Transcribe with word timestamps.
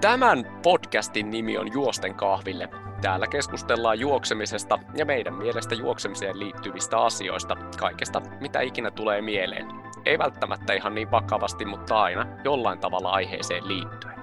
Tämän 0.00 0.60
podcastin 0.62 1.30
nimi 1.30 1.58
on 1.58 1.72
Juosten 1.72 2.14
kahville. 2.14 2.68
Täällä 3.02 3.26
keskustellaan 3.26 4.00
juoksemisesta 4.00 4.78
ja 4.96 5.04
meidän 5.04 5.34
mielestä 5.34 5.74
juoksemiseen 5.74 6.38
liittyvistä 6.38 6.98
asioista, 6.98 7.56
kaikesta 7.78 8.20
mitä 8.40 8.60
ikinä 8.60 8.90
tulee 8.90 9.22
mieleen. 9.22 9.66
Ei 10.06 10.18
välttämättä 10.18 10.72
ihan 10.72 10.94
niin 10.94 11.10
vakavasti, 11.10 11.64
mutta 11.64 12.02
aina 12.02 12.26
jollain 12.44 12.78
tavalla 12.78 13.10
aiheeseen 13.10 13.68
liittyen. 13.68 14.14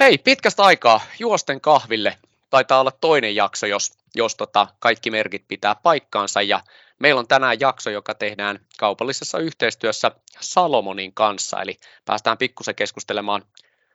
Hei, 0.00 0.18
pitkästä 0.18 0.62
aikaa 0.62 1.00
Juosten 1.18 1.60
kahville. 1.60 2.18
Taitaa 2.50 2.80
olla 2.80 2.92
toinen 3.00 3.36
jakso, 3.36 3.66
jos, 3.66 3.92
jos 4.14 4.34
tota, 4.34 4.66
kaikki 4.78 5.10
merkit 5.10 5.44
pitää 5.48 5.74
paikkaansa. 5.74 6.42
Ja 6.42 6.60
meillä 6.98 7.18
on 7.18 7.28
tänään 7.28 7.60
jakso, 7.60 7.90
joka 7.90 8.14
tehdään 8.14 8.60
kaupallisessa 8.78 9.38
yhteistyössä 9.38 10.10
Salomonin 10.40 11.14
kanssa. 11.14 11.62
Eli 11.62 11.76
päästään 12.04 12.38
pikkusen 12.38 12.74
keskustelemaan 12.74 13.42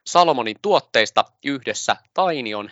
Salomonin 0.07 0.57
tuotteista 0.61 1.25
yhdessä 1.45 1.95
Tainion, 2.13 2.69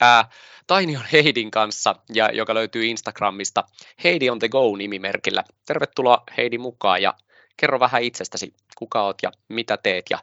ää, 0.00 0.30
Tainion 0.66 1.04
Heidin 1.12 1.50
kanssa, 1.50 1.94
ja, 2.14 2.30
joka 2.32 2.54
löytyy 2.54 2.86
Instagramista 2.86 3.64
Heidi 4.04 4.30
on 4.30 4.38
the 4.38 4.48
go 4.48 4.76
nimimerkillä. 4.76 5.44
Tervetuloa 5.66 6.22
Heidi 6.36 6.58
mukaan 6.58 7.02
ja 7.02 7.14
kerro 7.56 7.80
vähän 7.80 8.02
itsestäsi, 8.02 8.54
kuka 8.78 9.02
oot 9.02 9.18
ja 9.22 9.30
mitä 9.48 9.76
teet 9.76 10.04
ja 10.10 10.18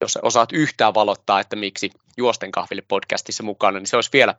jos 0.00 0.18
osaat 0.22 0.52
yhtään 0.52 0.94
valottaa, 0.94 1.40
että 1.40 1.56
miksi 1.56 1.90
Juosten 2.16 2.52
kahville 2.52 2.82
podcastissa 2.88 3.42
mukana, 3.42 3.78
niin 3.78 3.86
se 3.86 3.96
olisi 3.96 4.10
vielä 4.12 4.34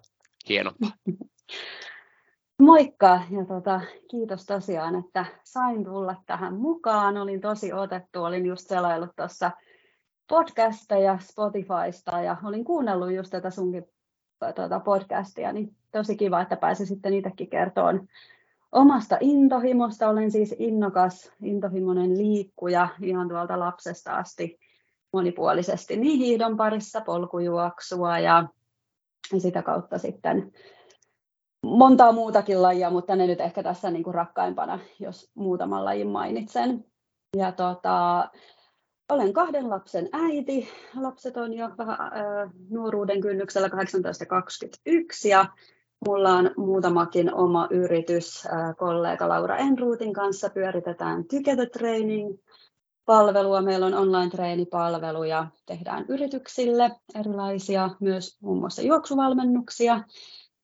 hienompaa. 0.50 0.90
Moikka 2.62 3.08
ja 3.08 3.46
tota, 3.48 3.82
kiitos 4.12 4.46
tosiaan, 4.46 4.96
että 4.96 5.26
sain 5.44 5.84
tulla 5.84 6.16
tähän 6.26 6.54
mukaan. 6.54 7.18
Olin 7.18 7.42
tosi 7.42 7.74
otettu, 7.74 8.24
olin 8.24 8.46
just 8.46 8.68
selaillut 8.68 9.16
tuossa 9.16 9.52
podcasteja 10.28 11.20
Spotifysta 11.22 12.22
ja 12.22 12.38
olin 12.44 12.66
kuunnellut 12.66 13.12
just 13.12 13.32
tätä 13.32 13.50
sunkin 13.50 13.86
tuota 14.56 14.80
podcastia, 14.80 15.54
niin 15.54 15.76
tosi 15.92 16.16
kiva, 16.16 16.42
että 16.42 16.56
pääsin 16.56 16.88
sitten 16.88 17.14
itsekin 17.14 17.50
kertoon 17.50 18.08
omasta 18.72 19.18
intohimosta. 19.20 20.10
Olen 20.10 20.32
siis 20.32 20.56
innokas, 20.60 21.32
intohimoinen 21.42 22.18
liikkuja 22.18 22.88
ihan 23.02 23.30
tuolta 23.30 23.60
lapsesta 23.60 24.16
asti 24.16 24.60
monipuolisesti 25.14 25.98
niin 25.98 26.20
hiidon 26.20 26.58
parissa, 26.58 27.02
polkujuoksua 27.02 28.20
ja 28.20 28.48
sitä 29.38 29.62
kautta 29.62 29.98
sitten 29.98 30.52
montaa 31.64 32.12
muutakin 32.12 32.62
lajia, 32.62 32.90
mutta 32.90 33.16
ne 33.16 33.28
nyt 33.28 33.42
ehkä 33.42 33.64
tässä 33.64 33.92
niin 33.92 34.04
kuin 34.04 34.14
rakkaimpana, 34.14 34.80
jos 35.00 35.32
muutaman 35.36 35.86
lajin 35.86 36.08
mainitsen. 36.08 36.86
Ja 37.38 37.52
tota, 37.52 38.30
olen 39.10 39.34
kahden 39.34 39.70
lapsen 39.70 40.10
äiti. 40.12 40.68
Lapset 40.96 41.38
on 41.38 41.54
jo 41.54 41.70
vähän 41.78 42.00
äh, 42.02 42.52
nuoruuden 42.70 43.22
kynnyksellä 43.22 43.68
18-21 43.68 43.70
ja 45.30 45.46
mulla 46.08 46.34
on 46.34 46.52
muutamakin 46.58 47.34
oma 47.34 47.68
yritys. 47.72 48.46
Äh, 48.46 48.76
kollega 48.78 49.30
Laura 49.30 49.58
Enruutin 49.58 50.14
kanssa 50.14 50.50
pyöritetään 50.50 51.26
Together 51.26 51.70
Training 51.70 52.38
palvelua. 53.06 53.62
Meillä 53.62 53.86
on 53.86 53.94
online-treenipalveluja, 53.94 55.48
tehdään 55.66 56.06
yrityksille 56.08 56.92
erilaisia, 57.20 57.90
myös 58.00 58.38
muun 58.42 58.60
muassa 58.60 58.82
juoksuvalmennuksia. 58.82 60.04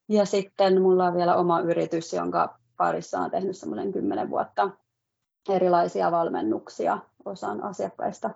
Ja 0.08 0.24
sitten 0.24 0.82
mulla 0.82 1.06
on 1.06 1.14
vielä 1.14 1.36
oma 1.36 1.60
yritys, 1.60 2.12
jonka 2.12 2.58
parissa 2.76 3.18
on 3.18 3.30
tehnyt 3.30 3.56
semmoinen 3.56 3.92
kymmenen 3.92 4.30
vuotta 4.30 4.70
erilaisia 5.48 6.10
valmennuksia 6.10 6.98
osan 7.24 7.62
asiakkaista. 7.62 8.30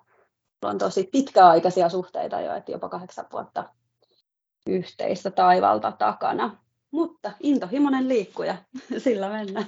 On 0.63 0.79
tosi 0.79 1.09
pitkäaikaisia 1.13 1.89
suhteita 1.89 2.41
jo, 2.41 2.55
että 2.55 2.73
jopa 2.73 2.89
kahdeksan 2.89 3.27
vuotta 3.33 3.65
yhteistä 4.67 5.31
taivalta 5.31 5.93
takana. 5.93 6.57
Mutta 6.91 7.33
intohimoinen 7.41 8.09
liikkuja, 8.09 8.57
sillä 9.05 9.29
mennään. 9.29 9.67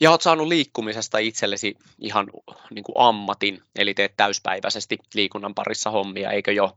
Ja 0.00 0.10
olet 0.10 0.20
saanut 0.20 0.46
liikkumisesta 0.46 1.18
itsellesi 1.18 1.76
ihan 1.98 2.26
niin 2.70 2.84
kuin 2.84 2.96
ammatin, 2.98 3.62
eli 3.76 3.94
teet 3.94 4.12
täyspäiväisesti 4.16 4.98
liikunnan 5.14 5.54
parissa 5.54 5.90
hommia, 5.90 6.30
eikö 6.30 6.52
jo? 6.52 6.76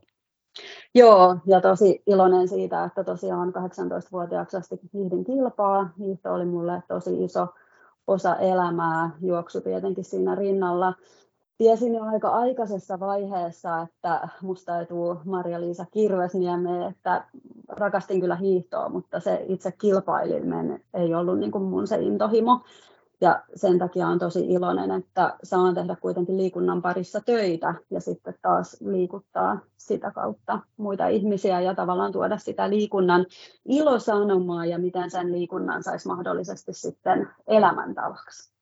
Joo, 0.96 1.38
ja 1.46 1.62
tosi 1.62 2.04
iloinen 2.08 2.48
siitä, 2.48 2.84
että 2.84 3.04
tosiaan 3.04 3.54
18-vuotiaaksi 3.56 4.58
asti 4.58 4.80
hiihdin 4.94 5.24
kilpaa. 5.24 5.90
Hiihto 6.00 6.34
oli 6.34 6.46
mulle 6.46 6.84
tosi 6.88 7.24
iso 7.24 7.48
osa 8.08 8.36
elämää, 8.36 9.10
juoksu 9.22 9.62
tietenkin 9.62 10.04
siinä 10.04 10.36
rinnalla. 10.36 10.94
Tiesin 11.58 11.96
jo 11.96 12.04
aika 12.04 12.28
aikaisessa 12.28 13.00
vaiheessa, 13.00 13.82
että 13.82 14.28
musta 14.42 14.80
ei 14.80 14.86
tule 14.86 15.18
Maria-Liisa 15.26 15.86
Kirvesniemeen, 15.92 16.92
että 16.92 17.26
rakastin 17.70 18.22
kyllä 18.22 18.36
hiihtoa, 18.36 18.90
mutta 18.90 19.20
se 19.20 19.46
itse 19.48 19.72
kilpailiminen 19.72 20.82
ei 20.94 21.16
ollut 21.16 21.40
niin 21.40 21.52
kuin 21.52 21.64
mun 21.64 21.88
se 21.88 21.96
intohimo. 21.96 22.62
Ja 23.22 23.44
sen 23.56 23.80
takia 23.80 24.08
on 24.08 24.20
tosi 24.20 24.46
iloinen, 24.54 24.92
että 24.92 25.38
saan 25.44 25.76
tehdä 25.76 25.96
kuitenkin 26.02 26.38
liikunnan 26.38 26.82
parissa 26.82 27.22
töitä 27.26 27.76
ja 27.90 28.02
sitten 28.02 28.36
taas 28.42 28.78
liikuttaa 28.82 29.60
sitä 29.78 30.12
kautta 30.12 30.60
muita 30.78 31.08
ihmisiä 31.08 31.62
ja 31.62 31.76
tavallaan 31.76 32.12
tuoda 32.12 32.38
sitä 32.38 32.70
liikunnan 32.70 33.26
ilosanomaa 33.66 34.66
ja 34.66 34.78
miten 34.78 35.12
sen 35.12 35.32
liikunnan 35.32 35.84
saisi 35.84 36.08
mahdollisesti 36.08 36.74
sitten 36.74 37.30
elämäntavaksi. 37.48 38.55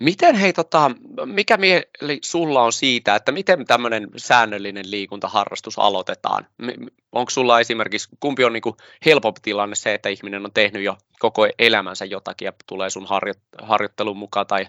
Miten 0.00 0.34
hei, 0.34 0.52
tota, 0.52 0.90
mikä 1.24 1.56
mieli 1.56 2.18
sulla 2.24 2.62
on 2.62 2.72
siitä, 2.72 3.14
että 3.14 3.32
miten 3.32 3.66
tämmöinen 3.66 4.08
säännöllinen 4.16 4.90
liikuntaharrastus 4.90 5.78
aloitetaan? 5.78 6.46
Onko 7.12 7.30
sulla 7.30 7.60
esimerkiksi, 7.60 8.08
kumpi 8.20 8.44
on 8.44 8.52
niin 8.52 8.62
helpompi 9.04 9.40
tilanne 9.42 9.76
se, 9.76 9.94
että 9.94 10.08
ihminen 10.08 10.44
on 10.44 10.52
tehnyt 10.52 10.82
jo 10.82 10.96
koko 11.18 11.48
elämänsä 11.58 12.04
jotakin 12.04 12.46
ja 12.46 12.52
tulee 12.66 12.90
sun 12.90 13.06
harjo, 13.06 13.34
harjoittelun 13.62 14.16
mukaan 14.16 14.46
tai 14.46 14.66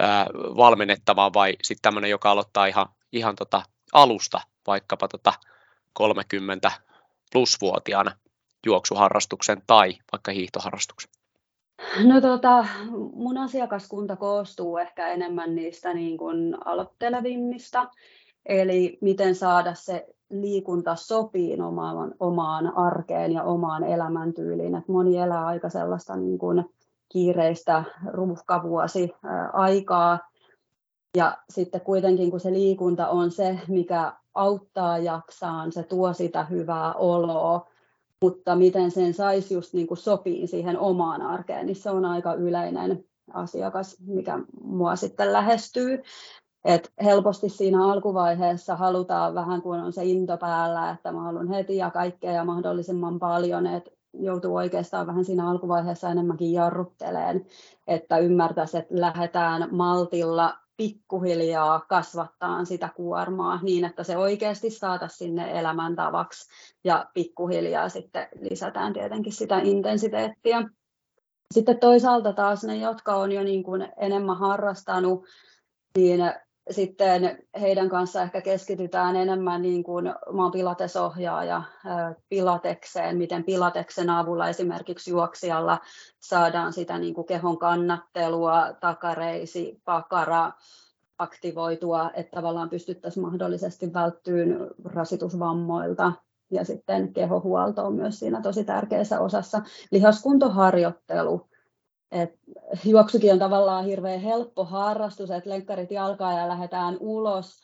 ää, 0.00 0.26
valmennettavaan 0.34 1.34
vai 1.34 1.56
sitten 1.62 1.82
tämmöinen, 1.82 2.10
joka 2.10 2.30
aloittaa 2.30 2.66
ihan, 2.66 2.86
ihan 3.12 3.36
tota 3.36 3.62
alusta, 3.92 4.40
vaikkapa 4.66 5.08
tota 5.08 5.32
30 5.92 6.72
plusvuotiaana 7.32 8.16
juoksuharrastuksen 8.66 9.62
tai 9.66 9.98
vaikka 10.12 10.32
hiihtoharrastuksen? 10.32 11.21
No 12.04 12.20
tota, 12.20 12.66
mun 13.14 13.38
asiakaskunta 13.38 14.16
koostuu 14.16 14.76
ehkä 14.78 15.08
enemmän 15.08 15.54
niistä 15.54 15.94
niin 15.94 16.18
kuin 16.18 16.56
aloittelevimmista, 16.64 17.88
eli 18.46 18.98
miten 19.00 19.34
saada 19.34 19.74
se 19.74 20.06
liikunta 20.30 20.96
sopiin 20.96 21.62
omaan, 21.62 22.14
omaan 22.20 22.76
arkeen 22.76 23.32
ja 23.32 23.42
omaan 23.42 23.84
elämäntyyliin. 23.84 24.74
Et 24.74 24.88
moni 24.88 25.18
elää 25.18 25.46
aika 25.46 25.68
sellaista 25.68 26.16
niin 26.16 26.38
kuin 26.38 26.64
kiireistä 27.08 27.84
ruuhkavuosi 28.06 29.12
aikaa, 29.52 30.18
ja 31.16 31.38
sitten 31.50 31.80
kuitenkin 31.80 32.30
kun 32.30 32.40
se 32.40 32.52
liikunta 32.52 33.08
on 33.08 33.30
se, 33.30 33.58
mikä 33.68 34.12
auttaa 34.34 34.98
jaksaan, 34.98 35.72
se 35.72 35.82
tuo 35.82 36.12
sitä 36.12 36.44
hyvää 36.44 36.92
oloa, 36.92 37.71
mutta 38.22 38.56
miten 38.56 38.90
sen 38.90 39.14
saisi 39.14 39.54
just 39.54 39.74
niin 39.74 39.86
kuin 39.86 39.98
sopii 39.98 40.46
siihen 40.46 40.78
omaan 40.78 41.22
arkeen, 41.22 41.66
niin 41.66 41.76
se 41.76 41.90
on 41.90 42.04
aika 42.04 42.34
yleinen 42.34 43.04
asiakas, 43.32 43.96
mikä 44.06 44.38
mua 44.64 44.96
sitten 44.96 45.32
lähestyy. 45.32 46.02
Et 46.64 46.92
helposti 47.04 47.48
siinä 47.48 47.84
alkuvaiheessa 47.84 48.76
halutaan 48.76 49.34
vähän, 49.34 49.62
kun 49.62 49.80
on 49.80 49.92
se 49.92 50.04
into 50.04 50.36
päällä, 50.36 50.90
että 50.90 51.12
mä 51.12 51.20
haluan 51.20 51.48
heti 51.48 51.76
ja 51.76 51.90
kaikkea 51.90 52.32
ja 52.32 52.44
mahdollisimman 52.44 53.18
paljon, 53.18 53.66
että 53.66 53.90
joutuu 54.12 54.56
oikeastaan 54.56 55.06
vähän 55.06 55.24
siinä 55.24 55.50
alkuvaiheessa 55.50 56.08
enemmänkin 56.08 56.52
jarrutteleen, 56.52 57.46
että 57.86 58.18
ymmärtäisi, 58.18 58.78
että 58.78 59.00
lähdetään 59.00 59.68
maltilla 59.70 60.61
pikkuhiljaa 60.82 61.80
kasvattaa 61.80 62.64
sitä 62.64 62.88
kuormaa 62.96 63.58
niin, 63.62 63.84
että 63.84 64.04
se 64.04 64.16
oikeasti 64.16 64.70
saataisiin 64.70 65.18
sinne 65.18 65.58
elämäntavaksi 65.58 66.48
ja 66.84 67.06
pikkuhiljaa 67.14 67.88
sitten 67.88 68.28
lisätään 68.40 68.92
tietenkin 68.92 69.32
sitä 69.32 69.58
intensiteettiä. 69.58 70.62
Sitten 71.54 71.78
toisaalta 71.78 72.32
taas 72.32 72.64
ne, 72.64 72.76
jotka 72.76 73.14
on 73.14 73.32
jo 73.32 73.42
niin 73.42 73.62
kuin 73.62 73.88
enemmän 73.96 74.38
harrastanut, 74.38 75.24
niin 75.96 76.20
sitten 76.70 77.38
heidän 77.60 77.88
kanssa 77.88 78.22
ehkä 78.22 78.40
keskitytään 78.40 79.16
enemmän 79.16 79.62
niin 79.62 79.82
kuin 79.82 80.04
mä 80.32 80.42
oon 80.42 80.52
pilatesohjaaja 80.52 81.62
pilatekseen, 82.28 83.18
miten 83.18 83.44
pilateksen 83.44 84.10
avulla 84.10 84.48
esimerkiksi 84.48 85.10
juoksijalla 85.10 85.78
saadaan 86.20 86.72
sitä 86.72 86.98
niin 86.98 87.14
kuin 87.14 87.26
kehon 87.26 87.58
kannattelua, 87.58 88.72
takareisi, 88.80 89.80
pakara 89.84 90.52
aktivoitua, 91.18 92.10
että 92.14 92.36
tavallaan 92.36 92.70
pystyttäisiin 92.70 93.24
mahdollisesti 93.26 93.92
välttyyn 93.92 94.70
rasitusvammoilta 94.84 96.12
ja 96.50 96.64
sitten 96.64 97.12
kehohuolto 97.12 97.86
on 97.86 97.94
myös 97.94 98.18
siinä 98.18 98.42
tosi 98.42 98.64
tärkeässä 98.64 99.20
osassa. 99.20 99.62
Lihaskuntoharjoittelu 99.90 101.48
et 102.12 102.38
juoksukin 102.84 103.32
on 103.32 103.38
tavallaan 103.38 103.84
hirveän 103.84 104.20
helppo 104.20 104.64
harrastus, 104.64 105.30
että 105.30 105.50
lenkkarit 105.50 105.90
jalkaa 105.90 106.32
ja 106.32 106.48
lähdetään 106.48 106.96
ulos, 107.00 107.60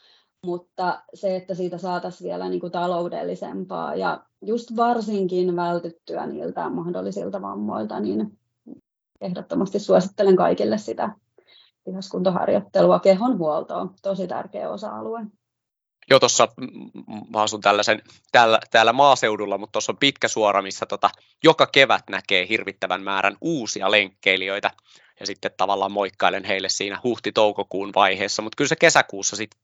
mutta 0.47 1.03
se, 1.15 1.37
että 1.37 1.55
siitä 1.55 1.79
saataisiin 1.79 2.29
vielä 2.29 2.49
niin 2.49 2.61
kuin 2.61 2.73
taloudellisempaa 2.73 3.95
ja 3.95 4.25
just 4.43 4.77
varsinkin 4.77 5.57
vältyttyä 5.57 6.27
niiltä 6.27 6.69
mahdollisilta 6.69 7.43
vammoilta, 7.43 8.01
niin 8.01 8.39
ehdottomasti 9.21 9.79
suosittelen 9.79 10.37
kaikille 10.37 10.79
sitä 10.79 11.11
lihaskuntoharjoittelua, 11.87 12.99
kehonhuoltoa, 12.99 13.93
tosi 14.03 14.27
tärkeä 14.27 14.71
osa-alue. 14.71 15.21
Joo, 16.11 16.21
tuossa 16.21 16.49
mä 17.31 17.43
asun 17.43 17.61
tällaisen, 17.61 18.03
täällä, 18.33 18.61
täällä 18.71 18.93
maaseudulla, 18.93 19.59
mutta 19.59 19.73
tuossa 19.73 19.93
on 19.93 19.99
pitkä 19.99 20.29
suora, 20.29 20.63
missä 20.63 20.87
tota, 20.87 21.11
joka 21.45 21.67
kevät 21.67 22.05
näkee 22.11 22.49
hirvittävän 22.49 23.03
määrän 23.03 23.37
uusia 23.41 23.91
lenkkeilijöitä 23.91 24.71
ja 25.21 25.27
sitten 25.27 25.51
tavallaan 25.57 25.93
moikkailen 25.93 26.45
heille 26.45 26.69
siinä 26.69 27.01
huhti-toukokuun 27.05 27.93
vaiheessa, 27.95 28.43
mutta 28.43 28.57
kyllä 28.57 28.69
se 28.69 28.77
kesäkuussa 28.77 29.37
sitten 29.37 29.61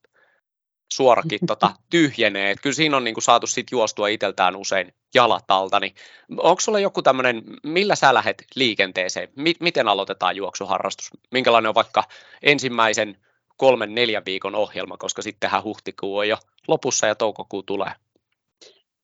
suorakin 0.93 1.41
tota, 1.46 1.70
tyhjenee. 1.91 2.50
Et 2.50 2.61
kyllä 2.62 2.75
siinä 2.75 2.96
on 2.96 3.05
niin 3.05 3.14
kuin, 3.14 3.25
saatu 3.25 3.46
sit 3.46 3.67
juostua 3.70 4.08
itseltään 4.08 4.56
usein 4.56 4.94
jalat 5.14 5.44
alta. 5.49 5.81
Niin 5.81 5.94
onko 6.37 6.61
sulla 6.61 6.79
joku 6.79 7.02
tämmöinen, 7.02 7.43
millä 7.62 7.94
sä 7.94 8.14
lähdet 8.14 8.44
liikenteeseen? 8.55 9.29
M- 9.37 9.61
miten 9.61 9.88
aloitetaan 9.88 10.37
juoksuharrastus? 10.37 11.11
Minkälainen 11.31 11.69
on 11.69 11.75
vaikka 11.75 12.05
ensimmäisen 12.43 13.17
kolmen, 13.56 13.95
neljän 13.95 14.23
viikon 14.27 14.55
ohjelma, 14.55 14.97
koska 14.97 15.23
sittenhän 15.23 15.65
huhtikuu 15.65 16.17
on 16.17 16.29
jo 16.29 16.37
lopussa 16.69 17.06
ja 17.06 17.15
toukokuu 17.15 17.62
tulee? 17.62 17.91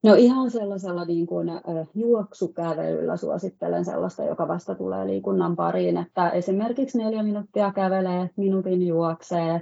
No 0.03 0.15
ihan 0.15 0.51
sellaisella 0.51 1.05
niin 1.05 1.27
kuin, 1.27 1.49
juoksukävelyllä 1.95 3.17
suosittelen 3.17 3.85
sellaista, 3.85 4.25
joka 4.25 4.49
vasta 4.49 4.75
tulee 4.75 5.07
liikunnan 5.07 5.57
pariin, 5.57 5.97
että 5.97 6.31
esimerkiksi 6.31 6.99
neljä 6.99 7.23
minuuttia 7.23 7.73
kävelee, 7.73 8.31
minuutin 8.37 8.87
juoksee, 8.87 9.61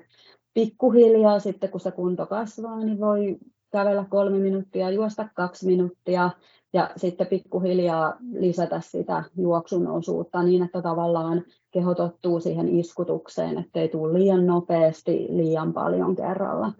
pikkuhiljaa 0.54 1.38
sitten 1.38 1.70
kun 1.70 1.80
se 1.80 1.90
kunto 1.90 2.26
kasvaa, 2.26 2.84
niin 2.84 3.00
voi 3.00 3.38
kävellä 3.72 4.04
kolme 4.10 4.38
minuuttia, 4.38 4.90
juosta 4.90 5.28
kaksi 5.34 5.66
minuuttia 5.66 6.30
ja 6.72 6.90
sitten 6.96 7.26
pikkuhiljaa 7.26 8.16
lisätä 8.32 8.80
sitä 8.80 9.24
juoksun 9.36 9.88
osuutta 9.88 10.42
niin, 10.42 10.62
että 10.62 10.82
tavallaan 10.82 11.44
keho 11.70 11.94
tottuu 11.94 12.40
siihen 12.40 12.68
iskutukseen, 12.68 13.58
ettei 13.58 13.88
tule 13.88 14.18
liian 14.18 14.46
nopeasti 14.46 15.26
liian 15.30 15.72
paljon 15.72 16.16
kerralla. 16.16 16.72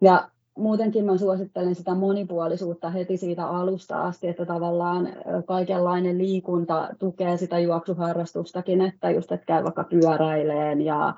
Ja 0.00 0.28
muutenkin 0.58 1.04
mä 1.04 1.18
suosittelen 1.18 1.74
sitä 1.74 1.94
monipuolisuutta 1.94 2.90
heti 2.90 3.16
siitä 3.16 3.46
alusta 3.46 4.02
asti, 4.02 4.28
että 4.28 4.46
tavallaan 4.46 5.08
kaikenlainen 5.46 6.18
liikunta 6.18 6.88
tukee 6.98 7.36
sitä 7.36 7.58
juoksuharrastustakin, 7.58 8.80
että 8.80 9.10
just 9.10 9.32
että 9.32 9.46
käy 9.46 9.64
vaikka 9.64 9.84
pyöräileen 9.84 10.82
ja 10.82 11.14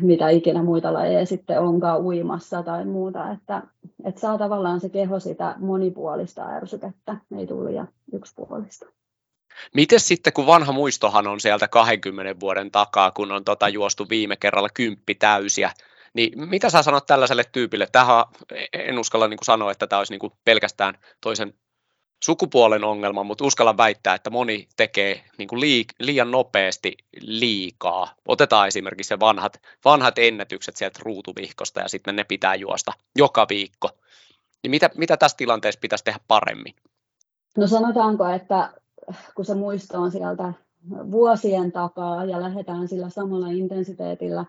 mitä 0.00 0.28
ikinä 0.28 0.62
muita 0.62 0.92
lajeja 0.92 1.26
sitten 1.26 1.60
onkaan 1.60 2.02
uimassa 2.02 2.62
tai 2.62 2.84
muuta, 2.84 3.30
että, 3.30 3.62
että 4.04 4.20
saa 4.20 4.38
tavallaan 4.38 4.80
se 4.80 4.88
keho 4.88 5.20
sitä 5.20 5.54
monipuolista 5.58 6.46
ärsykettä, 6.46 7.16
ei 7.38 7.46
tule 7.46 7.70
liian 7.70 7.88
yksipuolista. 8.12 8.86
Miten 9.74 10.00
sitten, 10.00 10.32
kun 10.32 10.46
vanha 10.46 10.72
muistohan 10.72 11.26
on 11.26 11.40
sieltä 11.40 11.68
20 11.68 12.40
vuoden 12.40 12.70
takaa, 12.70 13.10
kun 13.10 13.32
on 13.32 13.44
tota 13.44 13.68
juostu 13.68 14.08
viime 14.08 14.36
kerralla 14.36 14.68
kymppi 14.74 15.14
täysiä, 15.14 15.72
niin 16.14 16.48
mitä 16.48 16.70
sä 16.70 16.82
sanot 16.82 17.06
tällaiselle 17.06 17.44
tyypille? 17.52 17.88
Tähän 17.92 18.24
en 18.72 18.98
uskalla 18.98 19.28
niin 19.28 19.38
kuin 19.38 19.44
sanoa, 19.44 19.72
että 19.72 19.86
tämä 19.86 19.98
olisi 19.98 20.12
niin 20.12 20.20
kuin 20.20 20.32
pelkästään 20.44 20.98
toisen 21.20 21.54
sukupuolen 22.22 22.84
ongelma, 22.84 23.22
mutta 23.22 23.44
uskallan 23.44 23.76
väittää, 23.76 24.14
että 24.14 24.30
moni 24.30 24.68
tekee 24.76 25.24
niin 25.38 25.48
kuin 25.48 25.60
liik- 25.60 25.94
liian 25.98 26.30
nopeasti 26.30 26.94
liikaa. 27.20 28.14
Otetaan 28.28 28.68
esimerkiksi 28.68 29.08
se 29.08 29.20
vanhat, 29.20 29.60
vanhat 29.84 30.18
ennätykset 30.18 30.76
sieltä 30.76 31.00
ruutuvihkosta 31.02 31.80
ja 31.80 31.88
sitten 31.88 32.16
ne 32.16 32.24
pitää 32.24 32.54
juosta 32.54 32.92
joka 33.16 33.46
viikko. 33.48 33.90
Niin 34.62 34.70
mitä, 34.70 34.90
mitä 34.96 35.16
tässä 35.16 35.36
tilanteessa 35.36 35.80
pitäisi 35.80 36.04
tehdä 36.04 36.20
paremmin? 36.28 36.74
No 37.56 37.66
sanotaanko, 37.66 38.26
että 38.26 38.70
kun 39.34 39.44
se 39.44 39.54
muisto 39.54 40.00
on 40.00 40.10
sieltä 40.10 40.52
vuosien 41.10 41.72
takaa 41.72 42.24
ja 42.24 42.40
lähdetään 42.40 42.88
sillä 42.88 43.08
samalla 43.08 43.48
intensiteetillä, 43.48 44.44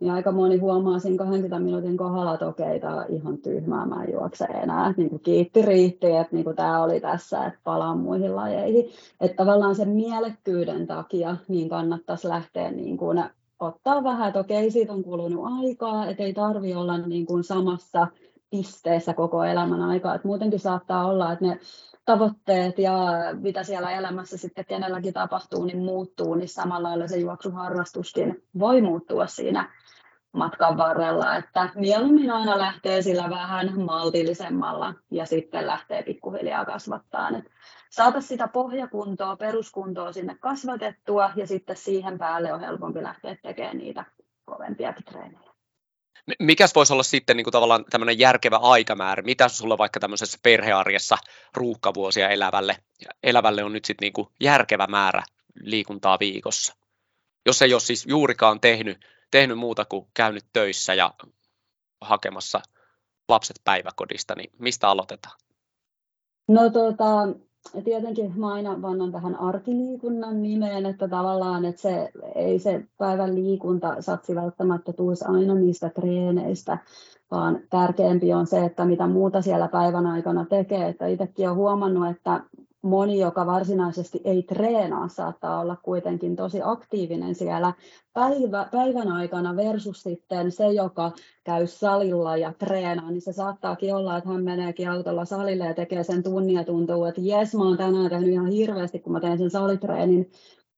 niin 0.00 0.12
aika 0.12 0.32
moni 0.32 0.56
huomaa 0.56 0.98
siinä 0.98 1.18
20 1.18 1.58
minuutin 1.58 1.96
kohdalla, 1.96 2.34
että 2.34 2.46
okei, 2.46 2.80
tämä 2.80 2.96
on 2.96 3.04
ihan 3.08 3.38
tyhmää, 3.38 3.86
mä 3.86 4.04
en 4.04 4.12
juokse 4.12 4.44
enää. 4.44 4.94
Niin 4.96 5.10
kuin 5.10 5.22
kiitti 5.22 5.62
riitti, 5.62 6.06
että 6.06 6.36
niin 6.36 6.44
kuin 6.44 6.56
tämä 6.56 6.82
oli 6.82 7.00
tässä, 7.00 7.46
että 7.46 7.60
palaan 7.64 7.98
muihin 7.98 8.36
lajeihin. 8.36 8.88
Että 9.20 9.36
tavallaan 9.36 9.74
sen 9.74 9.88
mielekkyyden 9.88 10.86
takia 10.86 11.36
niin 11.48 11.68
kannattaisi 11.68 12.28
lähteä 12.28 12.70
niin 12.70 12.96
kuin 12.96 13.24
ottaa 13.60 14.04
vähän, 14.04 14.28
että 14.28 14.40
okei, 14.40 14.70
siitä 14.70 14.92
on 14.92 15.02
kulunut 15.02 15.44
aikaa, 15.60 16.06
että 16.06 16.22
ei 16.22 16.34
tarvi 16.34 16.74
olla 16.74 16.98
niin 16.98 17.26
kuin 17.26 17.44
samassa 17.44 18.06
pisteessä 18.50 19.14
koko 19.14 19.44
elämän 19.44 19.82
aikaa. 19.82 20.14
Että 20.14 20.28
muutenkin 20.28 20.60
saattaa 20.60 21.06
olla, 21.06 21.32
että 21.32 21.44
ne 21.44 21.58
tavoitteet 22.06 22.78
ja 22.78 22.94
mitä 23.40 23.62
siellä 23.62 23.90
elämässä 23.90 24.38
sitten 24.38 24.64
kenelläkin 24.64 25.12
tapahtuu, 25.12 25.64
niin 25.64 25.78
muuttuu, 25.78 26.34
niin 26.34 26.48
samalla 26.48 26.88
lailla 26.88 27.08
se 27.08 27.16
juoksuharrastuskin 27.16 28.42
voi 28.58 28.80
muuttua 28.80 29.26
siinä 29.26 29.72
matkan 30.32 30.76
varrella, 30.76 31.36
että 31.36 31.68
mieluummin 31.74 32.30
aina 32.30 32.58
lähtee 32.58 33.02
sillä 33.02 33.30
vähän 33.30 33.80
maltillisemmalla 33.80 34.94
ja 35.10 35.26
sitten 35.26 35.66
lähtee 35.66 36.02
pikkuhiljaa 36.02 36.64
kasvattaa. 36.64 37.30
Saataisiin 37.90 38.28
sitä 38.28 38.48
pohjakuntoa, 38.48 39.36
peruskuntoa 39.36 40.12
sinne 40.12 40.36
kasvatettua 40.40 41.30
ja 41.36 41.46
sitten 41.46 41.76
siihen 41.76 42.18
päälle 42.18 42.52
on 42.52 42.60
helpompi 42.60 43.02
lähteä 43.02 43.36
tekemään 43.42 43.78
niitä 43.78 44.04
kovempiakin 44.44 45.04
treenejä. 45.04 45.45
Mikäs 46.38 46.74
voisi 46.74 46.92
olla 46.92 47.02
sitten 47.02 47.36
niin 47.36 47.44
kuin 47.44 47.52
tavallaan 47.52 47.84
tämmöinen 47.90 48.18
järkevä 48.18 48.56
aikamäärä? 48.56 49.22
Mitä 49.22 49.48
sulla 49.48 49.78
vaikka 49.78 50.00
tämmöisessä 50.00 50.38
perhearjessa 50.42 51.18
ruuhkavuosia 51.54 52.28
elävälle, 52.28 52.76
elävälle 53.22 53.64
on 53.64 53.72
nyt 53.72 53.84
sitten 53.84 54.06
niin 54.06 54.12
kuin 54.12 54.28
järkevä 54.40 54.86
määrä 54.86 55.22
liikuntaa 55.60 56.18
viikossa? 56.18 56.76
Jos 57.46 57.62
ei 57.62 57.72
ole 57.72 57.80
siis 57.80 58.06
juurikaan 58.06 58.60
tehnyt 58.60 58.98
tehnyt 59.30 59.58
muuta 59.58 59.84
kuin 59.84 60.06
käynyt 60.14 60.44
töissä 60.52 60.94
ja 60.94 61.14
hakemassa 62.00 62.60
lapset 63.28 63.60
päiväkodista, 63.64 64.34
niin 64.34 64.50
mistä 64.58 64.88
aloitetaan? 64.88 65.38
No 66.48 66.70
tota, 66.70 67.04
tietenkin 67.84 68.32
mä 68.36 68.52
aina 68.52 68.82
vannan 68.82 69.12
tähän 69.12 69.40
arkiliikunnan 69.40 70.42
nimeen, 70.42 70.86
että 70.86 71.08
tavallaan 71.08 71.64
että 71.64 71.82
se, 71.82 72.10
ei 72.34 72.58
se 72.58 72.84
päivän 72.98 73.34
liikunta 73.34 74.02
satsi 74.02 74.34
välttämättä 74.34 74.92
tulisi 74.92 75.24
aina 75.28 75.54
niistä 75.54 75.88
treeneistä, 75.88 76.78
vaan 77.30 77.60
tärkeämpi 77.70 78.32
on 78.32 78.46
se, 78.46 78.64
että 78.64 78.84
mitä 78.84 79.06
muuta 79.06 79.42
siellä 79.42 79.68
päivän 79.68 80.06
aikana 80.06 80.44
tekee. 80.44 80.88
Että 80.88 81.06
itsekin 81.06 81.46
olen 81.48 81.56
huomannut, 81.56 82.08
että 82.08 82.40
moni, 82.86 83.18
joka 83.18 83.46
varsinaisesti 83.46 84.20
ei 84.24 84.42
treenaa, 84.42 85.08
saattaa 85.08 85.60
olla 85.60 85.76
kuitenkin 85.76 86.36
tosi 86.36 86.60
aktiivinen 86.64 87.34
siellä 87.34 87.72
päivä, 88.12 88.68
päivän 88.72 89.12
aikana 89.12 89.56
versus 89.56 90.02
sitten 90.02 90.52
se, 90.52 90.66
joka 90.66 91.12
käy 91.44 91.66
salilla 91.66 92.36
ja 92.36 92.52
treenaa, 92.58 93.10
niin 93.10 93.22
se 93.22 93.32
saattaakin 93.32 93.94
olla, 93.94 94.16
että 94.16 94.30
hän 94.30 94.44
meneekin 94.44 94.90
autolla 94.90 95.24
salille 95.24 95.64
ja 95.64 95.74
tekee 95.74 96.04
sen 96.04 96.22
tunnin 96.22 96.56
ja 96.56 96.64
tuntuu, 96.64 97.04
että 97.04 97.20
jes, 97.20 97.54
mä 97.54 97.64
oon 97.64 97.76
tänään 97.76 98.10
tehnyt 98.10 98.32
ihan 98.32 98.46
hirveästi, 98.46 98.98
kun 98.98 99.12
mä 99.12 99.20
teen 99.20 99.38
sen 99.38 99.50
salitreenin, 99.50 100.30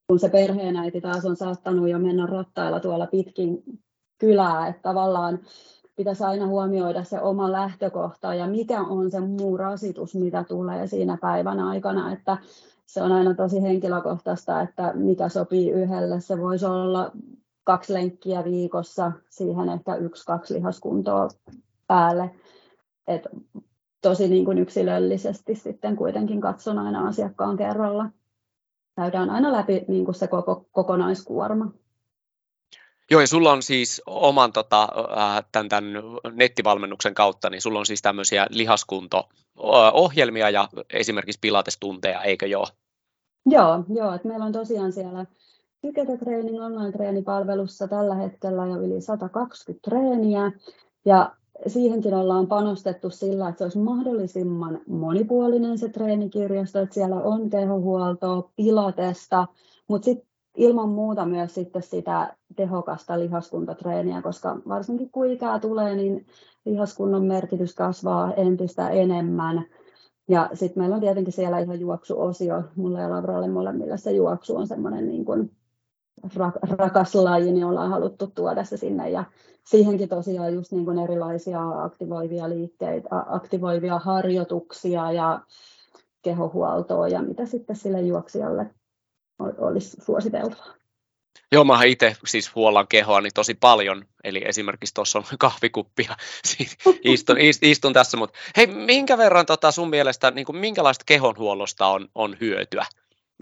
kun 0.07 0.19
se 0.19 0.29
perheenäiti 0.29 1.01
taas 1.01 1.25
on 1.25 1.37
saattanut 1.37 1.89
jo 1.89 1.99
mennä 1.99 2.27
rattailla 2.27 2.81
tuolla 2.81 3.07
pitkin 3.07 3.63
kylää, 4.19 4.69
että 4.69 4.83
tavallaan 4.83 5.39
pitäisi 5.99 6.25
aina 6.25 6.47
huomioida 6.47 7.05
se 7.05 7.21
oma 7.21 7.53
lähtökohta 7.53 8.35
ja 8.35 8.47
mikä 8.47 8.81
on 8.81 9.11
se 9.11 9.21
muu 9.21 9.57
rasitus, 9.57 10.15
mitä 10.15 10.45
tulee 10.45 10.87
siinä 10.87 11.19
päivän 11.21 11.61
aikana, 11.61 12.13
että 12.13 12.39
se 12.87 13.03
on 13.03 13.13
aina 13.13 13.35
tosi 13.35 13.63
henkilökohtaista, 13.63 14.61
että 14.61 14.93
mikä 14.95 15.29
sopii 15.29 15.71
yhdelle. 15.71 16.21
Se 16.21 16.41
voisi 16.41 16.67
olla 16.67 17.11
kaksi 17.65 17.95
lenkkiä 17.95 18.45
viikossa, 18.45 19.13
siihen 19.31 19.69
ehkä 19.69 19.95
yksi, 19.95 20.27
kaksi 20.27 20.55
lihaskuntoa 20.55 21.29
päälle. 21.87 22.31
Et 23.07 23.27
tosi 24.03 24.29
niin 24.29 24.45
kuin 24.45 24.59
yksilöllisesti 24.59 25.55
sitten 25.55 25.97
kuitenkin 25.97 26.41
katson 26.41 26.79
aina 26.79 27.09
asiakkaan 27.09 27.57
kerralla. 27.57 28.11
Käydään 28.97 29.31
aina 29.31 29.53
läpi 29.53 29.85
niin 29.89 30.05
kuin 30.05 30.15
se 30.15 30.27
koko, 30.27 30.67
kokonaiskuorma. 30.73 31.71
Joo, 33.11 33.21
ja 33.21 33.27
sulla 33.27 33.53
on 33.53 33.63
siis 33.63 34.03
oman 34.07 34.53
tota, 34.53 34.89
tämän, 35.53 35.69
tämän 35.69 35.93
nettivalmennuksen 36.33 37.15
kautta, 37.15 37.51
niin 37.51 37.63
sulla 37.63 37.79
on 37.79 37.87
siis 37.87 38.03
tämmöisiä 38.03 38.47
lihaskunto-ohjelmia 38.51 40.51
ja 40.51 40.69
esimerkiksi 40.93 41.39
pilatestunteja, 41.41 42.23
eikö 42.23 42.47
joo? 42.47 42.67
Joo, 43.47 43.85
joo 43.95 44.15
että 44.15 44.29
meillä 44.29 44.45
on 44.45 44.53
tosiaan 44.53 44.93
siellä 44.93 45.27
Together 45.83 46.19
Training 46.19 46.65
online-treenipalvelussa 46.65 47.89
tällä 47.89 48.15
hetkellä 48.15 48.67
jo 48.67 48.77
yli 48.77 49.01
120 49.01 49.91
treeniä, 49.91 50.53
ja 51.05 51.33
siihenkin 51.67 52.15
ollaan 52.15 52.47
panostettu 52.47 53.11
sillä, 53.11 53.49
että 53.49 53.59
se 53.59 53.65
olisi 53.65 53.79
mahdollisimman 53.79 54.81
monipuolinen 54.89 55.79
se 55.79 55.89
treenikirjasto, 55.89 56.79
että 56.79 56.95
siellä 56.95 57.17
on 57.17 57.51
kehohuoltoa, 57.51 58.51
pilatesta, 58.57 59.47
mutta 59.89 60.05
sitten 60.05 60.28
ilman 60.59 60.89
muuta 60.89 61.27
myös 61.27 61.55
sitten 61.55 61.83
sitä 61.83 62.37
tehokasta 62.57 63.19
lihaskuntatreeniä, 63.19 64.23
koska 64.23 64.57
varsinkin 64.69 65.11
kun 65.11 65.31
ikää 65.31 65.59
tulee, 65.59 65.95
niin 65.95 66.27
lihaskunnon 66.65 67.25
merkitys 67.25 67.75
kasvaa 67.75 68.35
entistä 68.35 68.89
enemmän. 68.89 69.65
Ja 70.29 70.51
sitten 70.55 70.83
meillä 70.83 70.95
on 70.95 71.01
tietenkin 71.01 71.33
siellä 71.33 71.59
ihan 71.59 71.81
juoksuosio, 71.81 72.63
mulla 72.77 73.01
ja 73.01 73.11
Lavralle 73.11 73.49
molemmilla 73.49 73.97
se 73.97 74.13
juoksu 74.13 74.57
on 74.57 74.67
semmoinen 74.67 75.07
niin 75.07 75.25
kuin 75.25 75.51
rakas 76.79 77.15
laji, 77.15 77.53
niin 77.53 77.65
ollaan 77.65 77.91
haluttu 77.91 78.27
tuoda 78.27 78.65
se 78.65 78.77
sinne. 78.77 79.11
Ja 79.11 79.25
siihenkin 79.65 80.09
tosiaan 80.09 80.55
just 80.55 80.73
niin 80.73 80.85
kuin 80.85 80.99
erilaisia 80.99 81.83
aktivoivia 81.83 82.49
liikkeitä, 82.49 83.09
aktivoivia 83.11 83.99
harjoituksia 83.99 85.13
ja 85.13 85.41
kehohuoltoa 86.23 87.09
ja 87.09 87.23
mitä 87.23 87.47
sitten 87.47 87.77
sille 87.77 88.01
juoksijalle 88.01 88.71
olisi 89.39 89.97
suositeltavaa. 90.01 90.79
Joo, 91.53 91.65
mä 91.65 91.85
itse 91.85 92.17
siis 92.27 92.55
huollan 92.55 92.89
kehoa 92.89 93.21
niin 93.21 93.35
tosi 93.35 93.55
paljon, 93.55 94.05
eli 94.25 94.43
esimerkiksi 94.45 94.95
tuossa 94.95 95.19
on 95.19 95.25
kahvikuppi 95.39 96.07
ja 96.09 96.17
istun, 97.05 97.37
istun 97.63 97.93
tässä, 97.93 98.17
mutta 98.17 98.39
hei, 98.57 98.67
minkä 98.67 99.19
verran 99.19 99.47
tota 99.47 99.71
sun 99.71 99.91
mielestä, 99.91 100.31
niin 100.31 100.47
kuin, 100.47 100.57
minkälaista 100.57 101.05
kehonhuollosta 101.07 101.87
on, 101.87 102.09
on 102.15 102.37
hyötyä? 102.41 102.87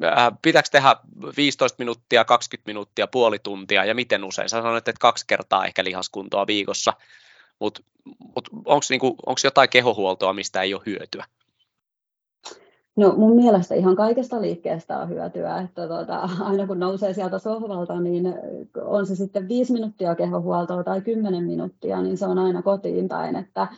Äh, 0.05 0.33
pitääkö 0.43 0.69
tehdä 0.73 0.97
15 1.37 1.77
minuuttia, 1.79 2.25
20 2.25 2.69
minuuttia, 2.69 3.07
puoli 3.07 3.39
tuntia 3.39 3.85
ja 3.85 3.95
miten 3.95 4.25
usein? 4.25 4.49
Sä 4.49 4.63
sanoit, 4.63 4.89
että 4.89 5.01
kaksi 5.01 5.25
kertaa 5.27 5.67
ehkä 5.67 5.85
lihaskuntoa 5.85 6.47
viikossa, 6.47 6.93
mutta 7.59 7.83
mut, 8.19 8.49
onko 8.65 8.87
niinku, 8.91 9.17
jotain 9.45 9.69
kehohuoltoa, 9.69 10.33
mistä 10.33 10.63
ei 10.63 10.75
ole 10.75 10.83
hyötyä? 10.87 11.25
No 12.97 13.15
mun 13.17 13.37
mielestä 13.37 13.75
ihan 13.75 13.97
kaikesta 13.97 14.41
liikkeestä 14.43 14.99
on 14.99 15.09
hyötyä, 15.09 15.59
että 15.59 15.89
tuota, 15.89 16.29
aina 16.41 16.67
kun 16.67 16.81
nousee 16.81 17.15
sieltä 17.15 17.39
sohvalta, 17.39 18.01
niin 18.01 18.35
on 18.85 19.07
se 19.07 19.17
sitten 19.17 19.49
viisi 19.49 19.73
minuuttia 19.73 20.15
kehohuoltoa 20.15 20.85
tai 20.85 21.01
kymmenen 21.01 21.45
minuuttia, 21.45 22.03
niin 22.03 22.17
se 22.17 22.27
on 22.27 22.39
aina 22.39 22.63
kotiin 22.63 23.09
päin, 23.09 23.37
että 23.37 23.69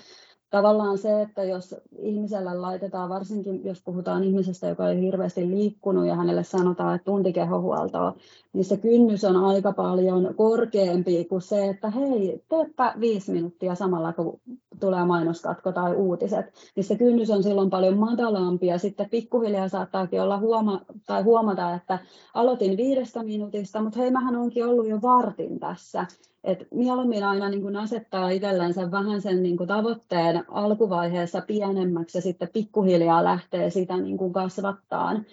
tavallaan 0.50 0.98
se, 0.98 1.22
että 1.22 1.44
jos 1.44 1.74
ihmiselle 1.98 2.54
laitetaan, 2.54 3.08
varsinkin 3.08 3.64
jos 3.64 3.82
puhutaan 3.84 4.24
ihmisestä, 4.24 4.68
joka 4.68 4.88
ei 4.88 5.00
hirveästi 5.00 5.50
liikkunut 5.50 6.06
ja 6.06 6.14
hänelle 6.14 6.44
sanotaan, 6.44 6.94
että 6.94 7.04
tuntikehohuoltoa, 7.04 8.14
niin 8.52 8.64
se 8.64 8.76
kynnys 8.76 9.24
on 9.24 9.36
aika 9.36 9.72
paljon 9.72 10.34
korkeampi 10.36 11.24
kuin 11.24 11.42
se, 11.42 11.68
että 11.68 11.90
hei, 11.90 12.42
teepä 12.48 12.94
viisi 13.00 13.32
minuuttia 13.32 13.74
samalla, 13.74 14.12
kun 14.12 14.40
tulee 14.80 15.04
mainoskatko 15.04 15.72
tai 15.72 15.94
uutiset, 15.94 16.46
niin 16.76 16.84
se 16.84 16.96
kynnys 16.96 17.30
on 17.30 17.42
silloin 17.42 17.70
paljon 17.70 17.98
matalampi 17.98 18.66
ja 18.66 18.78
sitten 18.78 19.10
pikkuhiljaa 19.10 19.68
saattaakin 19.68 20.22
olla 20.22 20.38
huoma- 20.38 20.84
tai 21.06 21.22
huomata, 21.22 21.74
että 21.74 21.98
aloitin 22.34 22.76
viidestä 22.76 23.22
minuutista, 23.22 23.82
mutta 23.82 23.98
hei, 23.98 24.10
mähän 24.10 24.36
onkin 24.36 24.66
ollut 24.66 24.88
jo 24.88 25.02
vartin 25.02 25.60
tässä, 25.60 26.06
et 26.44 26.66
mieluummin 26.70 27.24
aina 27.24 27.48
niin 27.48 27.62
kuin 27.62 27.76
asettaa 27.76 28.30
itsellensä 28.30 28.90
vähän 28.90 29.22
sen 29.22 29.42
niin 29.42 29.56
kuin 29.56 29.68
tavoitteen 29.68 30.44
alkuvaiheessa 30.48 31.40
pienemmäksi 31.40 32.18
ja 32.18 32.22
sitten 32.22 32.48
pikkuhiljaa 32.52 33.24
lähtee 33.24 33.70
sitä 33.70 33.96
niin 33.96 34.18
kuin 34.18 34.32
kasvattaan. 34.32 35.26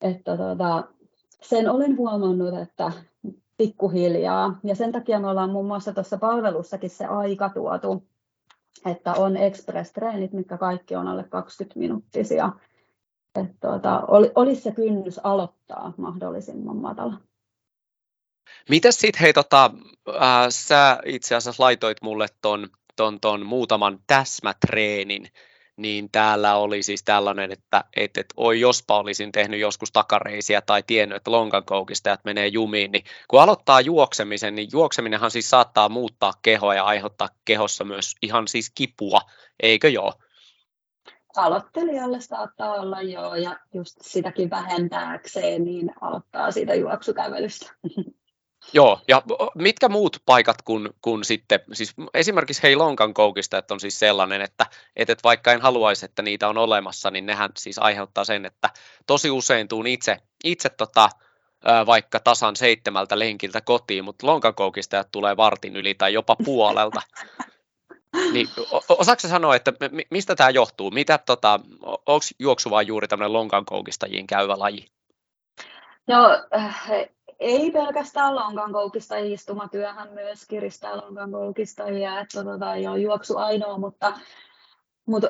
Että 0.00 0.36
tota, 0.36 0.84
sen 1.42 1.70
olen 1.70 1.96
huomannut, 1.96 2.58
että 2.58 2.92
pikkuhiljaa. 3.56 4.58
Ja 4.64 4.74
sen 4.74 4.92
takia 4.92 5.20
me 5.20 5.28
ollaan 5.28 5.50
muun 5.50 5.66
muassa 5.66 5.92
tuossa 5.92 6.18
palvelussakin 6.18 6.90
se 6.90 7.04
aika 7.04 7.48
tuotu, 7.48 8.02
että 8.86 9.12
on 9.12 9.36
express-treenit, 9.36 10.32
mitkä 10.32 10.58
kaikki 10.58 10.96
on 10.96 11.08
alle 11.08 11.24
20 11.24 11.78
minuuttisia. 11.78 12.52
Että 13.34 13.54
tota, 13.60 14.02
olisi 14.34 14.60
se 14.60 14.72
kynnys 14.72 15.20
aloittaa 15.24 15.92
mahdollisimman 15.96 16.76
matala. 16.76 17.14
Mitäs 18.68 18.98
sitten, 19.00 19.20
hei, 19.20 19.32
tota, 19.32 19.70
äh, 20.08 20.46
sä 20.48 20.98
itse 21.04 21.34
asiassa 21.34 21.62
laitoit 21.62 22.02
mulle 22.02 22.26
ton, 22.42 22.68
ton, 22.96 23.20
ton 23.20 23.46
muutaman 23.46 23.98
täsmätreenin, 24.06 25.28
niin 25.76 26.10
täällä 26.12 26.54
oli 26.54 26.82
siis 26.82 27.02
tällainen, 27.02 27.52
että 27.52 27.84
et, 27.96 28.16
et, 28.16 28.26
oi 28.36 28.60
jospa 28.60 28.98
olisin 28.98 29.32
tehnyt 29.32 29.60
joskus 29.60 29.92
takareisiä 29.92 30.60
tai 30.60 30.82
tiennyt, 30.82 31.16
että 31.16 31.30
lonkankoukistajat 31.30 32.20
menee 32.24 32.46
jumiin, 32.46 32.92
niin 32.92 33.04
kun 33.28 33.42
aloittaa 33.42 33.80
juoksemisen, 33.80 34.54
niin 34.54 34.68
juokseminenhan 34.72 35.30
siis 35.30 35.50
saattaa 35.50 35.88
muuttaa 35.88 36.32
kehoa 36.42 36.74
ja 36.74 36.84
aiheuttaa 36.84 37.28
kehossa 37.44 37.84
myös 37.84 38.14
ihan 38.22 38.48
siis 38.48 38.70
kipua, 38.74 39.20
eikö 39.62 39.88
joo? 39.88 40.12
aloittelijalle 41.36 42.20
saattaa 42.20 42.74
olla 42.74 43.02
joo, 43.02 43.34
ja 43.34 43.58
just 43.74 43.96
sitäkin 44.00 44.50
vähentääkseen, 44.50 45.64
niin 45.64 45.92
aloittaa 46.00 46.50
siitä 46.50 46.74
juoksukävelystä. 46.74 47.74
Joo, 48.72 49.00
ja 49.08 49.22
mitkä 49.54 49.88
muut 49.88 50.16
paikat 50.26 50.62
kun, 50.62 50.90
kun 51.02 51.24
sitten, 51.24 51.60
siis 51.72 51.94
esimerkiksi 52.14 52.62
hei 52.62 52.76
lonkan 52.76 53.14
koukista, 53.14 53.58
että 53.58 53.74
on 53.74 53.80
siis 53.80 53.98
sellainen, 53.98 54.42
että, 54.42 54.66
että 54.96 55.14
vaikka 55.24 55.52
en 55.52 55.60
haluaisi, 55.60 56.04
että 56.04 56.22
niitä 56.22 56.48
on 56.48 56.58
olemassa, 56.58 57.10
niin 57.10 57.26
nehän 57.26 57.50
siis 57.56 57.78
aiheuttaa 57.78 58.24
sen, 58.24 58.46
että 58.46 58.70
tosi 59.06 59.30
usein 59.30 59.68
tuun 59.68 59.86
itse, 59.86 60.16
itse 60.44 60.68
tota, 60.68 61.10
vaikka 61.86 62.20
tasan 62.20 62.56
seitsemältä 62.56 63.18
lenkiltä 63.18 63.60
kotiin, 63.60 64.04
mutta 64.04 64.26
lonkankoukistajat 64.26 65.08
tulee 65.12 65.36
vartin 65.36 65.76
yli 65.76 65.94
tai 65.94 66.12
jopa 66.12 66.36
puolelta. 66.44 67.02
Niin, 68.32 68.48
osaako 68.88 69.20
sanoa, 69.20 69.56
että 69.56 69.72
mistä 70.10 70.36
tämä 70.36 70.50
johtuu? 70.50 70.90
Mitä, 70.90 71.18
tota, 71.18 71.60
onko 71.82 72.24
juoksu 72.38 72.70
vain 72.70 72.86
juuri 72.86 73.08
tämmöinen 73.08 73.32
lonkankoukistajien 73.32 74.26
käyvä 74.26 74.58
laji? 74.58 74.86
No, 76.06 76.42
äh, 76.56 76.90
ei 77.40 77.70
pelkästään 77.70 78.34
lonkan 78.34 78.72
koukista, 78.72 79.16
istumatyöhän 79.16 80.12
myös 80.12 80.46
kiristää 80.46 80.96
lonkan 80.96 81.32
koukistajia, 81.32 82.20
että 82.20 82.44
tota, 82.44 82.74
ei 82.74 82.86
ole 82.86 82.98
juoksu 82.98 83.36
ainoa, 83.36 83.78
mutta, 83.78 84.12
mutta 85.06 85.28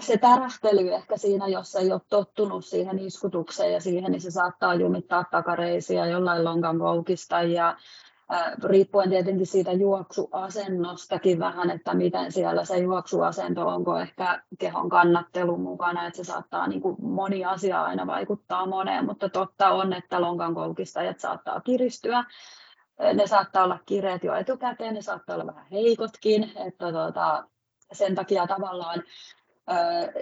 se 0.00 0.16
tärähtely 0.16 0.88
ehkä 0.88 1.16
siinä, 1.16 1.48
jos 1.48 1.74
ei 1.74 1.92
ole 1.92 2.00
tottunut 2.08 2.64
siihen 2.64 2.98
iskutukseen 2.98 3.72
ja 3.72 3.80
siihen, 3.80 4.12
niin 4.12 4.22
se 4.22 4.30
saattaa 4.30 4.74
jumittaa 4.74 5.24
takareisia 5.30 6.06
jollain 6.06 6.44
lonkan 6.44 6.78
koukistajia 6.78 7.76
riippuen 8.64 9.10
tietenkin 9.10 9.46
siitä 9.46 9.72
juoksuasennostakin 9.72 11.38
vähän, 11.38 11.70
että 11.70 11.94
miten 11.94 12.32
siellä 12.32 12.64
se 12.64 12.78
juoksuasento, 12.78 13.66
onko 13.66 13.98
ehkä 13.98 14.42
kehon 14.58 14.88
kannattelu 14.88 15.56
mukana, 15.56 16.06
että 16.06 16.16
se 16.16 16.24
saattaa 16.24 16.66
niin 16.66 16.80
kuin 16.80 16.96
moni 17.00 17.44
asia 17.44 17.82
aina 17.82 18.06
vaikuttaa 18.06 18.66
moneen, 18.66 19.04
mutta 19.04 19.28
totta 19.28 19.70
on, 19.70 19.92
että 19.92 20.20
lonkan 20.20 20.54
koukistajat 20.54 21.20
saattaa 21.20 21.60
kiristyä, 21.60 22.24
ne 23.14 23.26
saattaa 23.26 23.64
olla 23.64 23.78
kireet 23.86 24.24
jo 24.24 24.34
etukäteen, 24.34 24.94
ne 24.94 25.02
saattaa 25.02 25.34
olla 25.34 25.46
vähän 25.46 25.66
heikotkin, 25.70 26.52
että 26.56 26.92
tuota, 26.92 27.44
sen 27.92 28.14
takia 28.14 28.46
tavallaan 28.46 29.02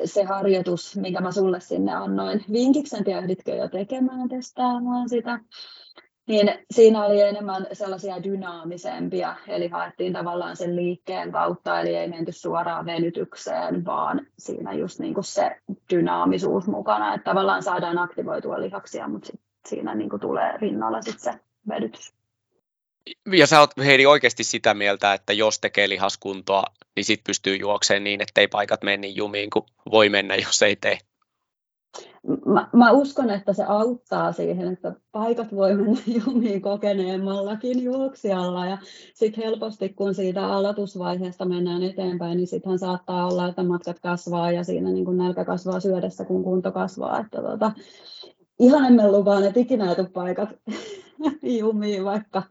se 0.05 0.25
harjoitus, 0.25 0.97
minkä 0.97 1.21
mä 1.21 1.33
sulle 1.33 1.61
sinne 1.61 1.95
annoin 1.95 2.45
vinkiksen, 2.53 3.05
ehditkö 3.07 3.55
jo 3.55 3.69
tekemään, 3.69 4.29
testaamaan 4.29 5.09
sitä, 5.09 5.41
niin 6.27 6.59
siinä 6.71 7.05
oli 7.05 7.21
enemmän 7.21 7.67
sellaisia 7.73 8.23
dynaamisempia, 8.23 9.37
eli 9.49 9.69
haettiin 9.69 10.13
tavallaan 10.13 10.57
sen 10.57 10.77
liikkeen 10.77 11.33
kautta, 11.33 11.81
eli 11.81 11.97
ei 11.97 12.09
menty 12.09 12.33
suoraan 12.33 12.87
venytykseen, 12.87 13.85
vaan 13.85 14.27
siinä 14.39 14.73
just 14.73 14.99
niin 14.99 15.15
kuin 15.15 15.25
se 15.25 15.57
dynaamisuus 15.95 16.67
mukana, 16.67 17.15
että 17.15 17.25
tavallaan 17.25 17.63
saadaan 17.63 17.99
aktivoitua 17.99 18.61
lihaksia, 18.61 19.09
mutta 19.09 19.27
sit 19.27 19.41
siinä 19.69 19.95
niin 19.95 20.11
kuin 20.11 20.21
tulee 20.21 20.57
rinnalla 20.57 21.03
sit 21.03 21.21
se 21.21 21.33
venytys. 21.69 22.13
Ja 23.33 23.47
sä 23.47 23.61
oot 23.61 23.71
Heidi 23.85 24.07
oikeasti 24.07 24.45
sitä 24.45 24.75
mieltä, 24.75 25.15
että 25.15 25.33
jos 25.33 25.59
tekee 25.59 25.89
lihaskuntoa, 25.89 26.63
niin 26.97 27.05
sit 27.05 27.25
pystyy 27.25 27.57
juokseen 27.57 28.05
niin, 28.05 28.23
ettei 28.23 28.49
paikat 28.49 28.83
mene 28.83 28.97
niin 28.97 29.17
jumiin 29.17 29.51
kuin 29.51 29.65
voi 29.91 30.09
mennä, 30.09 30.37
jos 30.37 30.63
ei 30.63 30.77
tee 30.77 30.99
mä, 32.47 32.69
mä 32.73 32.91
uskon, 32.91 33.31
että 33.31 33.53
se 33.53 33.65
auttaa 33.65 34.33
siihen, 34.33 34.73
että 34.73 34.95
paikat 35.13 35.55
voi 35.55 35.75
mennä 35.75 36.01
jumiin 36.27 36.63
kokeneemmallakin 36.63 37.85
juoksijalla 37.85 38.67
ja 38.67 38.79
sitten 39.15 39.45
helposti 39.45 39.89
kun 39.89 40.15
siitä 40.15 40.47
aloitusvaiheesta 40.47 41.45
mennään 41.45 41.83
eteenpäin, 41.83 42.37
niin 42.37 42.47
sittenhän 42.47 42.79
saattaa 42.79 43.27
olla, 43.27 43.49
että 43.49 43.63
matkat 43.63 44.01
kasvaa 44.01 44.53
ja 44.53 44.65
siinä 44.65 44.91
niin 44.91 45.05
kuin 45.05 45.17
nälkä 45.17 45.45
kasvaa 45.45 45.81
syödessä, 45.81 46.25
kun 46.25 46.45
kunto 46.45 46.73
kasvaa. 46.73 47.21
Että 47.21 47.43
tota, 47.43 47.73
ihan 48.59 48.85
emme 48.85 49.11
lupaan, 49.11 49.45
että 49.45 49.61
ikinä 49.61 49.97
paikat 50.13 50.49
jumiin, 51.61 52.05
vaikka, 52.05 52.43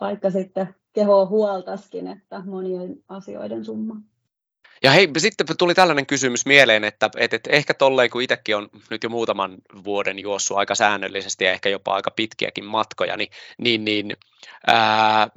vaikka 0.00 0.30
sitten 0.30 0.74
keho 0.92 1.26
huoltaskin, 1.26 2.06
että 2.06 2.42
monien 2.46 2.96
asioiden 3.08 3.64
summa. 3.64 3.96
Ja 4.84 4.90
hei, 4.90 5.08
sitten 5.18 5.46
tuli 5.58 5.74
tällainen 5.74 6.06
kysymys 6.06 6.46
mieleen, 6.46 6.84
että, 6.84 7.10
että, 7.16 7.36
että 7.36 7.50
ehkä 7.50 7.74
tolleen, 7.74 8.10
kun 8.10 8.22
itsekin 8.22 8.56
on 8.56 8.68
nyt 8.90 9.02
jo 9.02 9.08
muutaman 9.08 9.56
vuoden 9.84 10.18
juossut 10.18 10.56
aika 10.56 10.74
säännöllisesti 10.74 11.44
ja 11.44 11.52
ehkä 11.52 11.68
jopa 11.68 11.94
aika 11.94 12.10
pitkiäkin 12.10 12.64
matkoja, 12.64 13.16
niin, 13.16 13.30
niin, 13.58 13.84
niin 13.84 14.16
ää, 14.66 15.28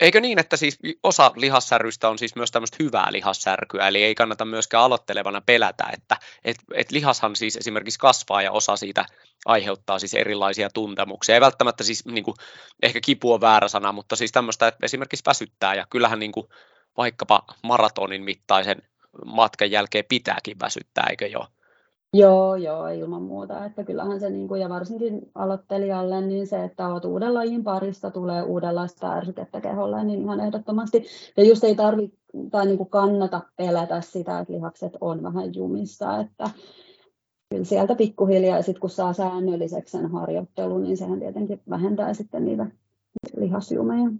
Eikö 0.00 0.20
niin, 0.20 0.38
että 0.38 0.56
siis 0.56 0.78
osa 1.02 1.32
lihassärryistä 1.36 2.08
on 2.08 2.18
siis 2.18 2.36
myös 2.36 2.50
tämmöistä 2.50 2.76
hyvää 2.80 3.12
lihassärkyä, 3.12 3.88
eli 3.88 4.02
ei 4.02 4.14
kannata 4.14 4.44
myöskään 4.44 4.84
aloittelevana 4.84 5.40
pelätä, 5.40 5.84
että 5.92 6.16
et, 6.44 6.56
et 6.74 6.90
lihashan 6.92 7.36
siis 7.36 7.56
esimerkiksi 7.56 7.98
kasvaa 7.98 8.42
ja 8.42 8.52
osa 8.52 8.76
siitä 8.76 9.04
aiheuttaa 9.46 9.98
siis 9.98 10.14
erilaisia 10.14 10.70
tuntemuksia. 10.74 11.34
Ei 11.34 11.40
välttämättä 11.40 11.84
siis 11.84 12.06
niin 12.06 12.24
kuin, 12.24 12.34
ehkä 12.82 13.00
kipu 13.04 13.32
on 13.32 13.40
väärä 13.40 13.68
sana, 13.68 13.92
mutta 13.92 14.16
siis 14.16 14.32
tämmöistä, 14.32 14.66
että 14.66 14.86
esimerkiksi 14.86 15.24
väsyttää 15.26 15.74
ja 15.74 15.86
kyllähän 15.90 16.18
niin 16.18 16.32
kuin, 16.32 16.46
vaikkapa 16.96 17.42
maratonin 17.62 18.22
mittaisen 18.22 18.82
matkan 19.26 19.70
jälkeen 19.70 20.04
pitääkin 20.08 20.56
väsyttää, 20.60 21.06
eikö 21.10 21.26
jo? 21.26 21.46
Joo, 22.14 22.56
joo, 22.56 22.88
ilman 22.88 23.22
muuta. 23.22 23.64
Että 23.64 23.84
kyllähän 23.84 24.20
se, 24.20 24.30
niin 24.30 24.48
kuin, 24.48 24.60
ja 24.60 24.68
varsinkin 24.68 25.30
aloittelijalle, 25.34 26.20
niin 26.20 26.46
se, 26.46 26.64
että 26.64 26.88
olet 26.88 27.04
uuden 27.04 27.34
lajin 27.34 27.64
parista, 27.64 28.10
tulee 28.10 28.42
uudenlaista 28.42 29.12
ärsykettä 29.12 29.60
keholle, 29.60 30.04
niin 30.04 30.22
ihan 30.22 30.40
ehdottomasti. 30.40 31.04
Ja 31.36 31.44
just 31.44 31.64
ei 31.64 31.74
tarvitse 31.74 32.16
tai 32.50 32.66
niin 32.66 32.78
kuin 32.78 32.90
kannata 32.90 33.40
pelätä 33.56 34.00
sitä, 34.00 34.38
että 34.38 34.52
lihakset 34.52 34.92
on 35.00 35.22
vähän 35.22 35.54
jumissa, 35.54 36.18
että 36.18 36.50
kyllä 37.50 37.64
sieltä 37.64 37.94
pikkuhiljaa, 37.94 38.56
ja 38.56 38.62
sitten 38.62 38.80
kun 38.80 38.90
saa 38.90 39.12
säännölliseksi 39.12 39.98
sen 39.98 40.10
harjoittelun, 40.10 40.82
niin 40.82 40.96
sehän 40.96 41.18
tietenkin 41.18 41.60
vähentää 41.70 42.14
sitten 42.14 42.44
niitä 42.44 42.66
lihasjumeja. 43.36 44.10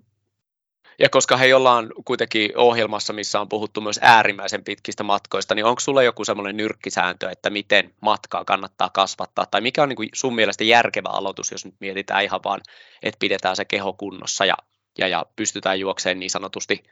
Ja 0.98 1.08
koska 1.08 1.36
he 1.36 1.54
ollaan 1.54 1.92
kuitenkin 2.04 2.56
ohjelmassa, 2.56 3.12
missä 3.12 3.40
on 3.40 3.48
puhuttu 3.48 3.80
myös 3.80 3.98
äärimmäisen 4.02 4.64
pitkistä 4.64 5.02
matkoista, 5.02 5.54
niin 5.54 5.64
onko 5.64 5.80
sulla 5.80 6.02
joku 6.02 6.24
semmoinen 6.24 6.56
nyrkkisääntö, 6.56 7.30
että 7.30 7.50
miten 7.50 7.94
matkaa 8.00 8.44
kannattaa 8.44 8.90
kasvattaa, 8.90 9.46
tai 9.50 9.60
mikä 9.60 9.82
on 9.82 9.88
niin 9.88 9.96
kuin 9.96 10.08
sun 10.14 10.34
mielestä 10.34 10.64
järkevä 10.64 11.08
aloitus, 11.08 11.50
jos 11.50 11.64
nyt 11.64 11.74
mietitään 11.80 12.24
ihan 12.24 12.40
vaan, 12.44 12.60
että 13.02 13.18
pidetään 13.18 13.56
se 13.56 13.64
keho 13.64 13.92
kunnossa 13.92 14.44
ja, 14.44 14.54
ja, 14.98 15.08
ja 15.08 15.26
pystytään 15.36 15.80
juokseen 15.80 16.18
niin 16.18 16.30
sanotusti 16.30 16.82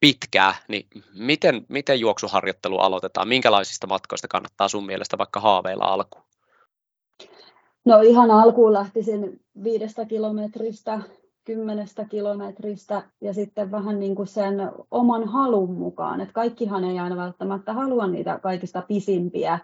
pitkää, 0.00 0.54
niin 0.68 0.86
miten, 1.14 1.66
miten 1.68 2.00
juoksuharjoittelu 2.00 2.78
aloitetaan? 2.78 3.28
Minkälaisista 3.28 3.86
matkoista 3.86 4.28
kannattaa 4.28 4.68
sun 4.68 4.86
mielestä 4.86 5.18
vaikka 5.18 5.40
haaveilla 5.40 5.84
alkuun? 5.84 6.24
No 7.84 8.00
ihan 8.00 8.30
alkuun 8.30 8.72
lähtisin 8.72 9.40
viidestä 9.64 10.04
kilometristä 10.04 11.00
kymmenestä 11.50 12.04
kilometristä 12.04 13.02
ja 13.20 13.34
sitten 13.34 13.70
vähän 13.70 14.00
niin 14.00 14.14
kuin 14.14 14.26
sen 14.26 14.70
oman 14.90 15.28
halun 15.28 15.72
mukaan. 15.72 16.20
Että 16.20 16.34
kaikkihan 16.34 16.84
ei 16.84 16.98
aina 16.98 17.16
välttämättä 17.16 17.72
halua 17.72 18.06
niitä 18.06 18.38
kaikista 18.42 18.82
pisimpiä, 18.88 19.58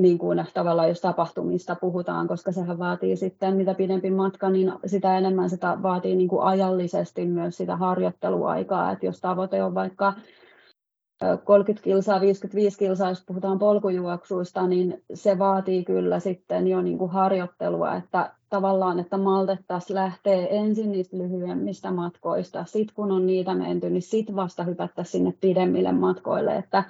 niin 0.00 0.18
kuin 0.18 0.44
tavallaan 0.54 0.88
jos 0.88 1.00
tapahtumista 1.00 1.76
puhutaan, 1.80 2.28
koska 2.28 2.52
sehän 2.52 2.78
vaatii 2.78 3.16
sitten 3.16 3.56
mitä 3.56 3.74
pidempi 3.74 4.10
matka, 4.10 4.50
niin 4.50 4.72
sitä 4.86 5.18
enemmän 5.18 5.50
sitä 5.50 5.78
vaatii 5.82 6.16
niin 6.16 6.28
kuin 6.28 6.42
ajallisesti 6.42 7.26
myös 7.26 7.56
sitä 7.56 7.76
harjoitteluaikaa. 7.76 8.92
Että 8.92 9.06
jos 9.06 9.20
tavoite 9.20 9.62
on 9.62 9.74
vaikka 9.74 10.12
30 11.44 11.84
kilsaa, 11.84 12.20
55 12.20 12.78
kilsaa, 12.78 13.08
jos 13.08 13.24
puhutaan 13.26 13.58
polkujuoksuista, 13.58 14.66
niin 14.66 15.02
se 15.14 15.38
vaatii 15.38 15.84
kyllä 15.84 16.20
sitten 16.20 16.68
jo 16.68 16.82
niin 16.82 16.98
kuin 16.98 17.10
harjoittelua, 17.10 17.94
että 17.94 18.37
tavallaan, 18.50 19.00
että 19.00 19.16
maltettaisiin 19.16 19.94
lähtee 19.94 20.56
ensin 20.56 20.92
niistä 20.92 21.18
lyhyemmistä 21.18 21.90
matkoista, 21.90 22.64
sitten 22.64 22.94
kun 22.94 23.12
on 23.12 23.26
niitä 23.26 23.54
menty, 23.54 23.90
niin 23.90 24.02
sitten 24.02 24.36
vasta 24.36 24.64
hypättäisiin 24.64 25.12
sinne 25.12 25.34
pidemmille 25.40 25.92
matkoille, 25.92 26.56
että 26.56 26.84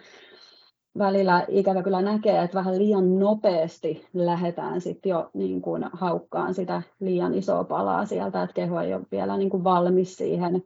välillä 0.99 1.45
ikävä 1.49 1.83
kyllä 1.83 2.03
näkee, 2.03 2.43
että 2.43 2.59
vähän 2.59 2.79
liian 2.79 3.19
nopeasti 3.19 4.07
lähdetään 4.15 4.81
sitten 4.81 5.11
jo 5.11 5.31
niin 5.35 5.63
kuin 5.63 5.85
haukkaan 5.93 6.55
sitä 6.55 6.83
liian 7.01 7.35
isoa 7.35 7.65
palaa 7.65 8.07
sieltä, 8.07 8.43
että 8.43 8.55
keho 8.55 8.81
ei 8.81 8.95
ole 8.95 9.07
vielä 9.11 9.37
niin 9.37 9.51
kuin 9.51 9.65
valmis 9.65 10.17
siihen 10.17 10.63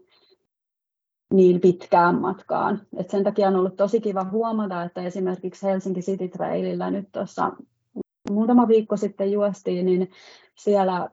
niin 1.32 1.60
pitkään 1.60 2.20
matkaan. 2.20 2.80
Et 2.96 3.10
sen 3.10 3.24
takia 3.24 3.48
on 3.48 3.56
ollut 3.56 3.76
tosi 3.76 4.00
kiva 4.00 4.24
huomata, 4.24 4.82
että 4.82 5.02
esimerkiksi 5.02 5.66
Helsinki 5.66 6.00
City 6.00 6.28
Trailillä 6.28 6.90
nyt 6.90 7.08
tuossa 7.12 7.52
muutama 8.32 8.68
viikko 8.68 8.96
sitten 8.96 9.32
juostiin, 9.32 9.86
niin 9.86 10.10
siellä 10.54 11.10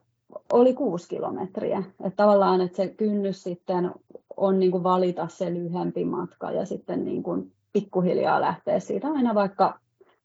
oli 0.53 0.73
kuusi 0.73 1.09
kilometriä. 1.09 1.83
Et 2.03 2.15
tavallaan, 2.15 2.61
että 2.61 2.77
se 2.77 2.88
kynnys 2.88 3.43
sitten 3.43 3.91
on 4.38 4.59
niin 4.59 4.71
kuin 4.71 4.83
valita 4.83 5.27
se 5.27 5.53
lyhempi 5.53 6.05
matka 6.05 6.51
ja 6.51 6.65
sitten 6.65 7.05
niin 7.05 7.23
kuin 7.23 7.51
pikkuhiljaa 7.73 8.41
lähteä 8.41 8.79
siitä 8.79 9.07
aina 9.07 9.35
vaikka 9.35 9.79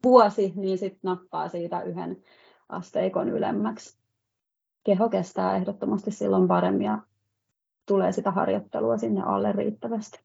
vuosi, 0.05 0.53
niin 0.57 0.79
sitten 0.79 1.01
nappaa 1.03 1.49
siitä 1.49 1.83
yhden 1.83 2.17
asteikon 2.69 3.29
ylemmäksi. 3.29 3.99
Keho 4.85 5.09
kestää 5.09 5.57
ehdottomasti 5.57 6.11
silloin 6.11 6.49
paremmin 6.49 6.87
ja 6.87 6.99
tulee 7.87 8.13
sitä 8.13 8.31
harjoittelua 8.31 8.99
sinne 8.99 9.23
alle 9.23 9.53
riittävästi. 9.53 10.21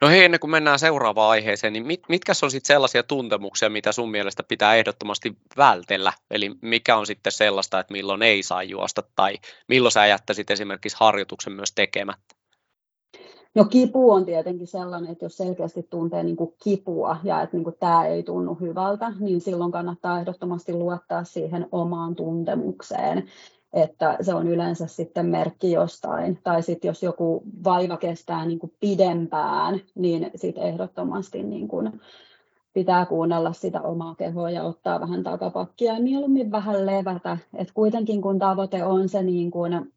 No 0.00 0.08
hei, 0.08 0.24
ennen 0.24 0.40
kuin 0.40 0.50
mennään 0.50 0.78
seuraavaan 0.78 1.30
aiheeseen, 1.30 1.72
niin 1.72 1.86
mit, 1.86 2.00
mitkä 2.08 2.32
on 2.42 2.50
sitten 2.50 2.74
sellaisia 2.74 3.02
tuntemuksia, 3.02 3.70
mitä 3.70 3.92
sun 3.92 4.10
mielestä 4.10 4.42
pitää 4.42 4.74
ehdottomasti 4.74 5.36
vältellä? 5.56 6.12
Eli 6.30 6.50
mikä 6.62 6.96
on 6.96 7.06
sitten 7.06 7.32
sellaista, 7.32 7.80
että 7.80 7.92
milloin 7.92 8.22
ei 8.22 8.42
saa 8.42 8.62
juosta 8.62 9.02
tai 9.16 9.34
milloin 9.68 9.92
sä 9.92 10.06
jättäisit 10.06 10.50
esimerkiksi 10.50 10.96
harjoituksen 11.00 11.52
myös 11.52 11.72
tekemättä? 11.72 12.34
No 13.54 13.64
kipu 13.64 14.10
on 14.10 14.24
tietenkin 14.24 14.66
sellainen, 14.66 15.12
että 15.12 15.24
jos 15.24 15.36
selkeästi 15.36 15.82
tuntee 15.82 16.22
niin 16.22 16.36
kuin 16.36 16.54
kipua 16.62 17.16
ja 17.24 17.42
että 17.42 17.56
niin 17.56 17.64
kuin 17.64 17.76
tämä 17.80 18.06
ei 18.06 18.22
tunnu 18.22 18.54
hyvältä, 18.54 19.12
niin 19.20 19.40
silloin 19.40 19.72
kannattaa 19.72 20.20
ehdottomasti 20.20 20.72
luottaa 20.72 21.24
siihen 21.24 21.66
omaan 21.72 22.16
tuntemukseen 22.16 23.28
että 23.72 24.16
se 24.20 24.34
on 24.34 24.48
yleensä 24.48 24.86
sitten 24.86 25.26
merkki 25.26 25.72
jostain. 25.72 26.38
Tai 26.44 26.62
sitten 26.62 26.88
jos 26.88 27.02
joku 27.02 27.42
vaiva 27.64 27.96
kestää 27.96 28.46
niin 28.46 28.58
kuin 28.58 28.72
pidempään, 28.80 29.80
niin 29.94 30.30
sitten 30.34 30.62
ehdottomasti 30.62 31.42
niin 31.42 31.68
kuin 31.68 32.00
pitää 32.72 33.06
kuunnella 33.06 33.52
sitä 33.52 33.80
omaa 33.80 34.14
kehoa 34.14 34.50
ja 34.50 34.62
ottaa 34.62 35.00
vähän 35.00 35.22
takapakkia 35.22 35.94
ja 35.94 36.02
mieluummin 36.02 36.50
vähän 36.50 36.86
levätä. 36.86 37.38
Et 37.54 37.72
kuitenkin 37.74 38.22
kun 38.22 38.38
tavoite 38.38 38.84
on 38.84 39.08
se 39.08 39.22
niin 39.22 39.50
kuin 39.50 39.92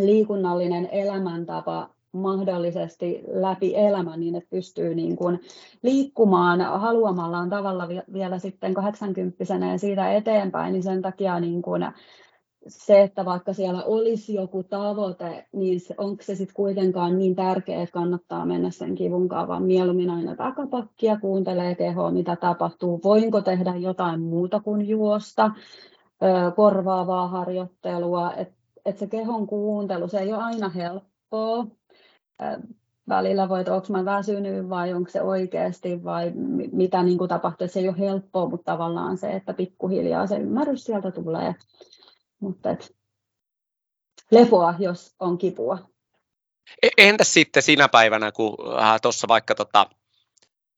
liikunnallinen 0.00 0.88
elämäntapa 0.92 1.90
mahdollisesti 2.12 3.22
läpi 3.26 3.76
elämän 3.76 4.20
niin, 4.20 4.34
että 4.34 4.50
pystyy 4.50 4.94
niin 4.94 5.16
kuin 5.16 5.40
liikkumaan 5.82 6.60
haluamallaan 6.60 7.50
tavalla 7.50 7.88
vielä 8.12 8.38
sitten 8.38 8.74
80 8.74 9.44
ja 9.72 9.78
siitä 9.78 10.12
eteenpäin, 10.12 10.72
niin 10.72 10.82
sen 10.82 11.02
takia 11.02 11.40
niin 11.40 11.62
kuin 11.62 11.86
se, 12.66 13.02
että 13.02 13.24
vaikka 13.24 13.52
siellä 13.52 13.82
olisi 13.84 14.34
joku 14.34 14.62
tavoite, 14.62 15.46
niin 15.52 15.80
onko 15.98 16.22
se 16.22 16.34
sitten 16.34 16.54
kuitenkaan 16.54 17.18
niin 17.18 17.34
tärkeä, 17.34 17.82
että 17.82 17.92
kannattaa 17.92 18.46
mennä 18.46 18.70
sen 18.70 18.94
kivun 18.94 19.28
vaan 19.28 19.62
mieluummin 19.62 20.10
aina 20.10 20.36
takapakkia, 20.36 21.20
kuuntelee 21.20 21.74
kehoa, 21.74 22.10
mitä 22.10 22.36
tapahtuu, 22.36 23.00
voinko 23.04 23.40
tehdä 23.40 23.74
jotain 23.76 24.20
muuta 24.20 24.60
kuin 24.60 24.88
juosta, 24.88 25.50
korvaavaa 26.56 27.28
harjoittelua, 27.28 28.32
että 28.32 28.54
et 28.84 28.98
se 28.98 29.06
kehon 29.06 29.46
kuuntelu, 29.46 30.08
se 30.08 30.18
ei 30.18 30.32
ole 30.32 30.42
aina 30.42 30.68
helppoa. 30.68 31.66
Välillä 33.08 33.48
voi, 33.48 33.60
että 33.60 33.74
onko 33.74 33.86
mä 33.90 34.04
väsynyt 34.04 34.68
vai 34.68 34.92
onko 34.92 35.10
se 35.10 35.22
oikeasti 35.22 36.04
vai 36.04 36.32
mitä 36.72 37.02
niin 37.02 37.18
kuin 37.18 37.28
tapahtuu, 37.28 37.68
se 37.68 37.80
ei 37.80 37.88
ole 37.88 37.98
helppoa, 37.98 38.48
mutta 38.48 38.72
tavallaan 38.72 39.16
se, 39.16 39.32
että 39.32 39.54
pikkuhiljaa 39.54 40.26
se 40.26 40.36
ymmärrys 40.36 40.84
sieltä 40.84 41.10
tulee 41.10 41.54
mutta 42.40 42.70
et, 42.70 42.96
lepoa, 44.30 44.74
jos 44.78 45.14
on 45.20 45.38
kipua. 45.38 45.78
E, 46.82 46.88
entäs 46.98 47.34
sitten 47.34 47.62
sinä 47.62 47.88
päivänä, 47.88 48.32
kun 48.32 48.56
äh, 48.82 49.00
tuossa 49.00 49.28
vaikka 49.28 49.54
tota, 49.54 49.86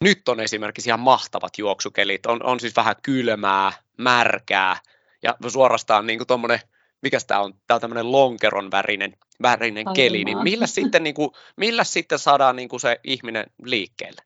nyt 0.04 0.28
on 0.28 0.40
esimerkiksi 0.40 0.90
ihan 0.90 1.00
mahtavat 1.00 1.58
juoksukelit, 1.58 2.26
on, 2.26 2.42
on 2.42 2.60
siis 2.60 2.76
vähän 2.76 2.96
kylmää, 3.02 3.72
märkää 3.98 4.76
ja 5.22 5.36
suorastaan 5.48 6.06
niin 6.06 6.18
kuin 6.18 6.26
tuommoinen, 6.26 6.60
mikä 7.02 7.18
tämä 7.26 7.40
on, 7.40 7.54
tämä 7.66 7.76
on 7.76 7.80
tämmöinen 7.80 8.12
lonkeron 8.12 8.70
värinen, 8.70 9.16
värinen 9.42 9.86
keli, 9.94 10.24
niin 10.24 10.42
millä 10.42 10.66
sitten, 10.76 11.02
niin 11.02 11.14
kuin, 11.14 11.30
millä 11.56 11.84
sitten 11.84 12.18
saadaan 12.18 12.56
niin 12.56 12.68
kuin 12.68 12.80
se 12.80 13.00
ihminen 13.04 13.46
liikkeelle? 13.62 14.22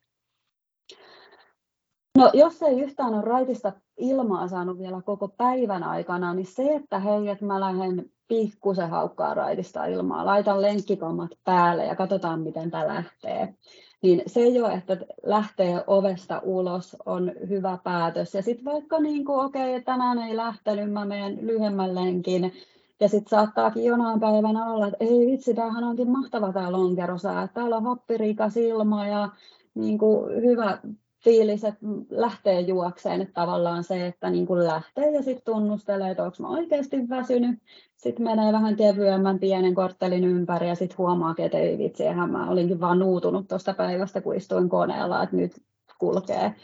No 2.19 2.31
jos 2.35 2.63
ei 2.63 2.81
yhtään 2.81 3.15
ole 3.15 3.25
raitista 3.25 3.73
ilmaa 4.01 4.49
saanut 4.49 4.79
vielä 4.79 5.03
koko 5.05 5.29
päivän 5.29 5.83
aikana, 5.83 6.35
niin 6.35 6.47
se, 6.47 6.75
että 6.75 6.99
hei, 6.99 7.29
että 7.29 7.45
mä 7.45 7.61
lähden 7.61 8.11
pikkusen 8.29 8.91
haukkaa 8.91 9.35
raitista 9.35 9.87
ilmaa, 9.87 10.27
laitan 10.27 10.63
lenkkikammat 10.63 11.31
päälle 11.45 11.85
ja 11.85 11.97
katsotaan, 11.97 12.41
miten 12.41 12.71
tämä 12.71 12.87
lähtee. 12.87 13.55
Niin 14.03 14.23
se 14.27 14.49
jo, 14.49 14.69
että 14.69 14.97
lähtee 15.23 15.85
ovesta 15.87 16.41
ulos, 16.45 16.97
on 17.07 17.33
hyvä 17.49 17.79
päätös. 17.85 18.35
Ja 18.35 18.43
sitten 18.43 18.65
vaikka 18.65 19.01
niin 19.01 19.25
kuin, 19.25 19.45
okei, 19.45 19.71
okay, 19.71 19.83
tänään 19.83 20.19
ei 20.19 20.37
lähtenyt, 20.37 20.93
mä 20.93 21.05
menen 21.05 21.39
lyhyemmän 21.47 21.95
lenkin, 21.95 22.53
ja 23.01 23.09
sitten 23.09 23.31
saattaakin 23.31 23.85
jonain 23.85 24.21
päivänä 24.21 24.67
olla, 24.73 24.87
että 24.87 25.05
ei 25.05 25.27
vitsi, 25.27 25.55
tämähän 25.55 25.85
onkin 25.85 26.11
mahtava 26.11 26.53
tämä 26.53 26.73
lonkerosää. 26.73 27.49
Täällä 27.49 27.77
on 27.77 27.85
happirikas 27.85 28.57
ilma 28.57 29.07
ja 29.07 29.29
niin 29.75 29.99
kuin 29.99 30.43
hyvä 30.43 30.79
fiilis, 31.25 31.65
että 31.65 31.87
lähtee 32.11 32.61
juokseen, 32.61 33.21
että 33.21 33.35
tavallaan 33.35 33.85
se, 33.85 34.07
että 34.07 34.31
niin 34.31 34.47
kuin 34.47 34.65
lähtee 34.65 35.11
ja 35.11 35.23
sitten 35.23 35.45
tunnustelee, 35.45 36.11
että 36.11 36.23
onko 36.23 36.37
mä 36.41 36.49
oikeasti 36.49 37.09
väsynyt, 37.09 37.59
sitten 37.97 38.25
menee 38.25 38.53
vähän 38.53 38.77
kevyemmän 38.77 39.39
pienen 39.39 39.75
korttelin 39.75 40.25
ympäri 40.25 40.69
ja 40.69 40.75
sitten 40.75 40.99
huomaa, 40.99 41.35
että 41.39 41.59
ei 41.59 41.79
vitsi, 41.79 42.03
mä 42.31 42.51
olinkin 42.51 42.81
vaan 42.81 42.99
nuutunut 42.99 43.49
tuosta 43.49 43.75
päivästä, 43.75 44.21
kun 44.21 44.37
istuin 44.37 44.69
koneella, 44.69 45.23
että 45.23 45.37
nyt 45.37 45.53
kulkee 45.99 46.55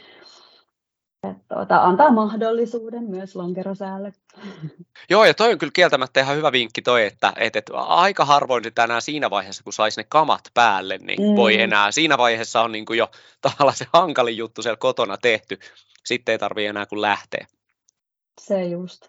tuota, 1.22 1.82
antaa 1.82 2.10
mahdollisuuden 2.10 3.04
myös 3.04 3.36
lonkerosäälle. 3.36 4.12
Joo, 5.10 5.24
ja 5.24 5.34
toi 5.34 5.52
on 5.52 5.58
kyllä 5.58 5.70
kieltämättä 5.74 6.20
ihan 6.20 6.36
hyvä 6.36 6.52
vinkki 6.52 6.82
toi, 6.82 7.06
että, 7.06 7.32
että, 7.36 7.58
että 7.58 7.76
aika 7.76 8.24
harvoin 8.24 8.64
sitä 8.64 8.84
enää 8.84 9.00
siinä 9.00 9.30
vaiheessa, 9.30 9.64
kun 9.64 9.72
saisi 9.72 10.00
ne 10.00 10.06
kamat 10.08 10.50
päälle, 10.54 10.98
niin 10.98 11.22
mm. 11.22 11.36
voi 11.36 11.60
enää. 11.60 11.92
Siinä 11.92 12.18
vaiheessa 12.18 12.62
on 12.62 12.72
niin 12.72 12.86
kuin 12.86 12.98
jo 12.98 13.10
tavallaan 13.42 13.76
se 13.76 13.86
hankalin 13.92 14.36
juttu 14.36 14.62
siellä 14.62 14.76
kotona 14.76 15.16
tehty. 15.16 15.58
Sitten 16.04 16.32
ei 16.32 16.38
tarvitse 16.38 16.68
enää 16.68 16.86
kuin 16.86 17.02
lähteä. 17.02 17.46
Se 18.40 18.64
just. 18.64 19.08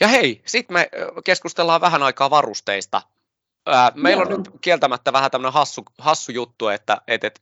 Ja 0.00 0.08
hei, 0.08 0.42
sitten 0.46 0.74
me 0.74 0.90
keskustellaan 1.24 1.80
vähän 1.80 2.02
aikaa 2.02 2.30
varusteista. 2.30 3.02
Meillä 3.94 4.22
Joo. 4.22 4.32
on 4.32 4.38
nyt 4.38 4.50
kieltämättä 4.60 5.12
vähän 5.12 5.30
tämmöinen 5.30 5.52
hassu, 5.52 5.84
hassu 5.98 6.32
juttu, 6.32 6.68
että, 6.68 7.00
että, 7.06 7.26
että 7.26 7.40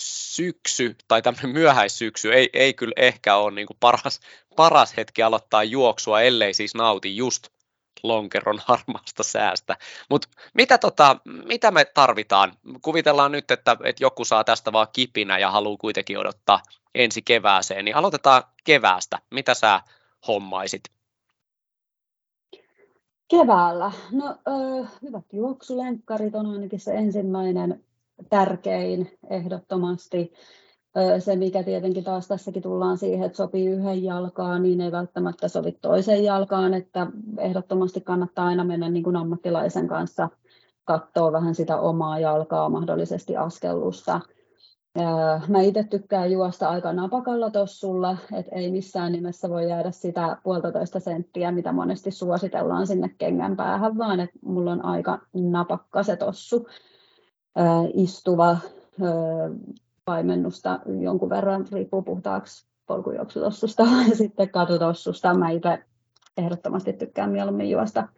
syksy 0.00 0.96
tai 1.08 1.22
tämmöinen 1.22 1.50
myöhäissyksy 1.50 2.32
ei, 2.32 2.50
ei 2.52 2.74
kyllä 2.74 2.94
ehkä 2.96 3.36
ole 3.36 3.50
niin 3.50 3.66
kuin 3.66 3.76
paras, 3.80 4.20
paras 4.56 4.96
hetki 4.96 5.22
aloittaa 5.22 5.64
juoksua, 5.64 6.20
ellei 6.20 6.54
siis 6.54 6.74
nauti 6.74 7.16
just 7.16 7.48
lonkeron 8.02 8.60
harmaasta 8.64 9.22
säästä. 9.22 9.76
Mutta 10.10 10.28
mitä, 10.54 10.78
tota, 10.78 11.16
mitä 11.44 11.70
me 11.70 11.84
tarvitaan? 11.84 12.52
Kuvitellaan 12.82 13.32
nyt, 13.32 13.50
että, 13.50 13.76
että 13.84 14.04
joku 14.04 14.24
saa 14.24 14.44
tästä 14.44 14.72
vaan 14.72 14.86
kipinä 14.92 15.38
ja 15.38 15.50
haluaa 15.50 15.76
kuitenkin 15.76 16.18
odottaa 16.18 16.62
ensi 16.94 17.22
kevääseen, 17.22 17.84
niin 17.84 17.96
aloitetaan 17.96 18.42
keväästä. 18.64 19.18
Mitä 19.30 19.54
sä 19.54 19.80
hommaisit? 20.26 20.82
Keväällä? 23.28 23.92
No 24.12 24.26
äh, 24.28 24.90
hyvät 25.02 25.24
juoksulenkkarit 25.32 26.34
on 26.34 26.46
ainakin 26.46 26.80
se 26.80 26.94
ensimmäinen 26.94 27.84
tärkein 28.30 29.18
ehdottomasti. 29.30 30.32
Se, 31.18 31.36
mikä 31.36 31.62
tietenkin 31.62 32.04
taas 32.04 32.28
tässäkin 32.28 32.62
tullaan 32.62 32.98
siihen, 32.98 33.26
että 33.26 33.36
sopii 33.36 33.66
yhden 33.66 34.04
jalkaan, 34.04 34.62
niin 34.62 34.80
ei 34.80 34.92
välttämättä 34.92 35.48
sovi 35.48 35.72
toiseen 35.72 36.24
jalkaan, 36.24 36.74
että 36.74 37.06
ehdottomasti 37.38 38.00
kannattaa 38.00 38.46
aina 38.46 38.64
mennä 38.64 38.88
niin 38.88 39.04
kuin 39.04 39.16
ammattilaisen 39.16 39.88
kanssa 39.88 40.28
katsoa 40.84 41.32
vähän 41.32 41.54
sitä 41.54 41.80
omaa 41.80 42.18
jalkaa, 42.18 42.68
mahdollisesti 42.68 43.36
askellusta. 43.36 44.20
Mä 45.48 45.60
itse 45.60 45.84
tykkään 45.84 46.32
juosta 46.32 46.68
aika 46.68 46.92
napakalla 46.92 47.50
tossulla, 47.50 48.16
että 48.32 48.56
ei 48.56 48.70
missään 48.70 49.12
nimessä 49.12 49.48
voi 49.48 49.68
jäädä 49.68 49.90
sitä 49.90 50.36
puolitoista 50.42 51.00
senttiä, 51.00 51.52
mitä 51.52 51.72
monesti 51.72 52.10
suositellaan 52.10 52.86
sinne 52.86 53.14
kengän 53.18 53.56
päähän, 53.56 53.98
vaan 53.98 54.20
että 54.20 54.38
mulla 54.44 54.72
on 54.72 54.84
aika 54.84 55.18
napakka 55.32 56.02
se 56.02 56.16
tossu 56.16 56.66
istuva 57.94 58.56
paimennusta 60.04 60.80
jonkun 61.00 61.30
verran, 61.30 61.66
riippuu 61.72 62.02
puhtaaksi 62.02 62.66
polkujuoksutossusta 62.86 63.82
ja 64.08 64.16
sitten 64.16 64.50
katutossusta. 64.50 65.34
Mä 65.34 65.50
itse 65.50 65.84
ehdottomasti 66.36 66.92
tykkään 66.92 67.30
mieluummin 67.30 67.70
juosta 67.70 68.08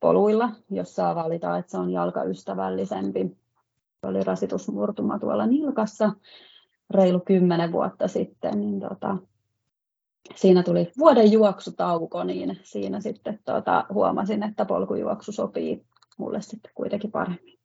poluilla, 0.00 0.50
jos 0.70 0.94
saa 0.94 1.14
valita, 1.14 1.58
että 1.58 1.70
se 1.70 1.78
on 1.78 1.90
jalkaystävällisempi. 1.90 3.36
Se 4.00 4.06
oli 4.06 4.24
rasitusmurtuma 4.24 5.18
tuolla 5.18 5.46
nilkassa 5.46 6.12
reilu 6.90 7.20
kymmenen 7.20 7.72
vuotta 7.72 8.08
sitten, 8.08 8.60
niin 8.60 8.80
tota, 8.80 9.16
siinä 10.34 10.62
tuli 10.62 10.92
vuoden 10.98 11.32
juoksutauko, 11.32 12.24
niin 12.24 12.58
siinä 12.62 13.00
sitten 13.00 13.38
tota, 13.44 13.84
huomasin, 13.92 14.42
että 14.42 14.64
polkujuoksu 14.64 15.32
sopii 15.32 15.86
mulle 16.18 16.40
sitten 16.40 16.70
kuitenkin 16.74 17.10
paremmin. 17.10 17.55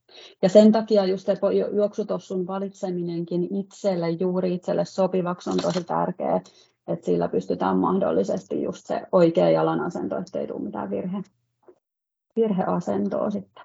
Ja 0.42 0.50
sen 0.50 0.72
takia 0.72 1.06
just 1.06 1.26
se 1.26 1.38
juoksutossun 1.74 2.48
valitseminenkin 2.48 3.56
itselle, 3.60 4.10
juuri 4.10 4.54
itselle 4.54 4.86
sopivaksi 4.86 5.50
on 5.50 5.58
tosi 5.58 5.84
tärkeää, 5.84 6.42
että 6.88 7.06
sillä 7.06 7.28
pystytään 7.28 7.78
mahdollisesti 7.78 8.64
just 8.64 8.88
se 8.88 9.02
oikea 9.12 9.50
jalan 9.50 9.80
asento, 9.80 10.18
ettei 10.18 10.48
tule 10.48 10.62
mitään 10.62 10.90
virhe, 10.90 11.24
virheasentoa 12.36 13.30
sitten. 13.30 13.64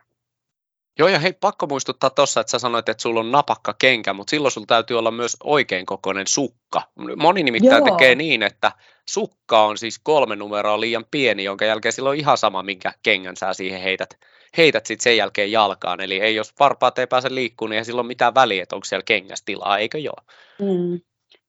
Joo, 0.99 1.09
ja 1.09 1.19
hei, 1.19 1.33
pakko 1.33 1.67
muistuttaa 1.67 2.11
tuossa, 2.11 2.41
että 2.41 2.51
sä 2.51 2.59
sanoit, 2.59 2.89
että 2.89 3.03
sulla 3.03 3.21
on 3.21 3.33
napakka 3.33 3.75
kenkä, 3.79 4.13
mutta 4.13 4.31
silloin 4.31 4.53
sulla 4.53 4.67
täytyy 4.67 4.99
olla 4.99 5.11
myös 5.11 5.37
oikein 5.45 5.87
kokoinen 5.87 6.27
sukka. 6.27 6.83
Moni 7.17 7.43
nimittäin 7.43 7.87
Joo. 7.87 7.97
tekee 7.97 8.15
niin, 8.15 8.43
että 8.43 8.73
sukka 9.11 9.65
on 9.65 9.79
siis 9.79 9.99
kolme 9.99 10.37
numeroa 10.37 10.81
liian 10.81 11.05
pieni, 11.11 11.45
jonka 11.45 11.65
jälkeen 11.65 11.93
silloin 11.93 12.17
on 12.17 12.21
ihan 12.21 12.39
sama, 12.39 12.63
minkä 12.63 12.93
kengän 13.03 13.37
sä 13.37 13.55
siihen 13.55 13.83
heität 13.83 14.19
heität 14.57 14.87
sitten 14.87 15.03
sen 15.03 15.17
jälkeen 15.17 15.53
jalkaan. 15.53 16.01
Eli 16.01 16.21
ei, 16.21 16.35
jos 16.35 16.55
varpaat 16.61 16.99
ei 16.99 17.07
pääse 17.07 17.35
liikkumaan, 17.35 17.71
niin 17.71 17.79
ei 17.79 17.85
silloin 17.85 18.07
mitään 18.07 18.35
väliä, 18.35 18.63
että 18.63 18.77
onko 18.77 18.85
siellä 18.85 19.03
kengässä 19.03 19.45
tilaa, 19.45 19.79
eikö 19.79 19.99
joo? 19.99 20.17
Mm. 20.59 21.01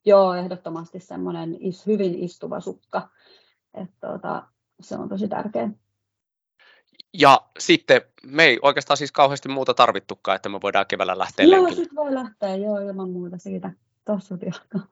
Joo, 0.05 0.33
ehdottomasti 0.33 0.99
semmoinen 0.99 1.57
is, 1.59 1.85
hyvin 1.85 2.23
istuva 2.23 2.59
sukka. 2.59 3.09
Että 3.73 4.07
tuota, 4.07 4.43
se 4.81 4.95
on 4.95 5.09
tosi 5.09 5.27
tärkeä. 5.27 5.69
Ja 7.13 7.41
sitten 7.59 8.01
me 8.23 8.43
ei 8.43 8.59
oikeastaan 8.61 8.97
siis 8.97 9.11
kauheasti 9.11 9.49
muuta 9.49 9.73
tarvittukaan, 9.73 10.35
että 10.35 10.49
me 10.49 10.61
voidaan 10.61 10.85
keväällä 10.87 11.17
lähteä 11.17 11.45
Joo, 11.45 11.67
sitten 11.67 11.95
voi 11.95 12.13
lähteä, 12.13 12.55
joo, 12.55 12.79
ilman 12.79 13.09
muuta 13.09 13.37
siitä. 13.37 13.71
Tossut 14.05 14.41
jalkaan. 14.41 14.89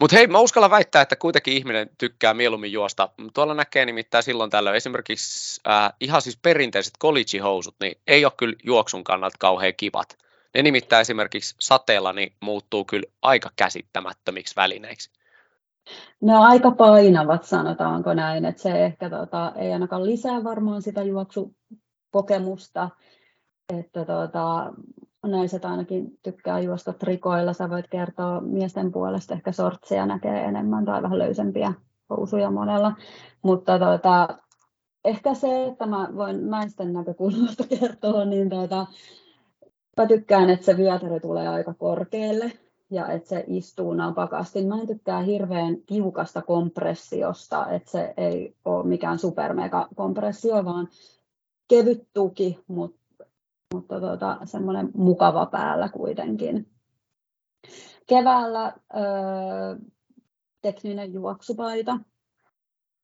Mutta 0.00 0.16
hei, 0.16 0.26
mä 0.26 0.38
uskallan 0.38 0.70
väittää, 0.70 1.02
että 1.02 1.16
kuitenkin 1.16 1.54
ihminen 1.54 1.90
tykkää 1.98 2.34
mieluummin 2.34 2.72
juosta. 2.72 3.08
Tuolla 3.34 3.54
näkee 3.54 3.86
nimittäin 3.86 4.24
silloin 4.24 4.50
tällöin 4.50 4.76
esimerkiksi 4.76 5.60
äh, 5.68 5.92
ihan 6.00 6.22
siis 6.22 6.38
perinteiset 6.42 6.94
college-housut, 7.00 7.74
niin 7.80 7.94
ei 8.06 8.24
ole 8.24 8.32
kyllä 8.36 8.56
juoksun 8.64 9.04
kannalta 9.04 9.36
kauhean 9.38 9.74
kivat. 9.76 10.18
Ne 10.54 10.62
nimittäin 10.62 11.00
esimerkiksi 11.00 11.54
sateella 11.58 12.12
niin 12.12 12.32
muuttuu 12.40 12.84
kyllä 12.84 13.06
aika 13.22 13.50
käsittämättömiksi 13.56 14.56
välineiksi. 14.56 15.10
Ne 16.20 16.36
on 16.36 16.42
aika 16.42 16.70
painavat, 16.70 17.44
sanotaanko 17.44 18.14
näin, 18.14 18.44
että 18.44 18.62
se 18.62 18.84
ehkä 18.84 19.10
tota, 19.10 19.52
ei 19.56 19.72
ainakaan 19.72 20.06
lisää 20.06 20.44
varmaan 20.44 20.82
sitä 20.82 21.02
juoksukokemusta, 21.02 22.90
että 23.78 24.04
tota, 24.04 24.72
naiset 25.22 25.64
ainakin 25.64 26.18
tykkää 26.22 26.60
juosta 26.60 26.92
trikoilla. 26.92 27.52
Sä 27.52 27.70
voit 27.70 27.86
kertoa 27.90 28.40
miesten 28.40 28.92
puolesta, 28.92 29.34
ehkä 29.34 29.52
sortseja 29.52 30.06
näkee 30.06 30.44
enemmän 30.44 30.84
tai 30.84 31.02
vähän 31.02 31.18
löysempiä 31.18 31.72
housuja 32.10 32.50
monella. 32.50 32.92
Mutta 33.42 33.78
tuota, 33.78 34.38
ehkä 35.04 35.34
se, 35.34 35.64
että 35.64 35.86
mä 35.86 36.08
voin 36.16 36.50
naisten 36.50 36.92
näkökulmasta 36.92 37.64
kertoa, 37.80 38.24
niin 38.24 38.50
tuota, 38.50 38.86
mä 39.96 40.06
tykkään, 40.06 40.50
että 40.50 40.66
se 40.66 40.76
vyötärö 40.76 41.20
tulee 41.20 41.48
aika 41.48 41.74
korkealle 41.74 42.52
ja 42.90 43.08
että 43.08 43.28
se 43.28 43.44
istuu 43.46 43.94
napakasti. 43.94 44.64
Mä 44.64 44.80
en 44.80 44.86
tykkää 44.86 45.22
hirveän 45.22 45.76
tiukasta 45.86 46.42
kompressiosta, 46.42 47.70
että 47.70 47.90
se 47.90 48.14
ei 48.16 48.54
ole 48.64 48.86
mikään 48.86 49.18
supermega 49.18 49.88
kompressio, 49.94 50.64
vaan 50.64 50.88
kevyt 51.68 52.08
tuki, 52.14 52.58
mutta 52.66 53.01
mutta 53.72 54.00
tota, 54.00 54.38
semmoinen 54.44 54.90
mukava 54.94 55.46
päällä 55.46 55.88
kuitenkin. 55.88 56.68
Keväällä 58.06 58.72
ö, 58.94 59.00
tekninen 60.62 61.12
juoksupaita. 61.12 61.98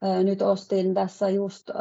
Ö, 0.04 0.22
nyt 0.22 0.42
ostin 0.42 0.94
tässä 0.94 1.28
just 1.28 1.70
ö, 1.70 1.74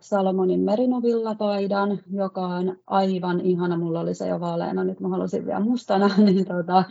Salomonin 0.00 0.60
Merinovilla-paidan, 0.60 1.98
joka 2.10 2.46
on 2.46 2.76
aivan 2.86 3.40
ihana. 3.40 3.76
Mulla 3.76 4.00
oli 4.00 4.14
se 4.14 4.28
jo 4.28 4.40
vaaleana, 4.40 4.84
nyt 4.84 5.00
mä 5.00 5.08
halusin 5.08 5.46
vielä 5.46 5.60
mustana. 5.60 6.10
Niin 6.24 6.46
tota, 6.46 6.84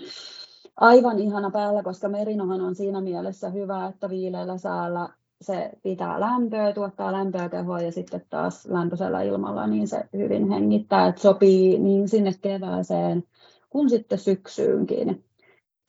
aivan 0.78 1.20
ihana 1.20 1.52
päällä, 1.52 1.84
koska 1.84 2.10
merinohan 2.10 2.62
on 2.62 2.76
siinä 2.76 3.02
mielessä 3.02 3.50
hyvä, 3.50 3.88
että 3.88 4.10
viileällä 4.10 4.58
säällä 4.58 5.10
se 5.42 5.72
pitää 5.84 6.20
lämpöä, 6.20 6.74
tuottaa 6.74 7.12
lämpöä 7.12 7.50
kehoa 7.50 7.82
ja 7.82 7.92
sitten 7.92 8.26
taas 8.30 8.66
lämpöisellä 8.66 9.22
ilmalla 9.22 9.68
niin 9.68 9.88
se 9.88 10.04
hyvin 10.14 10.50
hengittää, 10.50 11.08
että 11.08 11.22
sopii 11.22 11.80
niin 11.80 12.10
sinne 12.10 12.32
kevääseen 12.42 13.24
kuin 13.70 13.90
sitten 13.90 14.18
syksyynkin. 14.18 15.24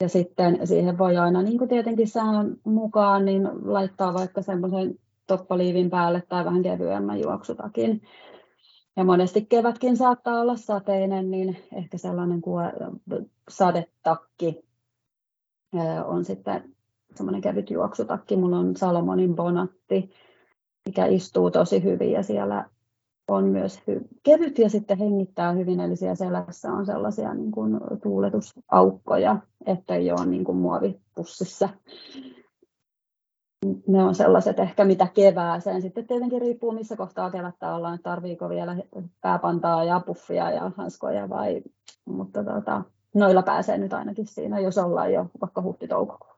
Ja 0.01 0.09
sitten 0.09 0.67
siihen 0.67 0.97
voi 0.97 1.17
aina 1.17 1.41
niin 1.41 1.57
kuin 1.57 1.69
tietenkin 1.69 2.07
sään 2.07 2.55
mukaan 2.63 3.25
niin 3.25 3.49
laittaa 3.63 4.13
vaikka 4.13 4.41
semmoisen 4.41 4.95
toppaliivin 5.27 5.89
päälle 5.89 6.23
tai 6.29 6.45
vähän 6.45 6.63
kevyemmän 6.63 7.19
juoksutakin. 7.19 8.01
Ja 8.95 9.03
monesti 9.03 9.45
kevätkin 9.45 9.97
saattaa 9.97 10.41
olla 10.41 10.55
sateinen, 10.55 11.31
niin 11.31 11.57
ehkä 11.75 11.97
sellainen 11.97 12.41
kuin 12.41 12.65
sadetakki 13.49 14.65
on 16.05 16.25
sitten 16.25 16.75
semmoinen 17.15 17.41
kevyt 17.41 17.69
juoksutakki. 17.69 18.35
Mulla 18.35 18.57
on 18.57 18.75
Salomonin 18.75 19.35
Bonatti, 19.35 20.11
mikä 20.85 21.05
istuu 21.05 21.51
tosi 21.51 21.83
hyvin 21.83 22.11
ja 22.11 22.23
siellä 22.23 22.65
on 23.27 23.45
myös 23.45 23.79
hy- 23.79 24.07
kevyt 24.23 24.59
ja 24.59 24.69
sitten 24.69 24.97
hengittää 24.97 25.51
hyvin, 25.51 25.79
eli 25.79 25.95
siellä 25.95 26.15
selässä 26.15 26.71
on 26.71 26.85
sellaisia 26.85 27.33
niin 27.33 27.51
kuin 27.51 27.79
tuuletusaukkoja, 28.03 29.37
että 29.65 29.95
ei 29.95 30.11
ole 30.11 30.25
niin 30.25 30.43
kuin 30.43 30.57
muovipussissa. 30.57 31.69
Ne 33.87 34.03
on 34.03 34.15
sellaiset 34.15 34.59
ehkä 34.59 34.85
mitä 34.85 35.07
kevääseen. 35.13 35.81
Sitten 35.81 36.07
tietenkin 36.07 36.41
riippuu 36.41 36.71
missä 36.71 36.95
kohtaa 36.97 37.31
kevättä 37.31 37.75
ollaan, 37.75 37.95
että 37.95 38.09
tarviiko 38.09 38.49
vielä 38.49 38.77
pääpantaa 39.21 39.83
ja 39.83 39.99
puffia 39.99 40.51
ja 40.51 40.71
hanskoja 40.77 41.29
vai, 41.29 41.61
mutta 42.05 42.43
tota, 42.43 42.83
noilla 43.15 43.41
pääsee 43.41 43.77
nyt 43.77 43.93
ainakin 43.93 44.27
siinä, 44.27 44.59
jos 44.59 44.77
ollaan 44.77 45.13
jo 45.13 45.25
vaikka 45.41 45.61
huhti-toukokuun. 45.61 46.30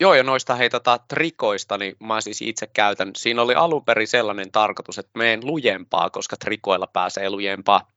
Joo, 0.00 0.14
ja 0.14 0.22
noista 0.22 0.54
hei 0.54 0.70
tota, 0.70 0.98
trikoista, 1.08 1.78
niin 1.78 1.96
mä 2.00 2.20
siis 2.20 2.42
itse 2.42 2.66
käytän. 2.66 3.10
Siinä 3.16 3.42
oli 3.42 3.54
alun 3.54 3.84
perin 3.84 4.08
sellainen 4.08 4.52
tarkoitus, 4.52 4.98
että 4.98 5.18
meen 5.18 5.40
lujempaa, 5.46 6.10
koska 6.10 6.36
trikoilla 6.36 6.86
pääsee 6.86 7.30
lujempaa. 7.30 7.88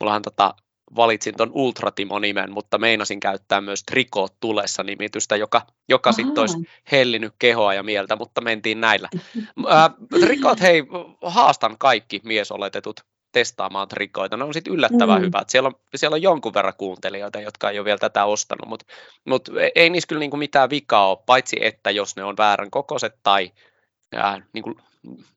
Mullahan 0.00 0.22
tota, 0.22 0.54
valitsin 0.96 1.36
tuon 1.36 1.50
Ultratimo-nimen, 1.54 2.52
mutta 2.52 2.78
meinasin 2.78 3.20
käyttää 3.20 3.60
myös 3.60 3.82
Trikoot 3.82 4.34
tulessa 4.40 4.82
nimitystä, 4.82 5.36
joka, 5.36 5.62
joka 5.88 6.12
sitten 6.12 6.40
olisi 6.40 6.58
hellinyt 6.92 7.34
kehoa 7.38 7.74
ja 7.74 7.82
mieltä, 7.82 8.16
mutta 8.16 8.40
mentiin 8.40 8.80
näillä. 8.80 9.08
Ää, 9.68 9.90
trikoot, 10.20 10.60
hei, 10.60 10.82
haastan 11.22 11.78
kaikki 11.78 12.20
miesoletetut 12.24 13.00
testaamaan 13.32 13.88
trikoita. 13.88 14.36
Ne 14.36 14.44
on 14.44 14.54
sitten 14.54 14.72
yllättävän 14.72 15.20
mm. 15.20 15.26
hyvät. 15.26 15.50
Siellä 15.50 15.66
on, 15.66 15.74
siellä 15.94 16.14
on 16.14 16.22
jonkun 16.22 16.54
verran 16.54 16.74
kuuntelijoita, 16.78 17.40
jotka 17.40 17.70
ei 17.70 17.78
ole 17.78 17.84
vielä 17.84 17.98
tätä 17.98 18.24
ostanut, 18.24 18.68
mutta 18.68 18.84
mut 19.24 19.48
ei 19.74 19.90
niissä 19.90 20.08
kyllä 20.08 20.20
niinku 20.20 20.36
mitään 20.36 20.70
vikaa 20.70 21.10
ole, 21.10 21.18
paitsi 21.26 21.56
että 21.60 21.90
jos 21.90 22.16
ne 22.16 22.24
on 22.24 22.36
väärän 22.36 22.70
kokoiset 22.70 23.14
tai 23.22 23.52
ja, 24.12 24.40
niinku, 24.52 24.74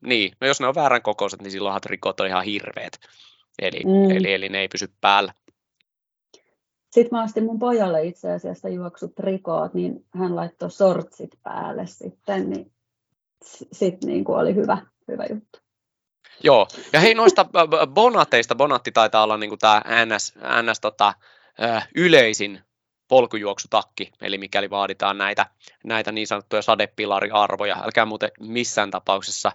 niin, 0.00 0.32
no 0.40 0.46
jos 0.46 0.60
ne 0.60 0.66
on 0.66 0.74
väärän 0.74 1.02
kokoiset, 1.02 1.42
niin 1.42 1.50
silloinhan 1.50 1.80
trikot 1.80 2.20
on 2.20 2.26
ihan 2.26 2.44
hirveät. 2.44 2.92
Eli, 3.58 3.84
mm. 3.84 4.16
eli, 4.16 4.32
eli 4.32 4.48
ne 4.48 4.60
ei 4.60 4.68
pysy 4.68 4.88
päällä. 5.00 5.32
Sitten 6.90 7.18
mä 7.18 7.24
ostin 7.24 7.44
mun 7.44 7.58
pojalle 7.58 8.04
itse 8.04 8.32
asiassa 8.32 8.68
juoksut 8.68 9.18
rikoot, 9.18 9.74
niin 9.74 10.04
hän 10.14 10.36
laittoi 10.36 10.70
sortsit 10.70 11.30
päälle 11.42 11.86
sitten, 11.86 12.50
niin 12.50 12.72
sitten 13.72 14.08
niin 14.08 14.24
kuin 14.24 14.38
oli 14.38 14.54
hyvä, 14.54 14.78
hyvä 15.08 15.24
juttu. 15.30 15.65
Joo, 16.42 16.68
ja 16.92 17.00
hei 17.00 17.14
noista 17.14 17.46
bonateista, 17.86 18.54
bonatti 18.54 18.92
taitaa 18.92 19.22
olla 19.22 19.36
niin 19.36 19.58
tämä 19.58 19.82
NS, 20.04 20.34
NS 20.62 20.80
tota, 20.80 21.14
yleisin 21.94 22.60
polkujuoksutakki, 23.08 24.12
eli 24.20 24.38
mikäli 24.38 24.70
vaaditaan 24.70 25.18
näitä, 25.18 25.46
näitä 25.84 26.12
niin 26.12 26.26
sanottuja 26.26 26.62
sadepilariarvoja, 26.62 27.76
älkää 27.84 28.04
muuten 28.04 28.30
missään 28.40 28.90
tapauksessa 28.90 29.52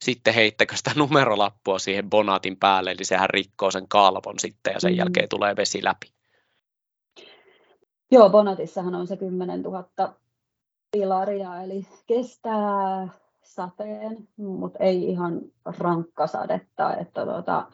sitten 0.00 0.34
heittäkö 0.34 0.76
sitä 0.76 0.90
numerolappua 0.96 1.78
siihen 1.78 2.10
bonatin 2.10 2.56
päälle, 2.56 2.90
eli 2.90 3.04
sehän 3.04 3.30
rikkoo 3.30 3.70
sen 3.70 3.88
kalvon 3.88 4.38
sitten 4.38 4.72
ja 4.72 4.80
sen 4.80 4.92
mm. 4.92 4.98
jälkeen 4.98 5.28
tulee 5.28 5.56
vesi 5.56 5.84
läpi. 5.84 6.06
Joo, 8.10 8.30
bonatissahan 8.30 8.94
on 8.94 9.06
se 9.06 9.16
10 9.16 9.62
000 9.62 10.14
pilaria, 10.92 11.62
eli 11.62 11.86
kestää 12.06 13.08
sateen, 13.44 14.28
mutta 14.36 14.78
ei 14.78 15.04
ihan 15.04 15.40
rankka 15.78 16.26
sadetta. 16.26 16.96
Että 16.96 17.26
tota, 17.26 17.66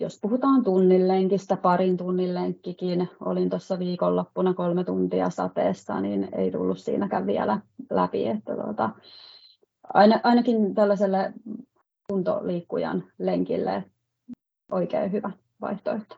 jos 0.00 0.18
puhutaan 0.22 0.64
tunnillenkistä, 0.64 1.56
parin 1.56 1.96
tunnin 1.96 2.34
lenkkikin, 2.34 3.08
olin 3.20 3.50
tuossa 3.50 3.78
viikonloppuna 3.78 4.54
kolme 4.54 4.84
tuntia 4.84 5.30
sateessa, 5.30 6.00
niin 6.00 6.28
ei 6.32 6.50
tullut 6.50 6.78
siinäkään 6.78 7.26
vielä 7.26 7.60
läpi. 7.90 8.26
Että 8.26 8.52
aina, 9.94 10.20
ainakin 10.22 10.74
tällaiselle 10.74 11.32
kuntoliikkujan 12.10 13.04
lenkille 13.18 13.84
oikein 14.70 15.12
hyvä 15.12 15.30
vaihtoehto. 15.60 16.16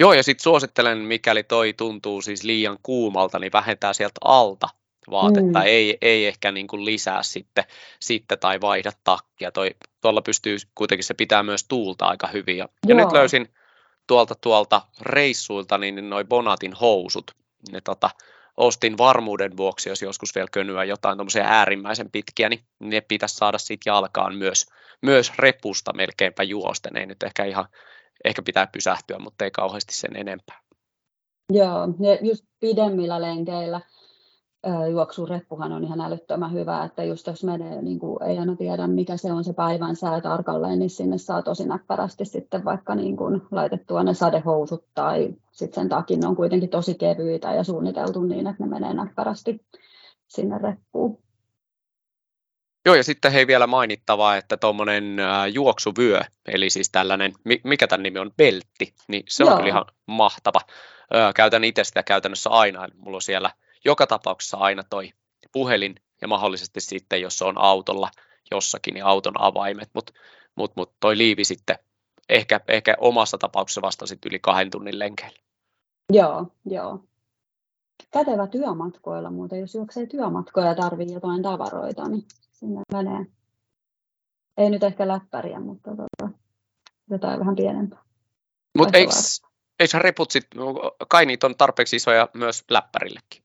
Joo, 0.00 0.12
ja 0.12 0.22
sitten 0.22 0.42
suosittelen, 0.42 0.98
mikäli 0.98 1.42
toi 1.42 1.72
tuntuu 1.72 2.22
siis 2.22 2.44
liian 2.44 2.78
kuumalta, 2.82 3.38
niin 3.38 3.52
vähentää 3.52 3.92
sieltä 3.92 4.18
alta 4.24 4.68
vaatetta, 5.10 5.58
mm. 5.58 5.64
ei, 5.66 5.98
ei 6.02 6.26
ehkä 6.26 6.52
niin 6.52 6.66
kuin 6.66 6.84
lisää 6.84 7.22
sitten, 7.22 7.64
sitten 8.00 8.38
tai 8.38 8.60
vaihda 8.60 8.92
takkia. 9.04 9.52
Toi, 9.52 9.70
tuolla 10.00 10.22
pystyy 10.22 10.56
kuitenkin, 10.74 11.04
se 11.04 11.14
pitää 11.14 11.42
myös 11.42 11.64
tuulta 11.68 12.06
aika 12.06 12.26
hyvin. 12.26 12.56
Ja, 12.56 12.68
ja 12.86 12.94
nyt 12.94 13.12
löysin 13.12 13.48
tuolta 14.06 14.34
tuolta 14.34 14.82
reissuilta 15.00 15.78
niin 15.78 16.10
noin 16.10 16.28
Bonatin 16.28 16.72
housut. 16.72 17.30
Ne 17.72 17.80
tota, 17.80 18.10
ostin 18.56 18.98
varmuuden 18.98 19.56
vuoksi, 19.56 19.88
jos 19.88 20.02
joskus 20.02 20.34
vielä 20.34 20.48
könyä 20.52 20.84
jotain 20.84 21.18
tuommoisia 21.18 21.44
äärimmäisen 21.44 22.10
pitkiä, 22.10 22.48
niin 22.48 22.60
ne 22.80 23.00
pitäisi 23.00 23.36
saada 23.36 23.58
siitä 23.58 23.90
jalkaan 23.90 24.36
myös, 24.36 24.66
myös 25.02 25.32
repusta 25.38 25.92
melkeinpä 25.92 26.42
juosten. 26.42 26.96
Ei 26.96 27.06
nyt 27.06 27.22
ehkä 27.22 27.44
ihan, 27.44 27.66
ehkä 28.24 28.42
pitää 28.42 28.66
pysähtyä, 28.66 29.18
mutta 29.18 29.44
ei 29.44 29.50
kauheasti 29.50 29.94
sen 29.94 30.16
enempää. 30.16 30.60
Joo, 31.52 31.88
ja 32.00 32.18
just 32.28 32.44
pidemmillä 32.60 33.22
lenkeillä 33.22 33.80
juoksureppuhan 34.90 35.72
on 35.72 35.84
ihan 35.84 36.00
älyttömän 36.00 36.52
hyvä, 36.52 36.84
että 36.84 37.04
just 37.04 37.26
jos 37.26 37.44
menee, 37.44 37.82
niin 37.82 37.98
kuin 37.98 38.22
ei 38.22 38.38
aina 38.38 38.56
tiedä 38.56 38.86
mikä 38.86 39.16
se 39.16 39.32
on 39.32 39.44
se 39.44 39.52
päivän 39.52 39.96
sää 39.96 40.20
tarkalleen, 40.20 40.78
niin 40.78 40.90
sinne 40.90 41.18
saa 41.18 41.42
tosi 41.42 41.68
näppärästi 41.68 42.24
sitten 42.24 42.64
vaikka 42.64 42.94
niin 42.94 43.16
kuin 43.16 43.42
laitettua 43.50 44.02
ne 44.02 44.14
sadehousut 44.14 44.84
tai 44.94 45.34
sitten 45.52 45.82
sen 45.82 45.88
takin 45.88 46.20
ne 46.20 46.26
on 46.26 46.36
kuitenkin 46.36 46.70
tosi 46.70 46.94
kevyitä 46.94 47.52
ja 47.52 47.64
suunniteltu 47.64 48.22
niin, 48.22 48.46
että 48.46 48.64
ne 48.64 48.68
menee 48.68 48.94
näppärästi 48.94 49.66
sinne 50.28 50.58
reppuun. 50.58 51.24
Joo, 52.86 52.94
ja 52.94 53.04
sitten 53.04 53.32
hei 53.32 53.46
vielä 53.46 53.66
mainittavaa, 53.66 54.36
että 54.36 54.56
tuommoinen 54.56 55.16
juoksuvyö, 55.52 56.20
eli 56.46 56.70
siis 56.70 56.90
tällainen, 56.90 57.32
mikä 57.64 57.86
tämän 57.86 58.02
nimi 58.02 58.18
on, 58.18 58.30
beltti, 58.36 58.94
niin 59.08 59.22
se 59.28 59.44
on 59.44 59.48
Joo. 59.48 59.56
kyllä 59.56 59.68
ihan 59.68 59.84
mahtava. 60.06 60.60
Käytän 61.36 61.64
itse 61.64 61.84
sitä 61.84 62.02
käytännössä 62.02 62.50
aina, 62.50 62.88
mulla 62.96 63.16
on 63.16 63.22
siellä 63.22 63.50
joka 63.84 64.06
tapauksessa 64.06 64.56
aina 64.56 64.82
toi 64.90 65.12
puhelin 65.52 65.94
ja 66.20 66.28
mahdollisesti 66.28 66.80
sitten, 66.80 67.20
jos 67.20 67.42
on 67.42 67.58
autolla 67.58 68.10
jossakin, 68.50 68.94
niin 68.94 69.04
auton 69.04 69.40
avaimet, 69.40 69.90
mutta 69.94 70.12
mut, 70.56 70.76
mut 70.76 70.92
toi 71.00 71.18
liivi 71.18 71.44
sitten 71.44 71.78
ehkä, 72.28 72.60
ehkä 72.68 72.94
omassa 72.98 73.38
tapauksessa 73.38 73.82
vasta 73.82 74.06
sitten 74.06 74.30
yli 74.30 74.38
kahden 74.38 74.70
tunnin 74.70 74.98
lenkeillä. 74.98 75.38
Joo, 76.12 76.46
joo. 76.64 77.04
Kätevä 78.10 78.46
työmatkoilla 78.46 79.30
muuten, 79.30 79.60
jos 79.60 79.74
juoksee 79.74 80.06
työmatkoja 80.06 80.66
ja 80.66 80.74
tarvii 80.74 81.12
jotain 81.12 81.42
tavaroita, 81.42 82.08
niin 82.08 82.24
sinne 82.52 82.82
menee. 82.92 83.26
Ei 84.56 84.70
nyt 84.70 84.82
ehkä 84.82 85.08
läppäriä, 85.08 85.60
mutta 85.60 85.90
tota, 85.90 86.38
jotain 87.10 87.40
vähän 87.40 87.56
pienempää. 87.56 88.02
Mutta 88.78 88.98
eikö, 88.98 89.12
eikö 89.80 89.98
reput 89.98 90.30
sit, 90.30 90.46
kai 91.08 91.26
niitä 91.26 91.46
on 91.46 91.56
tarpeeksi 91.56 91.96
isoja 91.96 92.28
myös 92.34 92.64
läppärillekin? 92.70 93.43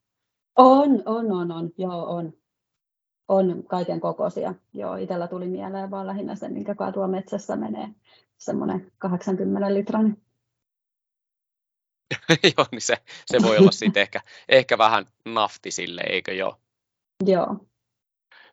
On, 0.59 1.03
on, 1.05 1.31
on, 1.31 1.51
on, 1.51 1.71
joo, 1.77 2.15
on. 2.15 2.33
On 3.27 3.63
kaiken 3.63 3.99
kokoisia. 3.99 4.53
Joo, 4.73 4.95
itsellä 4.95 5.27
tuli 5.27 5.47
mieleen 5.47 5.91
vaan 5.91 6.07
lähinnä 6.07 6.35
se, 6.35 6.49
minkä 6.49 6.75
tuo 6.93 7.07
metsässä 7.07 7.55
menee, 7.55 7.87
semmoinen 8.37 8.91
80 8.97 9.73
litran. 9.73 10.17
joo, 12.57 12.65
niin 12.71 12.81
se, 12.81 12.97
se 13.25 13.37
voi 13.41 13.57
olla 13.57 13.71
sitten 13.71 14.01
ehkä, 14.01 14.21
ehkä 14.49 14.77
vähän 14.77 15.05
nafti 15.25 15.71
sille, 15.71 16.01
eikö 16.09 16.33
joo? 16.33 16.55
Joo. 17.25 17.55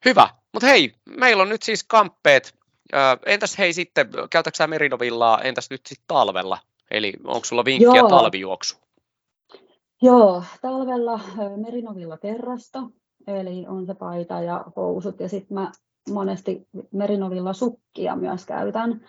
Hyvä, 0.04 0.28
mutta 0.52 0.66
hei, 0.66 0.94
meillä 1.18 1.42
on 1.42 1.48
nyt 1.48 1.62
siis 1.62 1.84
kamppeet. 1.84 2.54
Entäs 3.26 3.58
hei 3.58 3.72
sitten, 3.72 4.10
käytätkö 4.30 4.56
sä 4.56 4.66
merinovillaa, 4.66 5.42
entäs 5.42 5.70
nyt 5.70 5.86
sitten 5.86 6.04
talvella? 6.08 6.58
Eli 6.90 7.12
onko 7.24 7.44
sulla 7.44 7.64
vinkkiä 7.64 8.00
Joo. 8.00 8.08
talvijuoksu? 8.08 8.85
Joo, 10.02 10.42
talvella 10.62 11.20
merinovilla 11.56 12.16
terrasta, 12.16 12.82
eli 13.26 13.66
on 13.68 13.86
se 13.86 13.94
paita 13.94 14.40
ja 14.42 14.64
housut. 14.76 15.20
Ja 15.20 15.28
sitten 15.28 15.54
mä 15.54 15.72
monesti 16.12 16.68
merinovilla 16.92 17.52
sukkia 17.52 18.16
myös 18.16 18.46
käytän. 18.46 19.00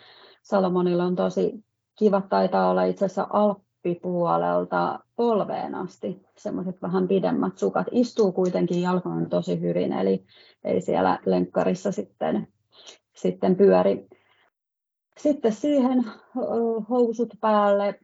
Salomonilla 0.41 1.03
on 1.03 1.15
tosi 1.15 1.65
kiva, 1.99 2.21
taitaa 2.21 2.69
olla 2.69 2.83
itse 2.83 3.05
asiassa 3.05 3.27
alppipuolelta 3.29 4.99
polveen 5.15 5.75
asti 5.75 6.21
semmoiset 6.37 6.81
vähän 6.81 7.07
pidemmät 7.07 7.57
sukat. 7.57 7.87
Istuu 7.91 8.31
kuitenkin 8.31 8.81
jalkaan 8.81 9.29
tosi 9.29 9.61
hyvin, 9.61 9.93
eli 9.93 10.25
ei 10.63 10.81
siellä 10.81 11.19
lenkkarissa 11.25 11.91
sitten, 11.91 12.47
sitten 13.15 13.55
pyöri. 13.55 14.07
Sitten 15.17 15.53
siihen 15.53 16.05
housut 16.89 17.33
päälle, 17.41 17.99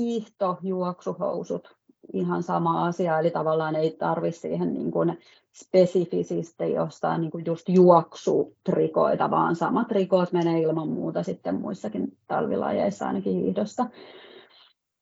hiihtojuoksuhousut 0.00 1.76
ihan 2.12 2.42
sama 2.42 2.86
asia, 2.86 3.18
eli 3.18 3.30
tavallaan 3.30 3.76
ei 3.76 3.90
tarvitse 3.90 4.40
siihen 4.40 4.74
niin 4.74 4.90
kuin 4.90 5.18
spesifisesti 5.52 6.72
jostain 6.72 7.20
niin 7.20 7.30
kuin 7.30 7.46
just 7.46 7.68
juoksutrikoita, 7.68 9.30
vaan 9.30 9.56
samat 9.56 9.90
rikoot 9.90 10.32
menee 10.32 10.60
ilman 10.60 10.88
muuta 10.88 11.22
sitten 11.22 11.54
muissakin 11.54 12.16
talvilajeissa 12.28 13.06
ainakin 13.06 13.32
hiihdossa. 13.32 13.86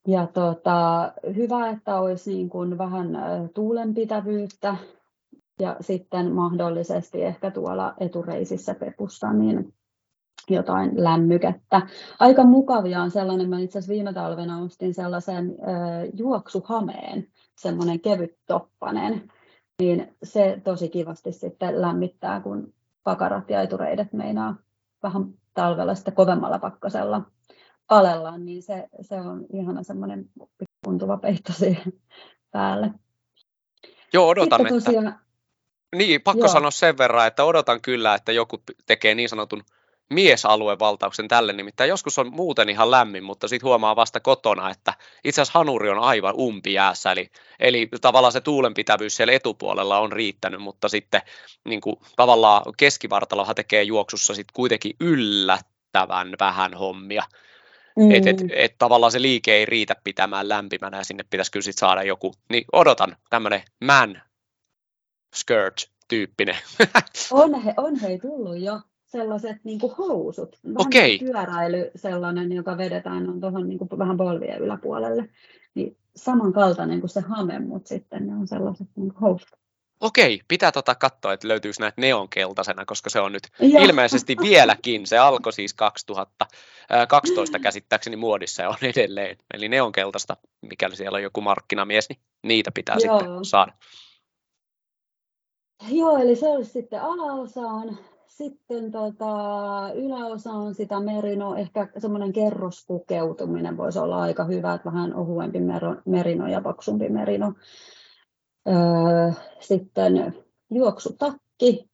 Ja 0.06 0.26
tota, 0.26 1.12
hyvä, 1.36 1.68
että 1.70 2.00
olisi 2.00 2.34
niin 2.34 2.48
kuin 2.48 2.78
vähän 2.78 3.18
tuulenpitävyyttä 3.54 4.76
ja 5.60 5.76
sitten 5.80 6.32
mahdollisesti 6.32 7.22
ehkä 7.22 7.50
tuolla 7.50 7.94
etureisissä 8.00 8.74
pepussa, 8.74 9.32
niin 9.32 9.74
jotain 10.48 11.04
lämmykettä. 11.04 11.82
Aika 12.20 12.44
mukavia 12.44 13.02
on 13.02 13.10
sellainen, 13.10 13.48
mä 13.48 13.60
itse 13.60 13.78
asiassa 13.78 13.92
viime 13.92 14.12
talvena 14.12 14.62
ostin 14.62 14.94
sellaisen 14.94 15.56
äh, 15.60 16.08
juoksuhameen, 16.14 17.28
semmoinen 17.58 18.00
kevyt 18.00 18.38
toppanen, 18.46 19.32
niin 19.80 20.16
se 20.22 20.60
tosi 20.64 20.88
kivasti 20.88 21.32
sitten 21.32 21.80
lämmittää, 21.80 22.40
kun 22.40 22.72
pakarat 23.04 23.50
ja 23.50 23.62
etureidet 23.62 24.12
meinaa 24.12 24.56
vähän 25.02 25.24
talvella 25.54 25.94
sitten 25.94 26.14
kovemmalla 26.14 26.58
pakkasella 26.58 27.22
palellaan, 27.86 28.44
niin 28.44 28.62
se, 28.62 28.88
se 29.00 29.14
on 29.14 29.46
ihana 29.52 29.82
semmoinen 29.82 30.24
tuntuva 30.84 31.16
peitto 31.16 31.52
siihen 31.52 31.92
päälle. 32.50 32.90
Joo, 34.12 34.28
odotan, 34.28 34.60
sitten 34.60 34.82
tosiaan, 34.82 35.08
että... 35.08 35.20
Niin, 35.96 36.22
pakko 36.22 36.40
joo. 36.40 36.48
sanoa 36.48 36.70
sen 36.70 36.98
verran, 36.98 37.26
että 37.26 37.44
odotan 37.44 37.80
kyllä, 37.80 38.14
että 38.14 38.32
joku 38.32 38.62
tekee 38.86 39.14
niin 39.14 39.28
sanotun 39.28 39.62
miesaluevaltauksen 40.10 41.28
tälle, 41.28 41.52
nimittäin 41.52 41.88
joskus 41.88 42.18
on 42.18 42.32
muuten 42.32 42.68
ihan 42.68 42.90
lämmin, 42.90 43.24
mutta 43.24 43.48
sitten 43.48 43.66
huomaa 43.66 43.96
vasta 43.96 44.20
kotona, 44.20 44.70
että 44.70 44.94
itse 45.24 45.40
asiassa 45.40 45.58
hanuri 45.58 45.90
on 45.90 45.98
aivan 45.98 46.34
jäässä, 46.72 47.12
eli, 47.12 47.30
eli 47.60 47.88
tavallaan 48.00 48.32
se 48.32 48.40
tuulenpitävyys 48.40 49.16
siellä 49.16 49.32
etupuolella 49.32 49.98
on 49.98 50.12
riittänyt, 50.12 50.60
mutta 50.60 50.88
sitten 50.88 51.22
niin 51.64 51.80
kuin, 51.80 51.96
tavallaan 52.16 52.62
keskivartalohan 52.76 53.54
tekee 53.54 53.82
juoksussa 53.82 54.34
sitten 54.34 54.54
kuitenkin 54.54 54.96
yllättävän 55.00 56.32
vähän 56.40 56.74
hommia, 56.74 57.22
Mm. 57.96 58.10
Että 58.10 58.30
et, 58.30 58.36
et, 58.52 58.74
tavallaan 58.78 59.12
se 59.12 59.22
liike 59.22 59.54
ei 59.54 59.66
riitä 59.66 59.96
pitämään 60.04 60.48
lämpimänä 60.48 60.96
ja 60.96 61.04
sinne 61.04 61.24
pitäisi 61.30 61.52
kyllä 61.52 61.64
sit 61.64 61.78
saada 61.78 62.02
joku, 62.02 62.34
niin 62.50 62.64
odotan 62.72 63.16
tämmöinen 63.30 63.62
man 63.84 64.22
skirt 65.34 65.90
tyyppinen. 66.08 66.56
on, 67.30 67.62
he, 67.62 67.74
on 67.76 68.00
hei 68.00 68.18
tullut 68.18 68.60
jo 68.60 68.80
sellaiset 69.10 69.56
niin 69.64 69.80
kuin 69.80 69.92
housut. 69.98 70.58
Vähän 70.64 70.76
okay. 70.78 71.18
Pyöräily 71.18 71.90
sellainen, 71.96 72.52
joka 72.52 72.78
vedetään 72.78 73.28
on 73.28 73.40
tuohon 73.40 73.68
niin 73.68 73.78
kuin 73.78 73.88
vähän 73.98 74.16
polvien 74.16 74.58
yläpuolelle. 74.58 75.28
Niin 75.74 75.96
samankaltainen 76.16 77.00
kuin 77.00 77.10
se 77.10 77.20
hame, 77.20 77.58
mutta 77.58 77.88
sitten 77.88 78.26
ne 78.26 78.34
on 78.34 78.48
sellaiset 78.48 78.88
niin 78.96 79.08
kuin 79.08 79.20
housut. 79.20 79.60
Okei, 80.00 80.40
pitää 80.48 80.72
tota 80.72 80.94
katsoa, 80.94 81.32
että 81.32 81.48
löytyisi 81.48 81.80
näitä 81.80 82.00
neonkeltaisena, 82.00 82.84
koska 82.84 83.10
se 83.10 83.20
on 83.20 83.32
nyt 83.32 83.42
Joo. 83.60 83.84
ilmeisesti 83.84 84.36
vieläkin. 84.42 85.06
Se 85.06 85.18
alkoi 85.18 85.52
siis 85.52 85.74
2012 85.74 87.58
käsittääkseni 87.58 88.16
muodissa 88.16 88.62
ja 88.62 88.68
on 88.68 88.76
edelleen. 88.82 89.36
Eli 89.54 89.68
neonkeltaista, 89.68 90.36
mikäli 90.62 90.96
siellä 90.96 91.16
on 91.16 91.22
joku 91.22 91.40
markkinamies, 91.40 92.08
niin 92.08 92.20
niitä 92.42 92.70
pitää 92.74 92.96
Joo. 93.04 93.18
sitten 93.18 93.44
saada. 93.44 93.72
Joo, 95.88 96.18
eli 96.18 96.36
se 96.36 96.48
olisi 96.48 96.70
sitten 96.70 97.02
alaosaan. 97.02 97.98
Sitten 98.40 98.90
tota, 98.90 99.34
yläosa 99.94 100.50
on 100.50 100.74
sitä 100.74 101.00
merino, 101.00 101.54
ehkä 101.54 101.88
semmoinen 101.98 102.32
kerrospukeutuminen 102.32 103.76
voisi 103.76 103.98
olla 103.98 104.22
aika 104.22 104.44
hyvä, 104.44 104.74
että 104.74 104.90
vähän 104.90 105.14
ohuempi 105.14 105.58
merino 106.04 106.48
ja 106.48 106.60
paksumpi 106.60 107.08
merino. 107.08 107.52
Öö, 108.68 109.32
sitten 109.60 110.34
juoksutakki. 110.70 111.90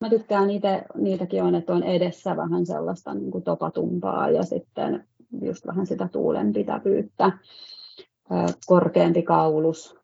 Mä 0.00 0.08
tykkään 0.08 0.50
itse, 0.50 0.82
niitäkin 0.94 1.42
on, 1.42 1.54
että 1.54 1.72
on 1.72 1.82
edessä 1.82 2.36
vähän 2.36 2.66
sellaista 2.66 3.14
niin 3.14 3.30
kuin 3.30 3.44
topatumpaa 3.44 4.30
ja 4.30 4.42
sitten 4.42 5.08
just 5.42 5.66
vähän 5.66 5.86
sitä 5.86 6.08
tuulenpitävyyttä. 6.08 7.38
Öö, 8.32 8.46
korkeampi 8.66 9.22
kaulus. 9.22 9.96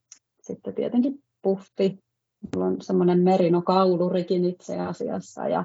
Sitten 0.42 0.74
tietenkin 0.74 1.22
puffi. 1.42 1.98
Mulla 2.54 2.66
on 2.66 2.76
semmoinen 2.80 3.20
merinokaulurikin 3.20 4.44
itse 4.44 4.80
asiassa 4.80 5.48
ja 5.48 5.64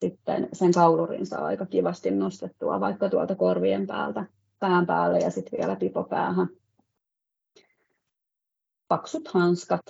sitten 0.00 0.48
sen 0.52 0.72
kaulurin 0.72 1.26
saa 1.26 1.44
aika 1.44 1.66
kivasti 1.66 2.10
nostettua 2.10 2.80
vaikka 2.80 3.08
tuolta 3.08 3.34
korvien 3.34 3.86
päältä 3.86 4.26
pään 4.58 4.86
päälle 4.86 5.18
ja 5.18 5.30
sitten 5.30 5.58
vielä 5.58 5.76
pipo 5.76 6.04
päähän 6.04 6.48
paksut 8.90 9.28
hanskat, 9.28 9.82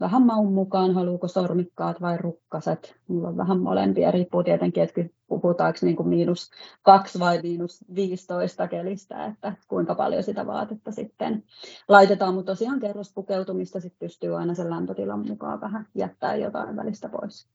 vähän 0.00 0.22
maun 0.22 0.52
mukaan, 0.52 0.94
haluuko 0.94 1.28
sormikkaat 1.28 2.00
vai 2.00 2.18
rukkaset. 2.18 2.96
Mulla 3.08 3.28
on 3.28 3.36
vähän 3.36 3.60
molempia, 3.60 4.10
riippuu 4.10 4.42
tietenkin, 4.42 4.82
että 4.82 4.94
puhutaanko 5.40 5.78
niin 5.82 5.96
kuin 5.96 6.08
miinus 6.08 6.50
kaksi 6.82 7.18
vai 7.18 7.40
miinus 7.42 7.84
15 7.94 8.68
kelistä, 8.68 9.24
että 9.24 9.52
kuinka 9.68 9.94
paljon 9.94 10.22
sitä 10.22 10.46
vaatetta 10.46 10.92
sitten 10.92 11.44
laitetaan, 11.88 12.34
mutta 12.34 12.52
tosiaan 12.52 12.80
kerrospukeutumista 12.80 13.80
sitten 13.80 14.08
pystyy 14.08 14.36
aina 14.36 14.54
sen 14.54 14.70
lämpötilan 14.70 15.28
mukaan 15.28 15.60
vähän 15.60 15.86
jättää 15.94 16.36
jotain 16.36 16.76
välistä 16.76 17.08
pois. 17.08 17.48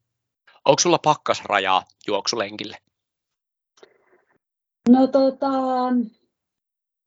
Onko 0.65 0.79
sulla 0.79 0.99
pakkasrajaa 1.03 1.83
juoksulenkille? 2.07 2.77
No 4.89 5.07
tota, 5.07 5.47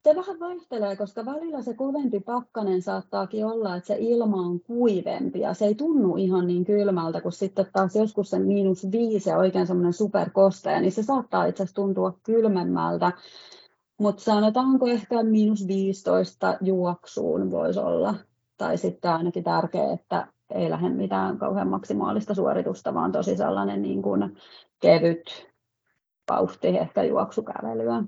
se 0.03 0.15
vähän 0.15 0.39
vaihtelee, 0.39 0.95
koska 0.95 1.25
välillä 1.25 1.61
se 1.61 1.73
kovempi 1.73 2.19
pakkanen 2.19 2.81
saattaakin 2.81 3.45
olla, 3.45 3.75
että 3.75 3.87
se 3.87 3.97
ilma 3.99 4.37
on 4.37 4.59
kuivempi 4.59 5.39
ja 5.39 5.53
se 5.53 5.65
ei 5.65 5.75
tunnu 5.75 6.15
ihan 6.15 6.47
niin 6.47 6.65
kylmältä, 6.65 7.21
kun 7.21 7.31
sitten 7.31 7.65
taas 7.73 7.95
joskus 7.95 8.29
se 8.29 8.39
miinus 8.39 8.91
viisi 8.91 9.29
ja 9.29 9.37
oikein 9.37 9.67
semmoinen 9.67 9.93
superkosteja, 9.93 10.81
niin 10.81 10.91
se 10.91 11.03
saattaa 11.03 11.45
itse 11.45 11.63
asiassa 11.63 11.81
tuntua 11.81 12.13
kylmemmältä. 12.23 13.11
Mutta 13.99 14.23
sanotaanko 14.23 14.87
ehkä 14.87 15.23
miinus 15.23 15.67
15 15.67 16.57
juoksuun 16.61 17.51
voisi 17.51 17.79
olla. 17.79 18.15
Tai 18.57 18.77
sitten 18.77 19.11
ainakin 19.11 19.43
tärkeää, 19.43 19.93
että 19.93 20.27
ei 20.53 20.69
lähde 20.69 20.89
mitään 20.89 21.37
kauhean 21.37 21.67
maksimaalista 21.67 22.33
suoritusta, 22.33 22.93
vaan 22.93 23.11
tosi 23.11 23.37
sellainen 23.37 23.81
niin 23.81 24.01
kuin 24.01 24.37
kevyt 24.79 25.47
vauhti 26.29 26.67
ehkä 26.67 27.03
juoksukävelyä. 27.03 28.03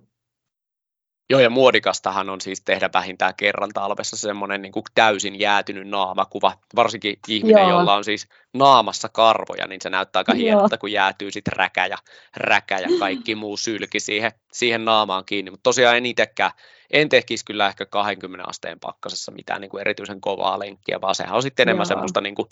Joo, 1.29 1.39
ja 1.39 1.49
muodikastahan 1.49 2.29
on 2.29 2.41
siis 2.41 2.61
tehdä 2.61 2.89
vähintään 2.93 3.33
kerran 3.37 3.69
talvessa 3.73 4.17
semmoinen 4.17 4.61
niin 4.61 4.71
kuin 4.71 4.83
täysin 4.95 5.39
jäätynyt 5.39 5.87
naamakuva. 5.87 6.53
Varsinkin 6.75 7.19
ihminen, 7.27 7.61
Joo. 7.61 7.69
jolla 7.69 7.95
on 7.95 8.03
siis 8.03 8.27
naamassa 8.53 9.09
karvoja, 9.09 9.67
niin 9.67 9.81
se 9.81 9.89
näyttää 9.89 10.19
aika 10.19 10.33
hienolta, 10.33 10.77
kun 10.77 10.91
jäätyy 10.91 11.31
sitten 11.31 11.53
räkä 11.53 11.85
ja, 11.85 11.97
räkä 12.37 12.79
ja 12.79 12.87
kaikki 12.99 13.35
muu 13.35 13.57
sylki 13.57 13.99
siihen, 13.99 14.31
siihen 14.53 14.85
naamaan 14.85 15.25
kiinni. 15.25 15.51
Mutta 15.51 15.63
tosiaan 15.63 15.97
en 15.97 16.05
itsekään, 16.05 16.51
en 16.93 17.09
tekisi 17.09 17.45
kyllä 17.45 17.67
ehkä 17.67 17.85
20 17.85 18.49
asteen 18.49 18.79
pakkasessa 18.79 19.31
mitään 19.31 19.61
niin 19.61 19.69
kuin 19.69 19.81
erityisen 19.81 20.21
kovaa 20.21 20.59
lenkkiä, 20.59 21.01
vaan 21.01 21.15
sehän 21.15 21.35
on 21.35 21.41
sitten 21.41 21.63
enemmän 21.63 21.83
Joo. 21.83 21.89
semmoista, 21.89 22.21
niin 22.21 22.35
kuin, 22.35 22.47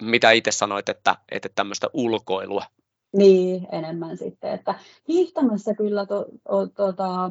mitä 0.00 0.30
itse 0.30 0.50
sanoit, 0.50 0.88
että, 0.88 1.16
että 1.32 1.48
tämmöistä 1.54 1.86
ulkoilua. 1.92 2.64
Niin, 3.16 3.66
enemmän 3.72 4.16
sitten, 4.16 4.52
että 4.52 4.74
hiihtämässä 5.08 5.74
kyllä 5.74 6.06
to, 6.06 6.26
to, 6.48 6.66
tota, 6.66 7.30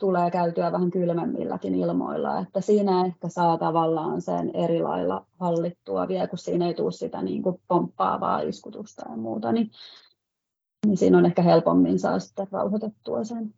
tulee 0.00 0.30
käytyä 0.30 0.72
vähän 0.72 0.90
kylmemmilläkin 0.90 1.74
ilmoilla, 1.74 2.38
että 2.38 2.60
siinä 2.60 3.06
ehkä 3.06 3.28
saa 3.28 3.58
tavallaan 3.58 4.22
sen 4.22 4.50
eri 4.54 4.80
lailla 4.80 5.26
hallittua 5.40 6.08
vielä, 6.08 6.26
kun 6.26 6.38
siinä 6.38 6.66
ei 6.66 6.74
tule 6.74 6.92
sitä 6.92 7.22
niin 7.22 7.42
kuin 7.42 7.60
pomppaavaa 7.68 8.40
iskutusta 8.40 9.08
ja 9.10 9.16
muuta, 9.16 9.52
niin, 9.52 9.70
niin 10.86 10.96
siinä 10.96 11.18
on 11.18 11.26
ehkä 11.26 11.42
helpommin 11.42 11.98
saa 11.98 12.18
sitten 12.18 12.46
rauhoitettua 12.52 13.24
sen. 13.24 13.54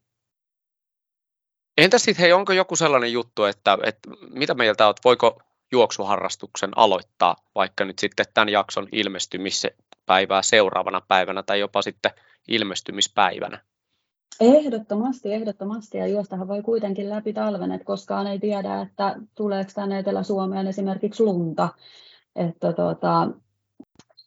Entä 1.77 1.99
sitten, 1.99 2.23
hei, 2.23 2.33
onko 2.33 2.53
joku 2.53 2.77
sellainen 2.77 3.13
juttu, 3.13 3.45
että, 3.45 3.79
että 3.83 4.11
mitä 4.31 4.55
mieltä 4.55 4.87
olet, 4.87 4.97
voiko 5.05 5.41
juoksuharrastuksen 5.73 6.71
aloittaa 6.77 7.37
vaikka 7.55 7.85
nyt 7.85 7.99
sitten 7.99 8.27
tämän 8.35 8.49
jakson 8.49 8.89
ilmestymispäivää 8.93 10.43
seuraavana 10.43 11.01
päivänä 11.09 11.43
tai 11.43 11.61
jopa 11.61 11.83
sitten 11.83 12.11
ilmestymispäivänä? 12.49 13.61
Ehdottomasti, 14.41 15.33
ehdottomasti. 15.33 15.99
Ja 15.99 16.07
juostahan 16.07 16.49
voi 16.49 16.63
kuitenkin 16.63 17.11
läpi 17.11 17.33
talven, 17.33 17.73
että 17.73 17.85
koskaan 17.85 18.27
ei 18.27 18.39
tiedä, 18.39 18.81
että 18.81 19.17
tuleeko 19.35 19.71
tänne 19.75 19.99
Etelä-Suomeen 19.99 20.67
esimerkiksi 20.67 21.23
lunta. 21.23 21.69
Että 22.37 22.73
tota, 22.73 23.29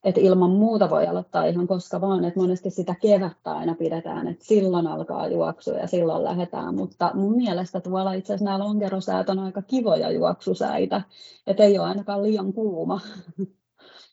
et 0.04 0.18
ilman 0.18 0.52
muuta 0.52 0.90
voi 0.90 1.08
aloittaa 1.08 1.46
ihan 1.46 1.68
koska 1.68 2.02
vaan, 2.02 2.26
että 2.26 2.40
monesti 2.40 2.70
sitä 2.70 2.96
kevättä 3.02 3.52
aina 3.52 3.76
pidetään, 3.76 4.28
että 4.28 4.46
silloin 4.46 4.88
alkaa 4.88 5.28
juoksu 5.28 5.72
ja 5.72 5.88
silloin 5.88 6.24
lähdetään, 6.24 6.76
mutta 6.76 7.12
mun 7.14 7.36
mielestä 7.36 7.82
tuolla 7.82 8.14
itse 8.14 8.34
asiassa 8.34 8.46
nämä 8.46 8.60
lonkerosäät 8.60 9.30
on 9.30 9.40
aika 9.40 9.62
kivoja 9.62 10.12
juoksusäitä, 10.12 11.02
että 11.48 11.64
ei 11.64 11.80
ole 11.80 11.88
ainakaan 11.88 12.24
liian 12.24 12.54
kuuma. 12.54 13.02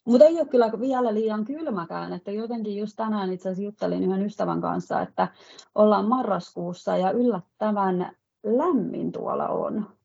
Mutta 0.07 0.27
ei 0.27 0.35
ole 0.35 0.47
kyllä 0.47 0.71
vielä 0.81 1.14
liian 1.14 1.45
kylmäkään, 1.45 2.12
että 2.12 2.31
jotenkin 2.31 2.77
just 2.77 2.97
tänään 2.97 3.33
itse 3.33 3.49
asiassa 3.49 3.62
juttelin 3.62 4.03
yhden 4.03 4.27
ystävän 4.27 4.61
kanssa, 4.61 5.01
että 5.01 5.29
ollaan 5.75 6.09
marraskuussa 6.09 6.97
ja 6.97 7.11
yllättävän 7.11 8.16
lämmin 8.45 9.12
tuolla 9.12 9.49
on. 9.49 9.97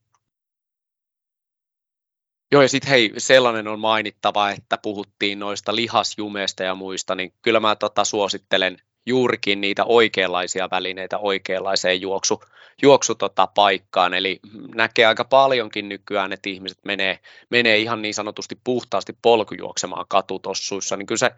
Joo, 2.51 2.61
ja 2.61 2.69
sitten 2.69 2.89
hei, 2.89 3.13
sellainen 3.17 3.67
on 3.67 3.79
mainittava, 3.79 4.49
että 4.49 4.77
puhuttiin 4.77 5.39
noista 5.39 5.75
lihasjumeista 5.75 6.63
ja 6.63 6.75
muista, 6.75 7.15
niin 7.15 7.33
kyllä 7.41 7.59
mä 7.59 7.75
tota 7.75 8.05
suosittelen 8.05 8.77
juurikin 9.05 9.61
niitä 9.61 9.85
oikeanlaisia 9.85 10.69
välineitä 10.71 11.17
oikeanlaiseen 11.17 12.01
juoksu, 12.01 12.43
juoksu 12.81 13.15
tota, 13.15 13.47
paikkaan. 13.47 14.13
Eli 14.13 14.39
näkee 14.75 15.05
aika 15.05 15.25
paljonkin 15.25 15.89
nykyään, 15.89 16.33
että 16.33 16.49
ihmiset 16.49 16.79
menee, 16.85 17.19
menee 17.49 17.77
ihan 17.77 18.01
niin 18.01 18.13
sanotusti 18.13 18.57
puhtaasti 18.63 19.17
polkujuoksemaan 19.21 20.05
katutossuissa, 20.09 20.97
niin 20.97 21.05
kyllä 21.05 21.19
se 21.19 21.31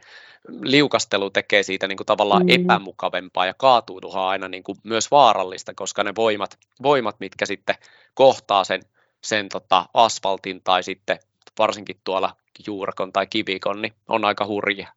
liukastelu 0.61 1.29
tekee 1.29 1.63
siitä 1.63 1.87
niin 1.87 1.97
kuin 1.97 2.05
tavallaan 2.05 2.43
mm. 2.43 2.49
epämukavempaa 2.49 3.45
ja 3.45 3.53
kaatuuduhan 3.53 4.23
aina 4.23 4.47
niin 4.47 4.63
kuin 4.63 4.77
myös 4.83 5.11
vaarallista, 5.11 5.73
koska 5.73 6.03
ne 6.03 6.13
voimat, 6.15 6.57
voimat 6.83 7.15
mitkä 7.19 7.45
sitten 7.45 7.75
kohtaa 8.13 8.63
sen, 8.63 8.81
sen 9.21 9.49
tota 9.49 9.85
asfaltin 9.93 10.61
tai 10.63 10.83
sitten 10.83 11.19
varsinkin 11.59 11.99
tuolla 12.03 12.35
juurakon 12.67 13.13
tai 13.13 13.27
kivikon, 13.27 13.81
niin 13.81 13.93
on 14.07 14.25
aika 14.25 14.45
hurjia. 14.45 14.87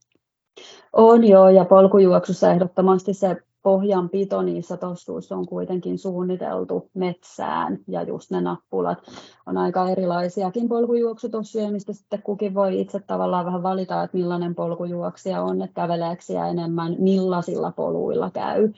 On 0.98 1.24
joo, 1.24 1.48
ja 1.48 1.64
polkujuoksussa 1.64 2.50
ehdottomasti 2.50 3.14
se 3.14 3.36
pohjanpito 3.62 4.42
niissä 4.42 4.76
tossuissa 4.76 5.36
on 5.36 5.46
kuitenkin 5.46 5.98
suunniteltu 5.98 6.90
metsään 6.94 7.78
ja 7.88 8.02
just 8.02 8.30
ne 8.30 8.40
nappulat 8.40 8.98
on 9.46 9.56
aika 9.56 9.88
erilaisiakin 9.88 10.68
polkujuoksutossuja, 10.68 11.70
mistä 11.70 11.92
sitten 11.92 12.22
kukin 12.22 12.54
voi 12.54 12.80
itse 12.80 13.00
tavallaan 13.00 13.46
vähän 13.46 13.62
valita, 13.62 14.02
että 14.02 14.16
millainen 14.16 14.54
polkujuoksija 14.54 15.42
on, 15.42 15.62
että 15.62 15.74
käveleekö 15.74 16.22
enemmän, 16.50 16.96
millaisilla 16.98 17.72
poluilla 17.72 18.30
käy, 18.30 18.72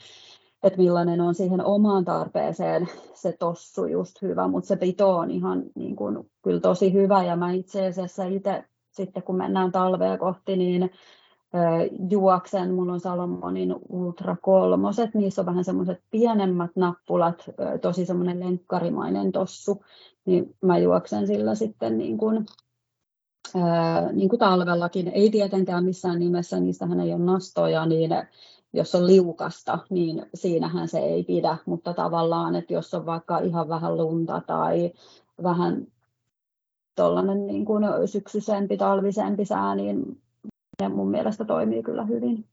että 0.62 0.79
millainen 0.79 1.21
on 1.21 1.35
siihen 1.35 1.64
omaan 1.64 2.05
tarpeeseen 2.05 2.89
se 3.14 3.33
tossu 3.39 3.85
just 3.85 4.23
hyvä, 4.23 4.49
mutta 4.49 4.69
se 4.69 4.77
pito 4.77 5.16
on 5.16 5.31
ihan 5.31 5.62
niin 5.75 5.97
kuin, 5.97 6.31
kyllä 6.43 6.61
tosi 6.61 6.93
hyvä 6.93 7.25
ja 7.25 7.37
mä 7.37 7.53
itse 7.53 7.87
asiassa 7.87 8.25
itse 8.25 8.64
sitten 8.91 9.23
kun 9.23 9.37
mennään 9.37 9.73
talvea 9.73 10.19
kohti, 10.19 10.57
niin 10.57 10.91
juoksen, 12.11 12.74
mulla 12.74 12.92
on 12.92 13.01
Salomonin 13.01 13.74
Ultra 13.88 14.36
kolmoset, 14.42 15.14
niissä 15.14 15.42
on 15.42 15.46
vähän 15.46 15.64
semmoiset 15.64 16.01
pienemmät 16.11 16.70
nappulat, 16.76 17.51
tosi 17.80 18.07
semmoinen 18.07 18.40
lenkkarimainen 18.40 19.32
tossu, 19.32 19.84
niin 20.24 20.57
mä 20.61 20.78
juoksen 20.78 21.26
sillä 21.26 21.55
sitten 21.55 21.99
niin 21.99 22.18
kuin, 22.18 22.46
niin 24.12 24.28
kuin 24.28 24.40
talvellakin, 24.40 25.09
ei 25.09 25.30
tietenkään 25.30 25.84
missään 25.84 26.18
nimessä, 26.18 26.61
niistähän 26.61 27.01
ei 27.01 27.12
ole 27.14 27.24
nastoja, 27.24 27.86
niin 27.86 28.11
jos 28.72 28.94
on 28.94 29.07
liukasta, 29.07 29.78
niin 29.90 30.26
siinähän 30.34 30.88
se 30.88 30.99
ei 30.99 31.24
pidä, 31.24 31.57
mutta 31.66 31.94
tavallaan, 31.94 32.57
että 32.57 32.72
jos 32.72 32.94
on 32.94 33.07
vaikka 33.07 33.38
ihan 33.38 33.68
vähän 33.68 33.96
lunta 33.96 34.42
tai 34.46 34.92
vähän 35.42 35.86
tuollainen 36.96 37.46
niin 37.46 37.64
kuin 37.64 37.84
syksyisempi, 38.07 38.76
talvisempi 38.76 39.44
sää, 39.44 39.74
niin 39.74 40.20
ja 40.83 40.89
mun 40.89 41.11
mielestä 41.11 41.45
toimii 41.45 41.83
kyllä 41.83 42.05
hyvin. 42.05 42.45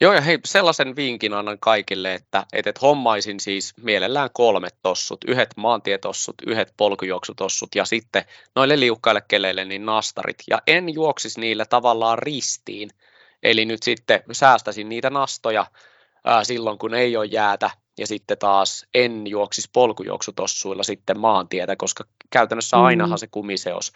Joo, 0.00 0.12
ja 0.12 0.20
hei, 0.20 0.38
sellaisen 0.44 0.96
vinkin 0.96 1.34
annan 1.34 1.58
kaikille, 1.58 2.14
että, 2.14 2.46
että, 2.52 2.70
että 2.70 2.80
hommaisin 2.82 3.40
siis 3.40 3.74
mielellään 3.82 4.30
kolmet 4.32 4.74
tossut, 4.82 5.24
yhdet 5.28 5.48
maantietossut, 5.56 6.34
yhdet 6.46 6.74
polkujuoksutossut 6.76 7.74
ja 7.74 7.84
sitten 7.84 8.24
noille 8.54 8.80
liukkaille 8.80 9.22
keleille 9.28 9.64
niin 9.64 9.86
nastarit. 9.86 10.36
Ja 10.50 10.62
en 10.66 10.94
juoksisi 10.94 11.40
niillä 11.40 11.64
tavallaan 11.64 12.18
ristiin, 12.18 12.90
eli 13.42 13.64
nyt 13.64 13.82
sitten 13.82 14.22
säästäisin 14.32 14.88
niitä 14.88 15.10
nastoja 15.10 15.66
ää, 16.24 16.44
silloin, 16.44 16.78
kun 16.78 16.94
ei 16.94 17.16
ole 17.16 17.26
jäätä, 17.26 17.70
ja 17.98 18.06
sitten 18.06 18.38
taas 18.38 18.86
en 18.94 19.26
juoksisi 19.26 19.70
polkujuoksutossuilla 19.72 20.82
sitten 20.82 21.20
maantietä, 21.20 21.76
koska 21.76 22.04
käytännössä 22.30 22.76
ainahan 22.76 23.10
mm. 23.10 23.18
se 23.18 23.26
kumiseos 23.26 23.92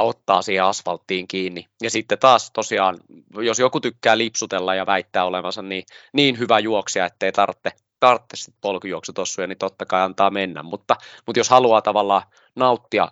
ottaa 0.00 0.42
siihen 0.42 0.64
asfalttiin 0.64 1.28
kiinni. 1.28 1.68
Ja 1.82 1.90
sitten 1.90 2.18
taas 2.18 2.50
tosiaan, 2.50 2.98
jos 3.36 3.58
joku 3.58 3.80
tykkää 3.80 4.18
lipsutella 4.18 4.74
ja 4.74 4.86
väittää 4.86 5.24
olevansa 5.24 5.62
niin, 5.62 5.84
niin 6.12 6.38
hyvä 6.38 6.58
juoksija, 6.58 7.06
ettei 7.06 7.32
tarvitse 7.32 7.70
tarvitse 8.00 8.36
sitten 8.36 8.60
polkujuoksutossuja, 8.60 9.46
niin 9.46 9.58
totta 9.58 9.86
kai 9.86 10.02
antaa 10.02 10.30
mennä, 10.30 10.62
mutta, 10.62 10.96
mutta 11.26 11.40
jos 11.40 11.48
haluaa 11.50 11.82
tavallaan 11.82 12.22
nauttia, 12.56 13.08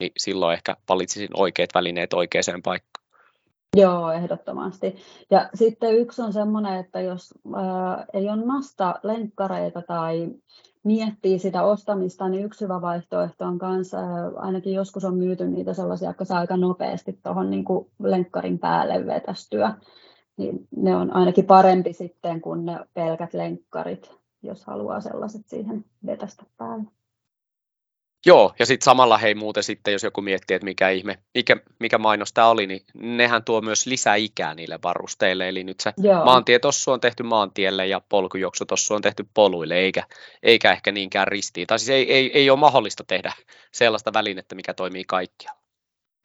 niin 0.00 0.12
silloin 0.16 0.54
ehkä 0.54 0.76
valitsisin 0.88 1.28
oikeat 1.34 1.70
välineet 1.74 2.12
oikeaan 2.12 2.62
paikkaan. 2.64 3.05
Joo, 3.76 4.12
ehdottomasti. 4.12 4.96
Ja 5.30 5.50
sitten 5.54 5.94
yksi 5.94 6.22
on 6.22 6.32
semmoinen, 6.32 6.80
että 6.80 7.00
jos 7.00 7.34
ää, 7.56 8.04
ei 8.12 8.28
ole 8.28 8.44
nasta 8.46 8.94
lenkkareita 9.02 9.82
tai 9.82 10.28
miettii 10.84 11.38
sitä 11.38 11.62
ostamista, 11.62 12.28
niin 12.28 12.44
yksi 12.44 12.64
hyvä 12.64 12.80
vaihtoehto 12.80 13.44
on 13.44 13.58
kanssa, 13.58 13.98
ainakin 14.36 14.74
joskus 14.74 15.04
on 15.04 15.16
myyty 15.16 15.48
niitä 15.48 15.74
sellaisia, 15.74 16.08
jotka 16.08 16.24
saa 16.24 16.38
aika 16.38 16.56
nopeasti 16.56 17.18
tuohon 17.22 17.50
niin 17.50 17.64
lenkkarin 17.98 18.58
päälle 18.58 19.06
vetästyä. 19.06 19.74
Niin 20.36 20.68
ne 20.76 20.96
on 20.96 21.16
ainakin 21.16 21.44
parempi 21.46 21.92
sitten 21.92 22.40
kuin 22.40 22.64
ne 22.64 22.78
pelkät 22.94 23.34
lenkkarit, 23.34 24.10
jos 24.42 24.64
haluaa 24.64 25.00
sellaiset 25.00 25.42
siihen 25.46 25.84
vetästä 26.06 26.44
päälle. 26.56 26.95
Joo, 28.26 28.54
ja 28.58 28.66
sitten 28.66 28.84
samalla 28.84 29.18
hei 29.18 29.34
muuten 29.34 29.62
sitten, 29.62 29.92
jos 29.92 30.02
joku 30.02 30.22
miettii, 30.22 30.54
että 30.54 30.64
mikä 30.64 30.88
ihme, 30.88 31.18
mikä, 31.34 31.56
mikä 31.78 31.98
mainos 31.98 32.32
tämä 32.32 32.48
oli, 32.48 32.66
niin 32.66 32.80
nehän 32.94 33.44
tuo 33.44 33.60
myös 33.60 33.86
lisää 33.86 34.14
ikää 34.14 34.54
niille 34.54 34.78
varusteille, 34.82 35.48
eli 35.48 35.64
nyt 35.64 35.80
se 35.80 35.92
Joo. 35.96 36.24
maantietossu 36.24 36.90
on 36.90 37.00
tehty 37.00 37.22
maantielle 37.22 37.86
ja 37.86 38.00
polkujuoksutossu 38.08 38.94
on 38.94 39.02
tehty 39.02 39.28
poluille, 39.34 39.74
eikä, 39.74 40.02
eikä 40.42 40.72
ehkä 40.72 40.92
niinkään 40.92 41.28
ristiin. 41.28 41.66
Tai 41.66 41.78
siis 41.78 41.90
ei, 41.90 42.12
ei, 42.12 42.30
ei 42.34 42.50
ole 42.50 42.58
mahdollista 42.58 43.04
tehdä 43.04 43.32
sellaista 43.72 44.12
välinettä, 44.12 44.54
mikä 44.54 44.74
toimii 44.74 45.04
kaikkialla 45.04 45.65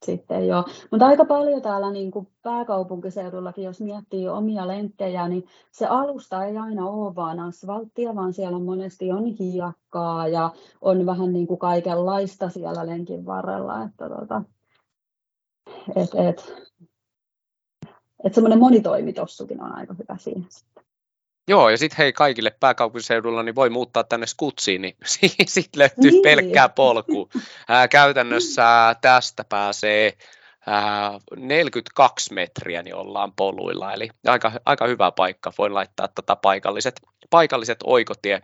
sitten 0.05 0.47
jo. 0.47 0.65
Mutta 0.91 1.05
aika 1.05 1.25
paljon 1.25 1.61
täällä 1.61 1.91
niin 1.91 2.11
kuin 2.11 2.27
pääkaupunkiseudullakin, 2.43 3.63
jos 3.63 3.81
miettii 3.81 4.29
omia 4.29 4.67
lenkkejä, 4.67 5.27
niin 5.27 5.47
se 5.71 5.87
alusta 5.87 6.45
ei 6.45 6.57
aina 6.57 6.87
ole 6.87 7.15
vaan 7.15 7.39
asfalttia, 7.39 8.15
vaan 8.15 8.33
siellä 8.33 8.59
monesti 8.59 9.11
on 9.11 9.25
hiekkaa 9.25 10.27
ja 10.27 10.51
on 10.81 11.05
vähän 11.05 11.33
niin 11.33 11.47
kuin 11.47 11.59
kaikenlaista 11.59 12.49
siellä 12.49 12.87
lenkin 12.87 13.25
varrella. 13.25 13.83
Että 13.83 14.09
tota, 14.09 14.41
et, 15.95 16.09
et, 16.15 16.53
et 18.23 18.33
semmoinen 18.33 18.59
monitoimitossukin 18.59 19.63
on 19.63 19.75
aika 19.75 19.93
hyvä 19.93 20.17
siinä. 20.17 20.45
Joo, 21.51 21.69
ja 21.69 21.77
sitten 21.77 21.97
hei 21.97 22.13
kaikille 22.13 22.55
pääkaupunkiseudulla, 22.59 23.43
niin 23.43 23.55
voi 23.55 23.69
muuttaa 23.69 24.03
tänne 24.03 24.27
Skutsiin, 24.27 24.81
niin 24.81 24.95
sitten 25.45 25.79
löytyy 25.79 26.11
niin. 26.11 26.21
pelkkää 26.23 26.69
polku. 26.69 27.29
Ää, 27.67 27.87
käytännössä 27.87 28.95
tästä 29.01 29.43
pääsee 29.43 30.17
ää, 30.67 31.19
42 31.35 32.33
metriä, 32.33 32.83
niin 32.83 32.95
ollaan 32.95 33.33
poluilla, 33.33 33.93
eli 33.93 34.09
aika, 34.27 34.51
aika 34.65 34.87
hyvä 34.87 35.11
paikka. 35.11 35.51
Voin 35.57 35.73
laittaa 35.73 36.07
tota 36.07 36.35
paikalliset, 36.35 37.01
paikalliset 37.29 37.79
oikotie, 37.83 38.41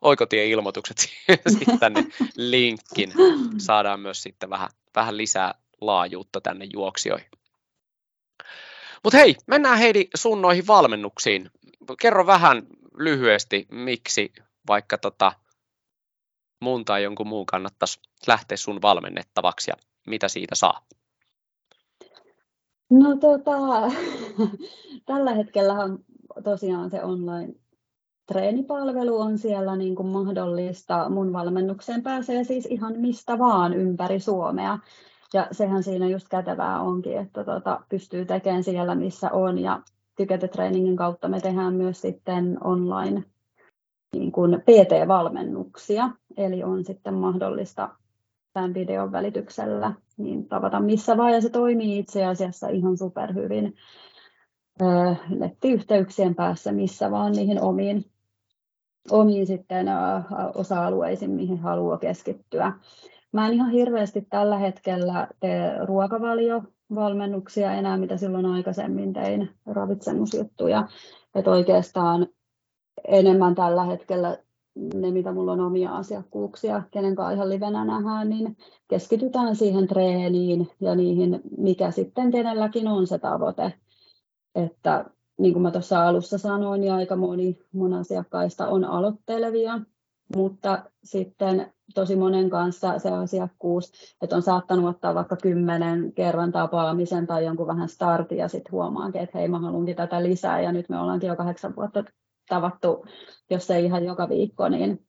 oikotie-ilmoitukset 0.00 0.98
sitten 1.58 1.78
tänne 1.78 2.04
linkkin. 2.36 3.12
Saadaan 3.58 4.00
myös 4.00 4.22
sitten 4.22 4.50
vähän, 4.50 4.68
vähän 4.94 5.16
lisää 5.16 5.54
laajuutta 5.80 6.40
tänne 6.40 6.66
juoksijoihin. 6.72 7.28
Mutta 9.04 9.18
hei, 9.18 9.36
mennään 9.46 9.78
Heidi 9.78 10.08
sun 10.14 10.42
noihin 10.42 10.66
valmennuksiin 10.66 11.50
kerro 12.00 12.26
vähän 12.26 12.62
lyhyesti, 12.98 13.66
miksi 13.70 14.32
vaikka 14.68 14.98
tota, 14.98 15.32
mun 16.60 16.84
tai 16.84 17.02
jonkun 17.02 17.26
muun 17.28 17.46
kannattaisi 17.46 18.00
lähteä 18.26 18.56
sun 18.56 18.82
valmennettavaksi 18.82 19.70
ja 19.70 19.74
mitä 20.06 20.28
siitä 20.28 20.54
saa? 20.54 20.86
No 22.90 23.16
tota, 23.16 23.56
tällä 25.06 25.34
hetkellä 25.34 25.74
tosiaan 26.44 26.90
se 26.90 27.04
online 27.04 27.54
treenipalvelu 28.26 29.20
on 29.20 29.38
siellä 29.38 29.76
niin 29.76 29.94
kuin 29.94 30.08
mahdollista. 30.08 31.08
Mun 31.08 31.32
valmennukseen 31.32 32.02
pääsee 32.02 32.44
siis 32.44 32.66
ihan 32.66 32.98
mistä 32.98 33.38
vaan 33.38 33.74
ympäri 33.74 34.20
Suomea. 34.20 34.78
Ja 35.34 35.48
sehän 35.52 35.82
siinä 35.82 36.08
just 36.08 36.28
kätevää 36.28 36.80
onkin, 36.80 37.18
että 37.18 37.44
tota, 37.44 37.80
pystyy 37.88 38.24
tekemään 38.24 38.64
siellä 38.64 38.94
missä 38.94 39.30
on 39.30 39.58
ja 39.58 39.82
tykätetreeningin 40.16 40.96
kautta 40.96 41.28
me 41.28 41.40
tehdään 41.40 41.74
myös 41.74 42.00
sitten 42.00 42.58
online 42.64 43.24
niin 44.12 44.32
kuin 44.32 44.60
PT-valmennuksia, 44.60 46.10
eli 46.36 46.62
on 46.62 46.84
sitten 46.84 47.14
mahdollista 47.14 47.88
tämän 48.52 48.74
videon 48.74 49.12
välityksellä 49.12 49.92
niin 50.16 50.48
tavata 50.48 50.80
missä 50.80 51.16
vaan, 51.16 51.32
ja 51.32 51.40
se 51.40 51.48
toimii 51.48 51.98
itse 51.98 52.24
asiassa 52.24 52.68
ihan 52.68 52.96
superhyvin 52.96 53.74
nettiyhteyksien 55.38 56.34
päässä 56.34 56.72
missä 56.72 57.10
vaan 57.10 57.32
niihin 57.32 57.60
omiin, 57.60 58.04
omiin 59.10 59.46
sitten 59.46 59.86
osa-alueisiin, 60.54 61.30
mihin 61.30 61.58
haluaa 61.58 61.98
keskittyä. 61.98 62.72
Mä 63.32 63.46
en 63.46 63.52
ihan 63.52 63.70
hirveästi 63.70 64.26
tällä 64.30 64.58
hetkellä 64.58 65.28
tee 65.40 65.86
ruokavalio 65.86 66.62
valmennuksia 66.94 67.72
enää, 67.72 67.96
mitä 67.96 68.16
silloin 68.16 68.46
aikaisemmin 68.46 69.12
tein, 69.12 69.50
ravitsemusjuttuja. 69.66 70.88
Että 71.34 71.50
oikeastaan 71.50 72.26
enemmän 73.08 73.54
tällä 73.54 73.84
hetkellä 73.84 74.38
ne, 74.94 75.10
mitä 75.10 75.32
mulla 75.32 75.52
on 75.52 75.60
omia 75.60 75.96
asiakkuuksia, 75.96 76.82
kenen 76.90 77.16
kanssa 77.16 77.32
ihan 77.32 77.48
livenä 77.48 77.84
nähdään, 77.84 78.28
niin 78.28 78.56
keskitytään 78.88 79.56
siihen 79.56 79.86
treeniin 79.86 80.70
ja 80.80 80.94
niihin, 80.94 81.40
mikä 81.58 81.90
sitten 81.90 82.30
kenelläkin 82.30 82.88
on 82.88 83.06
se 83.06 83.18
tavoite. 83.18 83.72
Että 84.54 85.04
niin 85.38 85.52
kuin 85.52 85.62
mä 85.62 85.70
tuossa 85.70 86.08
alussa 86.08 86.38
sanoin, 86.38 86.80
niin 86.80 86.92
aika 86.92 87.16
moni 87.16 87.58
mun 87.72 87.92
asiakkaista 87.92 88.68
on 88.68 88.84
aloittelevia, 88.84 89.80
mutta 90.36 90.82
sitten 91.04 91.72
tosi 91.94 92.16
monen 92.16 92.50
kanssa 92.50 92.98
se 92.98 93.10
asiakkuus, 93.10 93.92
että 94.22 94.36
on 94.36 94.42
saattanut 94.42 94.88
ottaa 94.90 95.14
vaikka 95.14 95.36
kymmenen 95.36 96.12
kerran 96.12 96.52
tapaamisen 96.52 97.26
tai 97.26 97.44
jonkun 97.44 97.66
vähän 97.66 97.88
startin 97.88 98.38
ja 98.38 98.48
sitten 98.48 98.72
huomaankin, 98.72 99.20
että 99.20 99.38
hei 99.38 99.48
mä 99.48 99.58
haluankin 99.58 99.96
tätä 99.96 100.22
lisää 100.22 100.60
ja 100.60 100.72
nyt 100.72 100.88
me 100.88 101.00
ollaankin 101.00 101.28
jo 101.28 101.36
kahdeksan 101.36 101.76
vuotta 101.76 102.04
tavattu, 102.48 103.04
jos 103.50 103.70
ei 103.70 103.84
ihan 103.84 104.04
joka 104.04 104.28
viikko, 104.28 104.68
niin 104.68 105.06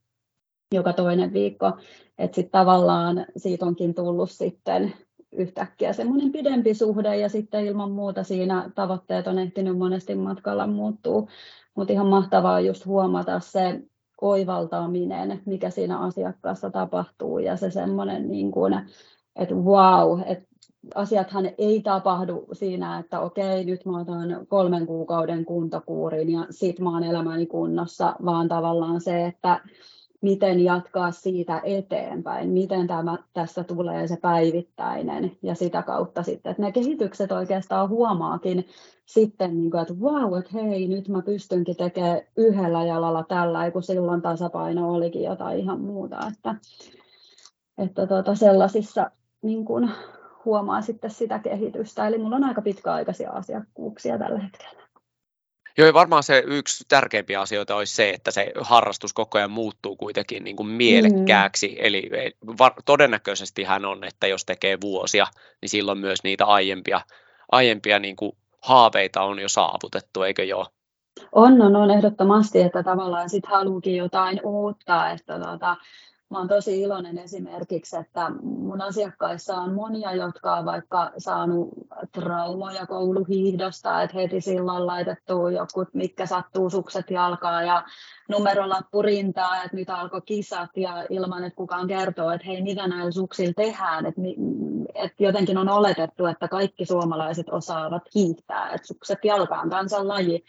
joka 0.73 0.93
toinen 0.93 1.33
viikko. 1.33 1.71
Että 2.17 2.35
sitten 2.35 2.51
tavallaan 2.51 3.25
siitä 3.37 3.65
onkin 3.65 3.93
tullut 3.93 4.31
sitten 4.31 4.93
yhtäkkiä 5.31 5.93
semmoinen 5.93 6.31
pidempi 6.31 6.73
suhde 6.73 7.17
ja 7.17 7.29
sitten 7.29 7.65
ilman 7.65 7.91
muuta 7.91 8.23
siinä 8.23 8.69
tavoitteet 8.75 9.27
on 9.27 9.39
ehtinyt 9.39 9.77
monesti 9.77 10.15
matkalla 10.15 10.67
muuttuu. 10.67 11.29
Mutta 11.75 11.93
ihan 11.93 12.07
mahtavaa 12.07 12.59
just 12.59 12.85
huomata 12.85 13.39
se 13.39 13.81
oivaltaminen, 14.21 15.41
mikä 15.45 15.69
siinä 15.69 15.99
asiakkaassa 15.99 16.69
tapahtuu 16.69 17.39
ja 17.39 17.57
se 17.57 17.71
semmoinen, 17.71 18.31
niin 18.31 18.51
kuin, 18.51 18.81
että 19.35 19.55
wow, 19.55 20.19
että 20.25 20.47
asiathan 20.95 21.49
ei 21.57 21.81
tapahdu 21.81 22.45
siinä, 22.53 22.99
että 22.99 23.19
okei, 23.19 23.65
nyt 23.65 23.85
mä 23.85 23.99
otan 23.99 24.47
kolmen 24.47 24.87
kuukauden 24.87 25.45
kuntokuurin 25.45 26.31
ja 26.31 26.47
sit 26.49 26.79
mä 26.79 26.89
oon 26.89 27.03
elämäni 27.03 27.45
kunnossa, 27.45 28.15
vaan 28.25 28.47
tavallaan 28.47 29.01
se, 29.01 29.25
että 29.25 29.61
miten 30.21 30.63
jatkaa 30.63 31.11
siitä 31.11 31.61
eteenpäin, 31.63 32.49
miten 32.49 32.87
tämä, 32.87 33.17
tässä 33.33 33.63
tulee 33.63 34.07
se 34.07 34.17
päivittäinen 34.21 35.31
ja 35.41 35.55
sitä 35.55 35.81
kautta 35.81 36.23
sitten, 36.23 36.51
että 36.51 36.63
ne 36.63 36.71
kehitykset 36.71 37.31
oikeastaan 37.31 37.89
huomaakin 37.89 38.67
sitten, 39.05 39.57
niin 39.57 39.71
kuin, 39.71 39.81
että 39.81 39.99
vau, 40.01 40.29
wow, 40.29 40.39
että 40.39 40.49
hei, 40.53 40.87
nyt 40.87 41.07
mä 41.07 41.21
pystynkin 41.21 41.75
tekemään 41.75 42.21
yhdellä 42.37 42.83
jalalla 42.83 43.23
tällä, 43.23 43.71
kun 43.71 43.83
silloin 43.83 44.21
tasapaino 44.21 44.93
olikin 44.93 45.23
jotain 45.23 45.59
ihan 45.59 45.81
muuta, 45.81 46.19
että, 46.33 46.55
että 47.77 48.07
tuota, 48.07 48.35
sellaisissa 48.35 49.11
niin 49.41 49.65
kuin, 49.65 49.91
huomaa 50.45 50.81
sitten 50.81 51.11
sitä 51.11 51.39
kehitystä, 51.39 52.07
eli 52.07 52.17
mulla 52.17 52.35
on 52.35 52.43
aika 52.43 52.61
pitkäaikaisia 52.61 53.31
asiakkuuksia 53.31 54.17
tällä 54.17 54.39
hetkellä. 54.39 54.86
Joo, 55.77 55.93
varmaan 55.93 56.23
se 56.23 56.43
yksi 56.45 56.83
tärkeimpiä 56.87 57.41
asioita 57.41 57.75
olisi 57.75 57.95
se, 57.95 58.09
että 58.09 58.31
se 58.31 58.51
harrastus 58.61 59.13
koko 59.13 59.37
ajan 59.37 59.51
muuttuu 59.51 59.95
kuitenkin 59.95 60.43
niin 60.43 60.55
kuin 60.55 60.67
mielekkääksi. 60.67 61.67
Mm. 61.67 61.75
Eli 61.79 62.09
var, 62.59 62.73
todennäköisesti 62.85 63.63
hän 63.63 63.85
on, 63.85 64.03
että 64.03 64.27
jos 64.27 64.45
tekee 64.45 64.77
vuosia, 64.81 65.27
niin 65.61 65.69
silloin 65.69 65.97
myös 65.97 66.23
niitä 66.23 66.45
aiempia, 66.45 67.01
aiempia 67.51 67.99
niin 67.99 68.15
kuin 68.15 68.31
haaveita 68.61 69.21
on 69.21 69.39
jo 69.39 69.49
saavutettu, 69.49 70.23
eikö 70.23 70.43
joo? 70.43 70.65
On, 71.31 71.61
on, 71.61 71.75
on 71.75 71.91
ehdottomasti, 71.91 72.61
että 72.61 72.83
tavallaan 72.83 73.29
sitten 73.29 73.51
haluukin 73.51 73.95
jotain 73.95 74.39
uutta, 74.43 75.09
että 75.09 75.39
tota, 75.39 75.75
Mä 76.29 76.37
olen 76.37 76.47
tosi 76.47 76.81
iloinen 76.81 77.17
esimerkiksi, 77.17 77.97
että 77.97 78.29
mun 78.43 78.81
asiakkaissa 78.81 79.55
on 79.55 79.73
monia, 79.73 80.13
jotka 80.15 80.55
on 80.55 80.65
vaikka 80.65 81.11
saanut 81.17 81.69
traumoja 82.11 82.85
kouluhiihdosta, 82.85 84.01
että 84.01 84.17
heti 84.17 84.41
silloin 84.41 84.87
laitettu 84.87 85.47
joku, 85.47 85.85
mitkä 85.93 86.25
sattuu 86.25 86.69
sukset 86.69 87.11
jalkaa 87.11 87.61
ja 87.63 87.83
numerolappu 88.27 89.01
rintaa, 89.01 89.63
että 89.63 89.77
nyt 89.77 89.89
alkoi 89.89 90.21
kisat 90.21 90.69
ja 90.75 91.05
ilman, 91.09 91.43
että 91.43 91.57
kukaan 91.57 91.87
kertoo, 91.87 92.31
että 92.31 92.47
hei, 92.47 92.61
mitä 92.61 92.87
näillä 92.87 93.11
suksilla 93.11 93.53
tehdään. 93.53 94.05
Että, 94.05 94.21
että 94.95 95.23
jotenkin 95.23 95.57
on 95.57 95.69
oletettu, 95.69 96.25
että 96.25 96.47
kaikki 96.47 96.85
suomalaiset 96.85 97.49
osaavat 97.49 98.03
hiihtää, 98.15 98.69
että 98.69 98.87
sukset 98.87 99.19
jalkaan 99.25 99.69
kansan 99.69 100.07
laji. 100.07 100.43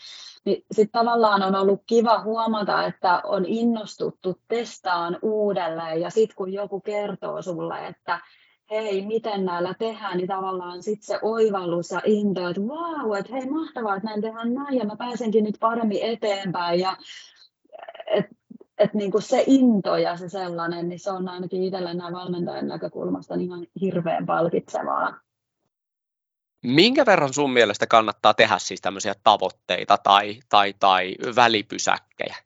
Niin 0.44 0.64
sitten 0.72 1.00
tavallaan 1.00 1.42
on 1.42 1.54
ollut 1.54 1.82
kiva 1.86 2.22
huomata, 2.22 2.84
että 2.84 3.20
on 3.24 3.44
innostuttu 3.46 4.40
testaan 4.48 5.18
uudelleen 5.22 6.00
ja 6.00 6.10
sitten 6.10 6.36
kun 6.36 6.52
joku 6.52 6.80
kertoo 6.80 7.42
sulle, 7.42 7.86
että 7.86 8.20
hei, 8.70 9.06
miten 9.06 9.44
näillä 9.44 9.74
tehdään, 9.78 10.16
niin 10.16 10.28
tavallaan 10.28 10.82
sitten 10.82 11.06
se 11.06 11.18
oivallus 11.22 11.90
ja 11.90 12.00
into, 12.04 12.48
että 12.48 12.62
vau, 12.62 13.08
wow, 13.08 13.18
että 13.18 13.32
hei, 13.32 13.50
mahtavaa, 13.50 13.96
että 13.96 14.08
näin 14.08 14.22
tehdään 14.22 14.54
näin 14.54 14.78
ja 14.78 14.84
mä 14.84 14.96
pääsenkin 14.96 15.44
nyt 15.44 15.56
paremmin 15.60 16.02
eteenpäin 16.02 16.80
ja 16.80 16.96
että 18.10 18.38
et 18.78 18.94
niin 18.94 19.10
kuin 19.10 19.22
se 19.22 19.44
into 19.46 19.96
ja 19.96 20.16
se 20.16 20.28
sellainen, 20.28 20.88
niin 20.88 20.98
se 20.98 21.10
on 21.10 21.28
ainakin 21.28 21.62
itselle 21.62 21.94
näin 21.94 22.14
valmentajan 22.14 22.68
näkökulmasta 22.68 23.36
niin 23.36 23.46
ihan 23.46 23.66
hirveän 23.80 24.26
palkitsevaa. 24.26 25.20
Minkä 26.64 27.06
verran 27.06 27.32
sun 27.32 27.52
mielestä 27.52 27.86
kannattaa 27.86 28.34
tehdä 28.34 28.58
siis 28.58 28.80
tämmöisiä 28.80 29.14
tavoitteita 29.24 29.98
tai, 29.98 30.40
tai, 30.48 30.74
tai 30.80 31.14
välipysäkkejä? 31.36 32.36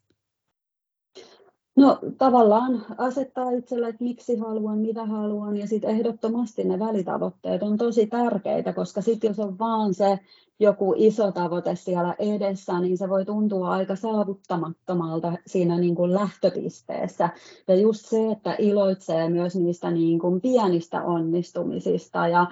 No 1.76 1.98
tavallaan 2.18 2.86
asettaa 2.98 3.50
itselle, 3.50 3.88
että 3.88 4.04
miksi 4.04 4.36
haluan, 4.36 4.78
mitä 4.78 5.06
haluan 5.06 5.56
ja 5.56 5.66
sitten 5.66 5.90
ehdottomasti 5.90 6.64
ne 6.64 6.78
välitavoitteet 6.78 7.62
on 7.62 7.76
tosi 7.76 8.06
tärkeitä, 8.06 8.72
koska 8.72 9.00
sitten 9.00 9.28
jos 9.28 9.38
on 9.38 9.58
vaan 9.58 9.94
se 9.94 10.18
joku 10.62 10.94
iso 10.96 11.32
tavoite 11.32 11.76
siellä 11.76 12.14
edessä, 12.18 12.80
niin 12.80 12.98
se 12.98 13.08
voi 13.08 13.24
tuntua 13.24 13.70
aika 13.70 13.96
saavuttamattomalta 13.96 15.32
siinä 15.46 15.78
niin 15.78 15.94
kuin 15.94 16.14
lähtöpisteessä. 16.14 17.28
Ja 17.68 17.74
just 17.74 18.06
se, 18.06 18.30
että 18.30 18.56
iloitsee 18.58 19.28
myös 19.28 19.56
niistä 19.56 19.90
niin 19.90 20.18
kuin 20.18 20.40
pienistä 20.40 21.02
onnistumisista 21.02 22.28
ja 22.28 22.46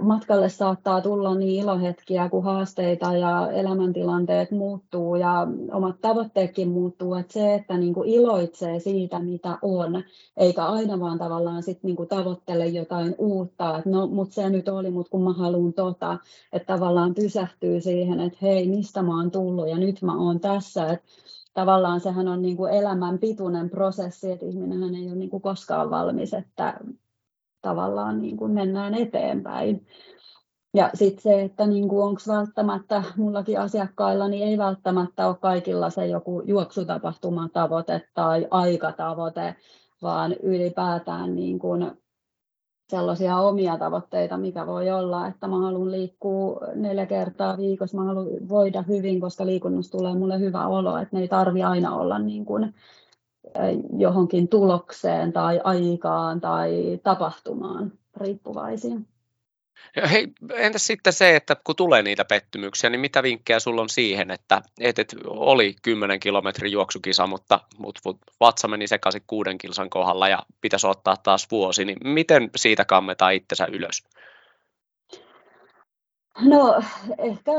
matkalle 0.00 0.48
saattaa 0.48 1.00
tulla 1.00 1.34
niin 1.34 1.62
ilohetkiä, 1.62 2.28
kun 2.28 2.44
haasteita 2.44 3.16
ja 3.16 3.50
elämäntilanteet 3.50 4.50
muuttuu 4.50 5.16
ja 5.16 5.46
omat 5.72 6.00
tavoitteetkin 6.00 6.68
muuttuu, 6.68 7.14
että 7.14 7.32
se, 7.32 7.54
että 7.54 7.78
niin 7.78 7.94
kuin 7.94 8.08
iloitsee 8.08 8.78
siitä, 8.78 9.18
mitä 9.18 9.58
on, 9.62 10.02
eikä 10.36 10.64
aina 10.64 11.00
vaan 11.00 11.18
tavallaan 11.18 11.62
sit 11.62 11.82
niin 11.82 11.96
kuin 11.96 12.08
tavoittele 12.08 12.66
jotain 12.66 13.14
uutta, 13.18 13.78
että 13.78 13.90
no, 13.90 14.06
mutta 14.06 14.34
se 14.34 14.50
nyt 14.50 14.68
oli, 14.68 14.90
mutta 14.90 15.10
kun 15.10 15.24
mä 15.24 15.32
haluan 15.32 15.72
tota, 15.72 16.18
että 16.52 16.72
tavallaan 16.72 17.14
pysähtyy 17.14 17.80
siihen, 17.80 18.20
että 18.20 18.38
hei, 18.42 18.68
mistä 18.68 19.02
mä 19.02 19.16
oon 19.16 19.30
tullut 19.30 19.68
ja 19.68 19.78
nyt 19.78 20.02
mä 20.02 20.16
oon 20.18 20.40
tässä, 20.40 20.86
että 20.86 21.06
tavallaan 21.54 22.00
sehän 22.00 22.28
on 22.28 22.42
niin 22.42 22.56
kuin 22.56 22.72
elämän 22.72 23.18
pituinen 23.18 23.70
prosessi, 23.70 24.30
että 24.30 24.46
ihminen 24.46 24.94
ei 24.94 25.06
ole 25.06 25.16
niin 25.16 25.30
kuin 25.30 25.42
koskaan 25.42 25.90
valmis, 25.90 26.34
että 26.34 26.80
tavallaan 27.62 28.22
niin 28.22 28.36
kuin 28.36 28.52
mennään 28.52 28.94
eteenpäin. 28.94 29.86
Ja 30.74 30.90
sitten 30.94 31.22
se, 31.22 31.42
että 31.42 31.66
niin 31.66 31.84
onko 31.84 32.20
välttämättä, 32.28 33.02
mullakin 33.16 33.60
asiakkailla, 33.60 34.28
niin 34.28 34.48
ei 34.48 34.58
välttämättä 34.58 35.28
ole 35.28 35.36
kaikilla 35.40 35.90
se 35.90 36.06
joku 36.06 36.42
juoksutapahtumatavoite 36.44 38.08
tai 38.14 38.46
aikatavoite, 38.50 39.56
vaan 40.02 40.32
ylipäätään 40.32 41.34
niin 41.34 41.58
kuin 41.58 41.90
sellaisia 42.90 43.36
omia 43.36 43.78
tavoitteita, 43.78 44.36
mikä 44.36 44.66
voi 44.66 44.90
olla, 44.90 45.26
että 45.26 45.48
mä 45.48 45.58
haluan 45.58 45.90
liikkua 45.90 46.60
neljä 46.74 47.06
kertaa 47.06 47.56
viikossa, 47.56 47.96
mä 47.96 48.04
haluan 48.04 48.26
voida 48.48 48.82
hyvin, 48.82 49.20
koska 49.20 49.46
liikunnasta 49.46 49.98
tulee 49.98 50.14
mulle 50.14 50.38
hyvä 50.38 50.66
olo, 50.66 50.96
että 50.96 51.16
ne 51.16 51.22
ei 51.22 51.28
tarvi 51.28 51.62
aina 51.62 51.96
olla 51.96 52.18
niin 52.18 52.44
kuin 52.44 52.74
johonkin 53.98 54.48
tulokseen 54.48 55.32
tai 55.32 55.60
aikaan 55.64 56.40
tai 56.40 57.00
tapahtumaan 57.02 57.92
riippuvaisia. 58.16 58.94
Hei, 60.10 60.28
entäs 60.54 60.86
sitten 60.86 61.12
se, 61.12 61.36
että 61.36 61.56
kun 61.64 61.76
tulee 61.76 62.02
niitä 62.02 62.24
pettymyksiä, 62.24 62.90
niin 62.90 63.00
mitä 63.00 63.22
vinkkejä 63.22 63.60
sulla 63.60 63.82
on 63.82 63.88
siihen, 63.88 64.30
että 64.30 64.62
et, 64.80 64.98
et 64.98 65.14
oli 65.26 65.74
10 65.82 66.20
kilometrin 66.20 66.72
juoksukisa, 66.72 67.26
mutta, 67.26 67.60
mutta 67.78 68.00
vatsa 68.40 68.68
meni 68.68 68.86
sekaisin 68.86 69.22
kuuden 69.26 69.58
kilsan 69.58 69.90
kohdalla 69.90 70.28
ja 70.28 70.38
pitäisi 70.60 70.86
ottaa 70.86 71.16
taas 71.16 71.46
vuosi, 71.50 71.84
niin 71.84 71.98
miten 72.04 72.50
siitä 72.56 72.84
kammetaan 72.84 73.34
itsensä 73.34 73.66
ylös? 73.72 74.02
No 76.40 76.82
ehkä 77.18 77.52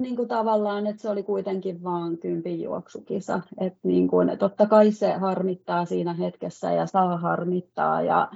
niin 0.00 0.16
kuin 0.16 0.28
tavallaan, 0.28 0.86
että 0.86 1.02
se 1.02 1.08
oli 1.08 1.22
kuitenkin 1.22 1.82
vaan 1.82 2.18
kympin 2.18 2.62
juoksukisa. 2.62 3.40
Että 3.60 3.78
niin 3.82 4.08
kuin, 4.08 4.38
totta 4.38 4.66
kai 4.66 4.92
se 4.92 5.12
harmittaa 5.12 5.84
siinä 5.84 6.12
hetkessä 6.12 6.72
ja 6.72 6.86
saa 6.86 7.16
harmittaa, 7.16 8.02
ja 8.02 8.30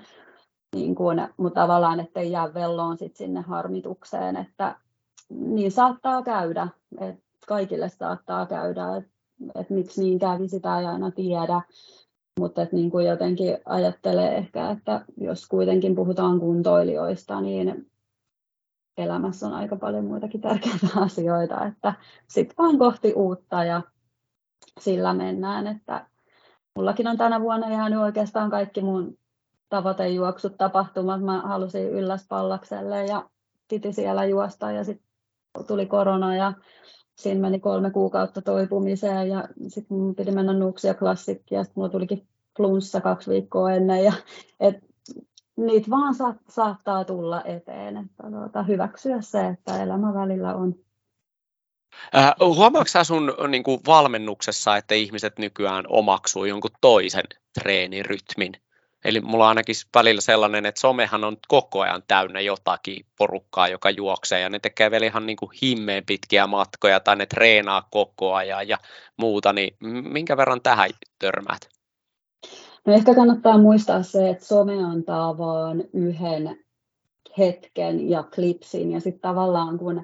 niin 0.75 0.95
kuin, 0.95 1.29
mutta 1.37 1.61
tavallaan, 1.61 2.01
että 2.01 2.21
ei 2.21 2.31
jää 2.31 2.55
velloon 2.55 2.99
sit 2.99 3.17
sinne 3.17 3.41
harmitukseen, 3.41 4.37
että 4.37 4.77
niin 5.31 5.73
saattaa 5.73 6.23
käydä, 6.23 6.69
että 7.01 7.23
kaikille 7.49 7.89
saattaa 7.89 8.47
käydä, 8.47 8.97
että, 8.97 9.11
että 9.61 9.75
miksi 9.75 10.03
niin 10.03 10.19
kävi, 10.19 10.49
sitä 10.49 10.81
ei 10.81 10.87
aina 10.87 11.11
tiedä, 11.11 11.63
mutta 12.41 12.67
niin 12.73 12.91
kuin 12.91 13.07
jotenkin 13.07 13.59
ajattelee 13.65 14.37
ehkä, 14.37 14.71
että 14.71 15.05
jos 15.17 15.49
kuitenkin 15.49 15.95
puhutaan 15.95 16.41
kuntoilijoista, 16.41 17.41
niin 17.41 17.91
elämässä 18.97 19.47
on 19.47 19.53
aika 19.53 19.77
paljon 19.77 20.05
muitakin 20.05 20.41
tärkeitä 20.41 20.87
asioita, 21.05 21.67
että 21.67 21.95
sitten 22.29 22.57
vaan 22.59 22.79
kohti 22.79 23.13
uutta 23.13 23.65
ja 23.65 23.83
sillä 24.81 25.15
mennään, 25.15 25.67
että 25.67 26.07
mullakin 26.77 27.09
on 27.09 27.17
tänä 27.17 27.41
vuonna 27.41 27.71
jäänyt 27.71 27.99
oikeastaan 27.99 28.51
kaikki 28.51 28.83
mun 28.83 29.19
tavoitejuoksut 29.69 30.57
tapahtumat. 30.57 31.23
Mä 31.23 31.43
halusin 31.43 31.91
ylläs 31.91 32.27
pallakselle 32.29 33.07
ja 33.07 33.29
piti 33.69 33.93
siellä 33.93 34.25
juosta 34.25 34.71
ja 34.71 34.85
sitten 34.85 35.07
tuli 35.67 35.87
korona 35.87 36.37
ja 36.37 36.53
siinä 37.15 37.41
meni 37.41 37.61
kolme 37.61 37.91
kuukautta 37.91 38.43
toipumiseen 38.43 39.29
ja 39.29 39.49
sitten 39.69 39.97
mun 39.97 40.15
piti 40.15 40.31
mennä 40.31 40.53
Nuksia 40.53 40.95
klassikkiin 40.95 41.57
ja 41.57 41.65
sitten 41.65 41.81
mulla 41.81 41.89
tulikin 41.89 42.27
flunssa 42.57 43.01
kaksi 43.01 43.31
viikkoa 43.31 43.73
ennen 43.73 44.05
ja 44.05 44.13
et, 44.61 44.94
niitä 45.57 45.91
vaan 45.91 46.15
sa- 46.15 46.35
saattaa 46.49 47.05
tulla 47.05 47.43
eteen, 47.45 47.97
että 47.97 48.31
tuota, 48.31 48.63
hyväksyä 48.63 49.21
se, 49.21 49.47
että 49.47 49.83
elämä 49.83 50.15
välillä 50.15 50.55
on. 50.55 50.75
Äh, 52.17 52.35
huomaatko 52.41 53.05
sun 53.05 53.35
niin 53.49 53.63
kuin 53.63 53.81
valmennuksessa, 53.87 54.77
että 54.77 54.95
ihmiset 54.95 55.39
nykyään 55.39 55.85
omaksuu 55.89 56.45
jonkun 56.45 56.71
toisen 56.81 57.25
treenirytmin? 57.61 58.53
Eli 59.05 59.21
mulla 59.21 59.45
on 59.45 59.49
ainakin 59.49 59.75
välillä 59.95 60.21
sellainen, 60.21 60.67
että 60.67 60.81
somehan 60.81 61.25
on 61.25 61.37
koko 61.49 61.81
ajan 61.81 62.03
täynnä 62.09 62.41
jotakin 62.41 63.07
porukkaa, 63.19 63.69
joka 63.69 63.91
juoksee 63.91 64.41
ja 64.41 64.49
ne 64.49 64.59
tekee 64.59 64.91
vielä 64.91 65.07
ihan 65.07 65.27
niin 65.27 65.37
kuin 65.37 65.51
himmeen 65.63 66.07
pitkiä 66.07 66.47
matkoja 66.47 67.01
tai 67.01 67.17
ne 67.17 67.27
treenaa 67.27 67.89
koko 67.91 68.35
ajan 68.35 68.69
ja 68.69 68.79
muuta, 69.17 69.53
niin 69.53 69.77
minkä 70.13 70.37
verran 70.37 70.63
tähän 70.63 70.91
törmäät? 71.19 71.74
No 72.87 72.93
ehkä 72.93 73.15
kannattaa 73.15 73.59
muistaa 73.59 74.03
se, 74.03 74.31
että 74.31 74.45
some 74.45 74.85
antaa 74.85 75.39
vaan 75.39 75.85
yhden 75.93 76.59
hetken 77.39 78.11
ja 78.11 78.23
klipsin 78.35 78.93
ja 78.93 79.01
sitten 79.01 79.21
tavallaan 79.21 79.79
kun 79.79 80.03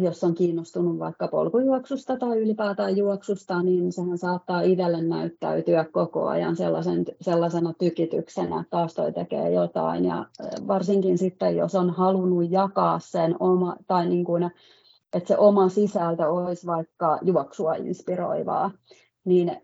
jos 0.00 0.24
on 0.24 0.34
kiinnostunut 0.34 0.98
vaikka 0.98 1.28
polkujuoksusta 1.28 2.16
tai 2.16 2.38
ylipäätään 2.38 2.96
juoksusta, 2.96 3.62
niin 3.62 3.92
sehän 3.92 4.18
saattaa 4.18 4.60
itselle 4.60 5.02
näyttäytyä 5.02 5.84
koko 5.84 6.26
ajan 6.28 6.56
sellaisen, 6.56 7.04
sellaisena 7.20 7.74
tykityksenä, 7.78 8.60
että 8.60 8.70
taas 8.70 8.94
toi 8.94 9.12
tekee 9.12 9.50
jotain. 9.50 10.04
Ja 10.04 10.26
varsinkin 10.66 11.18
sitten, 11.18 11.56
jos 11.56 11.74
on 11.74 11.90
halunnut 11.90 12.50
jakaa 12.50 12.98
sen 12.98 13.36
oma, 13.40 13.76
tai 13.86 14.08
niin 14.08 14.24
kuin, 14.24 14.50
että 15.14 15.28
se 15.28 15.38
oma 15.38 15.68
sisältö 15.68 16.28
olisi 16.28 16.66
vaikka 16.66 17.18
juoksua 17.22 17.74
inspiroivaa, 17.74 18.70
niin 19.24 19.56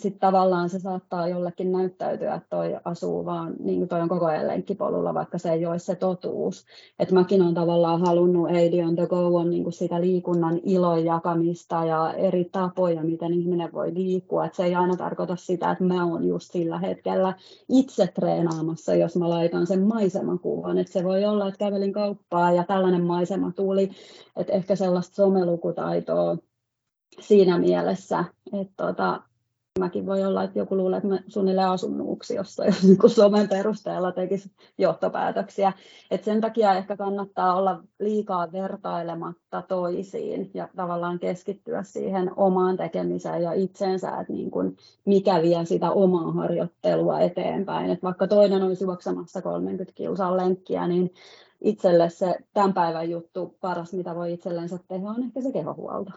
sitten 0.00 0.20
tavallaan 0.20 0.68
se 0.68 0.78
saattaa 0.78 1.28
jollekin 1.28 1.72
näyttäytyä, 1.72 2.34
että 2.34 2.48
toi 2.50 2.76
asuu 2.84 3.24
vaan, 3.24 3.54
niin 3.58 3.78
kuin 3.78 3.88
toi 3.88 4.00
on 4.00 4.08
koko 4.08 4.26
ajan 4.26 4.48
lenkkipolulla, 4.48 5.14
vaikka 5.14 5.38
se 5.38 5.52
ei 5.52 5.66
ole 5.66 5.78
se 5.78 5.94
totuus. 5.94 6.64
Että 6.98 7.14
mäkin 7.14 7.42
olen 7.42 7.54
tavallaan 7.54 8.00
halunnut 8.00 8.50
Aid 8.50 8.84
on 8.84 8.96
the 8.96 9.06
Go 9.06 9.36
on 9.36 9.50
niin 9.50 9.62
kuin 9.62 9.72
sitä 9.72 10.00
liikunnan 10.00 10.60
ilon 10.64 11.04
jakamista 11.04 11.84
ja 11.84 12.12
eri 12.12 12.44
tapoja, 12.44 13.02
miten 13.02 13.32
ihminen 13.32 13.72
voi 13.72 13.94
liikkua. 13.94 14.44
Että 14.44 14.56
se 14.56 14.64
ei 14.64 14.74
aina 14.74 14.96
tarkoita 14.96 15.36
sitä, 15.36 15.70
että 15.70 15.84
mä 15.84 16.04
oon 16.04 16.26
just 16.26 16.52
sillä 16.52 16.78
hetkellä 16.78 17.34
itse 17.68 18.06
treenaamassa, 18.06 18.94
jos 18.94 19.16
mä 19.16 19.28
laitan 19.28 19.66
sen 19.66 19.82
maisemakuvan. 19.82 20.78
Että 20.78 20.92
se 20.92 21.04
voi 21.04 21.24
olla, 21.24 21.48
että 21.48 21.58
kävelin 21.58 21.92
kauppaa 21.92 22.52
ja 22.52 22.64
tällainen 22.64 23.04
maisema 23.04 23.52
tuli, 23.56 23.90
että 24.36 24.52
ehkä 24.52 24.76
sellaista 24.76 25.14
somelukutaitoa 25.14 26.36
siinä 27.20 27.58
mielessä, 27.58 28.24
että 28.52 28.86
tota, 28.86 29.20
Mäkin 29.78 30.06
voi 30.06 30.24
olla, 30.24 30.42
että 30.42 30.58
joku 30.58 30.76
luulee, 30.76 30.96
että 30.96 31.08
mä 31.08 31.18
suunnilleen 31.28 31.68
asun 31.68 31.98
Nuuksiossa, 31.98 32.64
jos 32.64 32.82
niin 32.86 33.10
somen 33.10 33.48
perusteella 33.48 34.12
tekisi 34.12 34.50
johtopäätöksiä. 34.78 35.72
Et 36.10 36.24
sen 36.24 36.40
takia 36.40 36.74
ehkä 36.74 36.96
kannattaa 36.96 37.54
olla 37.54 37.82
liikaa 38.00 38.52
vertailematta 38.52 39.62
toisiin 39.62 40.50
ja 40.54 40.68
tavallaan 40.76 41.18
keskittyä 41.18 41.82
siihen 41.82 42.30
omaan 42.36 42.76
tekemiseen 42.76 43.42
ja 43.42 43.52
itseensä, 43.52 44.20
että 44.20 44.32
niin 44.32 44.50
kuin 44.50 44.76
mikä 45.04 45.42
vie 45.42 45.64
sitä 45.64 45.90
omaa 45.90 46.32
harjoittelua 46.32 47.20
eteenpäin. 47.20 47.90
Et 47.90 48.02
vaikka 48.02 48.26
toinen 48.26 48.62
olisi 48.62 48.84
juoksemassa 48.84 49.42
30 49.42 49.92
kilsaa 49.94 50.36
lenkkiä, 50.36 50.86
niin 50.86 51.14
itselle 51.60 52.10
se 52.10 52.38
tämän 52.54 52.74
päivän 52.74 53.10
juttu 53.10 53.56
paras, 53.60 53.92
mitä 53.92 54.14
voi 54.14 54.32
itsellensä 54.32 54.78
tehdä, 54.88 55.08
on 55.08 55.24
ehkä 55.24 55.40
se 55.40 55.52
kehohuolto. 55.52 56.12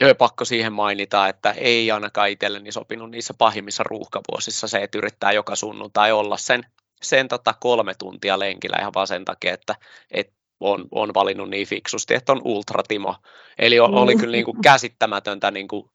Joo, 0.00 0.14
pakko 0.14 0.44
siihen 0.44 0.72
mainita, 0.72 1.28
että 1.28 1.50
ei 1.50 1.90
ainakaan 1.90 2.30
itselleni 2.30 2.72
sopinut 2.72 3.10
niissä 3.10 3.34
pahimmissa 3.38 3.82
ruuhkavuosissa 3.82 4.68
se, 4.68 4.78
että 4.78 4.98
yrittää 4.98 5.32
joka 5.32 5.56
sunnuntai 5.56 6.12
olla 6.12 6.36
sen, 6.36 6.62
sen 7.02 7.28
tota 7.28 7.54
kolme 7.60 7.94
tuntia 7.98 8.38
lenkillä 8.38 8.76
ihan 8.80 8.94
vaan 8.94 9.06
sen 9.06 9.24
takia, 9.24 9.54
että, 9.54 9.74
että 10.10 10.32
on, 10.60 10.84
on 10.90 11.14
valinnut 11.14 11.50
niin 11.50 11.66
fiksusti, 11.66 12.14
että 12.14 12.32
on 12.32 12.40
ultratimo. 12.44 13.16
Eli 13.58 13.80
oli 13.80 14.14
mm. 14.14 14.20
kyllä 14.20 14.32
niin 14.32 14.44
kuin 14.44 14.62
käsittämätöntä 14.62 15.50
niin 15.50 15.68
kuin 15.68 15.90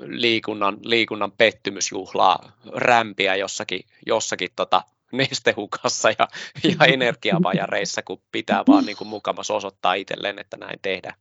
liikunnan, 0.00 0.78
liikunnan 0.82 1.32
pettymysjuhlaa 1.32 2.52
rämpiä 2.74 3.36
jossakin, 3.36 3.80
jossakin 4.06 4.50
tota 4.56 4.82
nestehukassa 5.12 6.10
ja, 6.10 6.28
ja 6.64 6.86
energiavajareissa, 6.94 8.02
kun 8.02 8.22
pitää 8.32 8.62
vaan 8.68 8.86
niin 8.86 8.96
kuin 8.96 9.08
mukamas 9.08 9.50
osoittaa 9.50 9.94
itselleen, 9.94 10.38
että 10.38 10.56
näin 10.56 10.78
tehdään. 10.82 11.14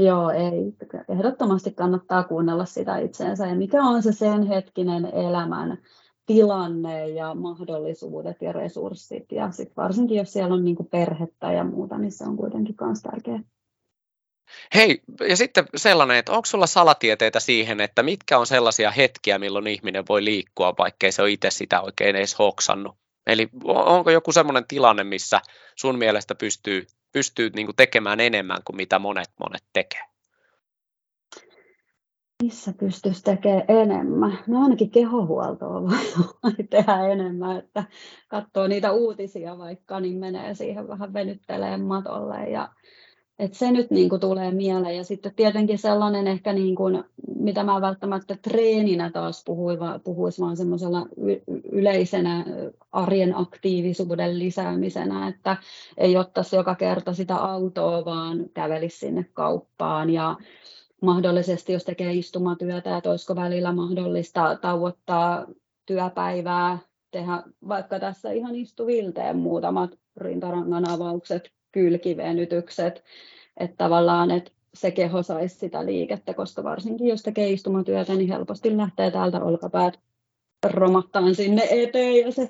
Joo, 0.00 0.30
ei. 0.30 0.74
Ehdottomasti 1.08 1.70
kannattaa 1.70 2.24
kuunnella 2.24 2.64
sitä 2.64 2.98
itseensä 2.98 3.46
ja 3.46 3.54
mikä 3.54 3.82
on 3.82 4.02
se 4.02 4.12
sen 4.12 4.42
hetkinen 4.42 5.04
elämän 5.04 5.78
tilanne 6.26 7.08
ja 7.08 7.34
mahdollisuudet 7.34 8.42
ja 8.42 8.52
resurssit. 8.52 9.32
Ja 9.32 9.50
sit 9.50 9.76
varsinkin, 9.76 10.16
jos 10.16 10.32
siellä 10.32 10.54
on 10.54 10.64
niin 10.64 10.76
kuin 10.76 10.88
perhettä 10.88 11.52
ja 11.52 11.64
muuta, 11.64 11.98
niin 11.98 12.12
se 12.12 12.24
on 12.24 12.36
kuitenkin 12.36 12.74
myös 12.80 13.02
tärkeää. 13.02 13.40
Hei, 14.74 15.02
ja 15.28 15.36
sitten 15.36 15.64
sellainen, 15.76 16.16
että 16.16 16.32
onko 16.32 16.46
sulla 16.46 16.66
salatieteitä 16.66 17.40
siihen, 17.40 17.80
että 17.80 18.02
mitkä 18.02 18.38
on 18.38 18.46
sellaisia 18.46 18.90
hetkiä, 18.90 19.38
milloin 19.38 19.66
ihminen 19.66 20.04
voi 20.08 20.24
liikkua, 20.24 20.74
vaikkei 20.78 21.12
se 21.12 21.22
ole 21.22 21.30
itse 21.30 21.50
sitä 21.50 21.80
oikein 21.80 22.16
edes 22.16 22.38
hoksannut? 22.38 22.96
Eli 23.26 23.48
onko 23.64 24.10
joku 24.10 24.32
sellainen 24.32 24.64
tilanne, 24.68 25.04
missä 25.04 25.40
sun 25.76 25.98
mielestä 25.98 26.34
pystyy 26.34 26.86
pystyy 27.16 27.50
niin 27.54 27.66
kuin 27.66 27.76
tekemään 27.76 28.20
enemmän 28.20 28.58
kuin 28.64 28.76
mitä 28.76 28.98
monet 28.98 29.30
monet 29.40 29.64
tekee? 29.72 30.00
Missä 32.42 32.72
pystyisi 32.72 33.22
tekemään 33.24 33.64
enemmän? 33.68 34.38
No 34.46 34.62
ainakin 34.62 34.90
kehohuoltoa 34.90 35.82
voi 35.82 36.64
tehdä 36.70 37.08
enemmän, 37.12 37.56
että 37.56 37.84
katsoo 38.28 38.66
niitä 38.66 38.92
uutisia 38.92 39.58
vaikka, 39.58 40.00
niin 40.00 40.16
menee 40.18 40.54
siihen 40.54 40.88
vähän 40.88 41.12
venytteleen 41.12 41.80
matolle 41.80 42.50
ja 42.50 42.68
et 43.38 43.54
se 43.54 43.70
nyt 43.70 43.90
niin 43.90 44.08
kuin 44.08 44.20
tulee 44.20 44.50
mieleen. 44.50 44.96
Ja 44.96 45.04
sitten 45.04 45.34
tietenkin 45.36 45.78
sellainen 45.78 46.26
ehkä, 46.26 46.52
niin 46.52 46.74
kuin, 46.74 47.04
mitä 47.38 47.64
mä 47.64 47.80
välttämättä 47.80 48.36
treeninä 48.42 49.10
taas 49.10 49.42
puhuin, 49.46 49.78
puhuisi 50.04 50.42
vaan 50.42 50.56
semmoisella 50.56 51.06
yleisenä 51.72 52.44
arjen 52.92 53.36
aktiivisuuden 53.36 54.38
lisäämisenä, 54.38 55.28
että 55.28 55.56
ei 55.96 56.16
ottaisi 56.16 56.56
joka 56.56 56.74
kerta 56.74 57.12
sitä 57.12 57.36
autoa, 57.36 58.04
vaan 58.04 58.44
kävelisi 58.54 58.98
sinne 58.98 59.26
kauppaan 59.32 60.10
ja 60.10 60.36
mahdollisesti, 61.02 61.72
jos 61.72 61.84
tekee 61.84 62.12
istumatyötä, 62.12 62.96
että 62.96 63.10
olisiko 63.10 63.36
välillä 63.36 63.72
mahdollista 63.72 64.58
tauottaa 64.60 65.46
työpäivää, 65.86 66.78
tehdä 67.10 67.42
vaikka 67.68 68.00
tässä 68.00 68.30
ihan 68.30 68.54
istuvilteen 68.54 69.36
muutamat 69.36 69.90
rintarangan 70.16 70.90
avaukset 70.90 71.55
kylkivenytykset, 71.76 73.04
että 73.56 73.76
tavallaan 73.76 74.30
että 74.30 74.50
se 74.74 74.90
keho 74.90 75.22
saisi 75.22 75.58
sitä 75.58 75.86
liikettä, 75.86 76.34
koska 76.34 76.64
varsinkin 76.64 77.06
jos 77.06 77.22
tekee 77.22 77.50
istumatyötä, 77.50 78.14
niin 78.14 78.28
helposti 78.28 78.76
lähtee 78.76 79.10
täältä 79.10 79.44
olkapäät 79.44 80.00
romahtaan 80.64 81.34
sinne 81.34 81.62
eteen 81.70 82.16
ja 82.16 82.32
se 82.32 82.48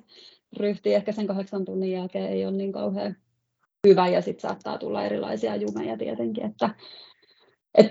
ryhti 0.57 0.95
ehkä 0.95 1.13
sen 1.13 1.27
kahdeksan 1.27 1.65
tunnin 1.65 1.91
jälkeen 1.91 2.33
ei 2.33 2.47
ole 2.47 2.57
niin 2.57 2.73
kauhean 2.73 3.17
hyvä 3.87 4.09
ja 4.09 4.23
sitten 4.23 4.49
saattaa 4.49 4.79
tulla 4.79 5.05
erilaisia 5.05 5.57
jumeja 5.57 5.97
tietenkin, 5.97 6.45
että 6.45 6.71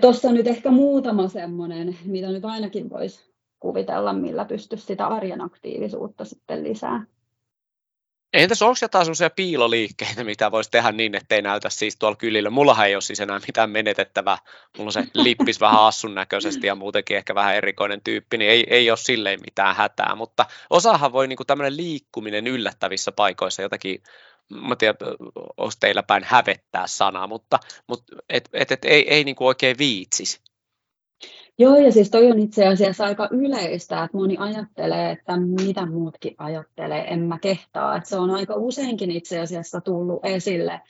tuossa 0.00 0.32
nyt 0.32 0.46
ehkä 0.46 0.70
muutama 0.70 1.28
semmoinen, 1.28 1.96
mitä 2.04 2.28
nyt 2.28 2.44
ainakin 2.44 2.90
voisi 2.90 3.32
kuvitella, 3.60 4.12
millä 4.12 4.44
pystyisi 4.44 4.86
sitä 4.86 5.06
arjen 5.06 5.40
aktiivisuutta 5.40 6.24
sitten 6.24 6.64
lisää. 6.64 7.06
Entäs 8.32 8.62
onko 8.62 8.76
jotain 8.82 9.04
sellaisia 9.04 9.30
piiloliikkeitä, 9.30 10.24
mitä 10.24 10.50
voisi 10.50 10.70
tehdä 10.70 10.92
niin, 10.92 11.14
ettei 11.14 11.42
näytä 11.42 11.70
siis 11.70 11.96
tuolla 11.98 12.16
kylillä? 12.16 12.50
Mullahan 12.50 12.86
ei 12.86 12.94
ole 12.94 13.02
siis 13.02 13.20
enää 13.20 13.40
mitään 13.46 13.70
menetettävää. 13.70 14.38
Mulla 14.78 14.88
on 14.88 14.92
se 14.92 15.04
lippis 15.14 15.60
vähän 15.60 15.80
assun 15.80 16.14
näköisesti 16.14 16.66
ja 16.66 16.74
muutenkin 16.74 17.16
ehkä 17.16 17.34
vähän 17.34 17.54
erikoinen 17.54 18.00
tyyppi, 18.04 18.38
niin 18.38 18.50
ei, 18.50 18.66
ei 18.70 18.90
ole 18.90 18.96
silleen 18.96 19.40
mitään 19.40 19.76
hätää. 19.76 20.14
Mutta 20.14 20.46
osahan 20.70 21.12
voi 21.12 21.28
niinku 21.28 21.44
tämmöinen 21.44 21.76
liikkuminen 21.76 22.46
yllättävissä 22.46 23.12
paikoissa 23.12 23.62
jotakin 23.62 24.02
mä 24.50 24.76
tiedän, 24.76 24.96
onko 25.56 25.74
teillä 25.80 26.02
päin 26.02 26.24
hävettää 26.24 26.86
sanaa, 26.86 27.26
mutta, 27.26 27.58
mutta 27.86 28.16
et, 28.28 28.48
et, 28.52 28.72
et, 28.72 28.84
ei, 28.84 29.14
ei 29.14 29.24
niinku 29.24 29.46
oikein 29.46 29.78
viitsisi. 29.78 30.40
Joo, 31.58 31.76
ja 31.76 31.92
siis 31.92 32.10
toi 32.10 32.30
on 32.30 32.38
itse 32.38 32.66
asiassa 32.66 33.04
aika 33.04 33.28
yleistä, 33.30 34.04
että 34.04 34.16
moni 34.16 34.36
ajattelee, 34.38 35.10
että 35.10 35.36
mitä 35.36 35.86
muutkin 35.86 36.34
ajattelee, 36.38 37.12
en 37.12 37.20
mä 37.20 37.38
kehtaa. 37.38 37.96
Että 37.96 38.08
se 38.08 38.16
on 38.16 38.30
aika 38.30 38.54
useinkin 38.54 39.10
itse 39.10 39.40
asiassa 39.40 39.80
tullut 39.80 40.20
esille, 40.24 40.80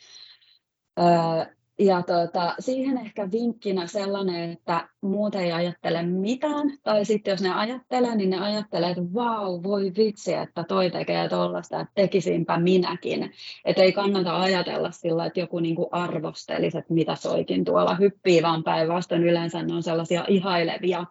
ja 1.79 2.01
tota, 2.01 2.55
siihen 2.59 2.97
ehkä 2.97 3.31
vinkkinä 3.31 3.87
sellainen, 3.87 4.51
että 4.51 4.89
muut 5.01 5.35
ei 5.35 5.51
ajattele 5.51 6.03
mitään, 6.03 6.77
tai 6.83 7.05
sitten 7.05 7.31
jos 7.31 7.41
ne 7.41 7.53
ajattelee, 7.53 8.15
niin 8.15 8.29
ne 8.29 8.39
ajattelee, 8.39 8.89
että 8.89 9.13
vau, 9.13 9.63
voi 9.63 9.91
vitsi, 9.97 10.33
että 10.33 10.63
toi 10.63 10.91
tekee 10.91 11.29
tuollaista, 11.29 11.79
että 11.79 11.91
tekisinpä 11.95 12.59
minäkin. 12.59 13.31
Että 13.65 13.81
ei 13.81 13.91
kannata 13.91 14.41
ajatella 14.41 14.91
sillä, 14.91 15.25
että 15.25 15.39
joku 15.39 15.59
niinku 15.59 15.89
arvostelisi, 15.91 16.77
että 16.77 16.93
mitä 16.93 17.15
soikin 17.15 17.65
tuolla 17.65 17.95
hyppii, 17.95 18.41
vaan 18.41 18.63
päinvastoin 18.63 19.23
yleensä 19.23 19.63
ne 19.63 19.73
on 19.73 19.83
sellaisia 19.83 20.25
ihailevia 20.27 21.05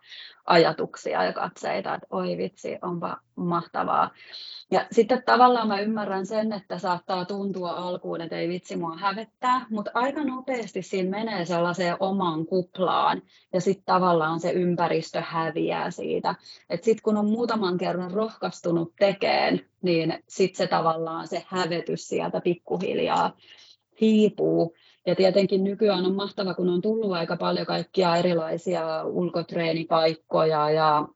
ajatuksia 0.47 1.25
ja 1.25 1.33
katseita, 1.33 1.95
että 1.95 2.07
oi 2.11 2.37
vitsi, 2.37 2.79
onpa 2.83 3.17
mahtavaa. 3.37 4.11
Ja 4.71 4.87
sitten 4.91 5.23
tavallaan 5.27 5.69
mä 5.69 5.81
ymmärrän 5.81 6.27
sen, 6.27 6.53
että 6.53 6.79
saattaa 6.79 7.25
tuntua 7.25 7.71
alkuun, 7.71 8.21
että 8.21 8.37
ei 8.37 8.49
vitsi 8.49 8.77
mua 8.77 8.97
hävettää, 8.97 9.67
mutta 9.71 9.91
aika 9.95 10.25
nopeasti 10.25 10.83
siinä 10.83 11.11
menee 11.11 11.45
sellaiseen 11.45 11.97
omaan 12.01 12.47
kuplaan 12.47 13.23
ja 13.53 13.61
sitten 13.61 13.85
tavallaan 13.85 14.41
se 14.41 14.51
ympäristö 14.51 15.23
häviää 15.27 15.91
siitä. 15.91 16.35
Että 16.71 16.85
sitten 16.85 17.03
kun 17.03 17.17
on 17.17 17.31
muutaman 17.31 17.79
kerran 17.79 18.11
rohkaistunut 18.11 18.93
tekeen, 18.99 19.67
niin 19.83 20.23
sitten 20.29 20.57
se 20.57 20.67
tavallaan 20.67 21.29
se 21.29 21.45
hävetys 21.49 22.09
sieltä 22.09 22.41
pikkuhiljaa 22.41 23.37
hiipuu. 24.01 24.77
Ja 25.07 25.15
tietenkin 25.15 25.65
nykyään 25.65 26.07
on 26.07 26.15
mahtava, 26.15 26.55
kun 26.55 26.69
on 26.69 26.83
tullut 26.83 27.13
aika 27.13 27.37
paljon 27.37 27.67
kaikkia 27.67 28.17
erilaisia 28.17 29.05
ulkotreenipaikkoja 29.05 30.71
ja 30.71 31.09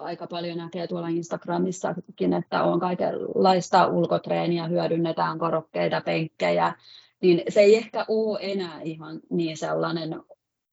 aika 0.00 0.26
paljon 0.26 0.58
näkee 0.58 0.86
tuolla 0.86 1.08
Instagramissakin, 1.08 2.32
että 2.32 2.62
on 2.62 2.80
kaikenlaista 2.80 3.86
ulkotreeniä, 3.86 4.66
hyödynnetään 4.66 5.38
korokkeita, 5.38 6.00
penkkejä, 6.00 6.72
niin 7.22 7.42
se 7.48 7.60
ei 7.60 7.76
ehkä 7.76 8.04
ole 8.08 8.38
enää 8.42 8.80
ihan 8.80 9.20
niin 9.30 9.56
sellainen 9.56 10.20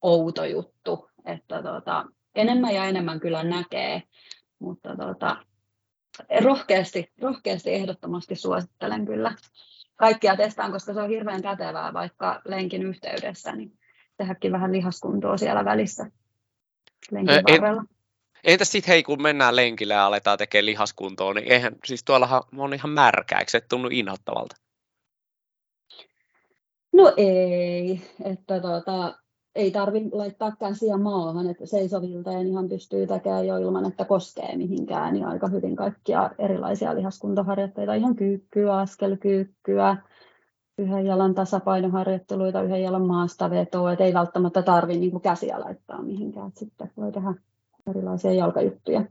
outo 0.01 0.45
juttu, 0.45 1.09
että 1.25 1.63
tota, 1.63 2.05
enemmän 2.35 2.75
ja 2.75 2.85
enemmän 2.85 3.19
kyllä 3.19 3.43
näkee, 3.43 4.03
mutta 4.59 4.95
tota, 4.95 5.37
rohkeasti, 6.41 7.11
rohkeasti 7.21 7.73
ehdottomasti 7.73 8.35
suosittelen 8.35 9.05
kyllä 9.05 9.35
kaikkia 10.03 10.37
testaan, 10.37 10.71
koska 10.71 10.93
se 10.93 11.01
on 11.01 11.09
hirveän 11.09 11.41
kätevää 11.41 11.93
vaikka 11.93 12.41
lenkin 12.45 12.83
yhteydessä, 12.83 13.55
niin 13.55 13.79
tehdäkin 14.17 14.51
vähän 14.51 14.71
lihaskuntoa 14.71 15.37
siellä 15.37 15.65
välissä 15.65 16.05
lenkin 17.11 17.35
varrella. 17.35 17.83
Entäs 18.43 18.71
sitten 18.71 18.91
hei, 18.91 19.03
kun 19.03 19.21
mennään 19.21 19.55
lenkille 19.55 19.93
ja 19.93 20.05
aletaan 20.05 20.37
tekemään 20.37 20.65
lihaskuntoa, 20.65 21.33
niin 21.33 21.51
eihän, 21.51 21.75
siis 21.85 22.03
tuollahan 22.03 22.43
on 22.57 22.73
ihan 22.73 22.89
märkä, 22.89 23.39
eikö 23.39 23.51
se 23.51 23.61
tunnu 23.61 23.89
inhottavalta? 23.91 24.55
No 26.93 27.13
ei, 27.17 28.01
että 28.25 28.59
tota, 28.59 29.19
ei 29.55 29.71
tarvitse 29.71 30.09
laittaa 30.15 30.55
käsiä 30.59 30.97
maahan, 30.97 31.49
että 31.49 31.65
seisovilteen 31.65 32.47
ihan 32.47 32.69
pystyy 32.69 33.07
tekemään 33.07 33.47
jo 33.47 33.57
ilman, 33.57 33.85
että 33.85 34.05
koskee 34.05 34.57
mihinkään, 34.57 35.13
niin 35.13 35.25
aika 35.25 35.47
hyvin 35.47 35.75
kaikkia 35.75 36.29
erilaisia 36.39 36.95
lihaskuntoharjoitteita, 36.95 37.93
ihan 37.93 38.15
kyykkyä, 38.15 38.77
askelkyykkyä, 38.77 39.97
yhden 40.77 41.05
jalan 41.05 41.35
tasapainoharjoitteluita, 41.35 42.61
yhden 42.61 42.83
jalan 42.83 43.05
maastavetoa, 43.05 43.91
että 43.91 44.03
ei 44.03 44.13
välttämättä 44.13 44.61
tarvitse 44.61 44.99
niin 44.99 45.21
käsiä 45.21 45.59
laittaa 45.59 46.01
mihinkään, 46.01 46.47
että 46.47 46.59
sitten 46.59 46.91
voi 46.97 47.11
tehdä 47.11 47.33
erilaisia 47.89 48.33
jalkajuttuja. 48.33 49.05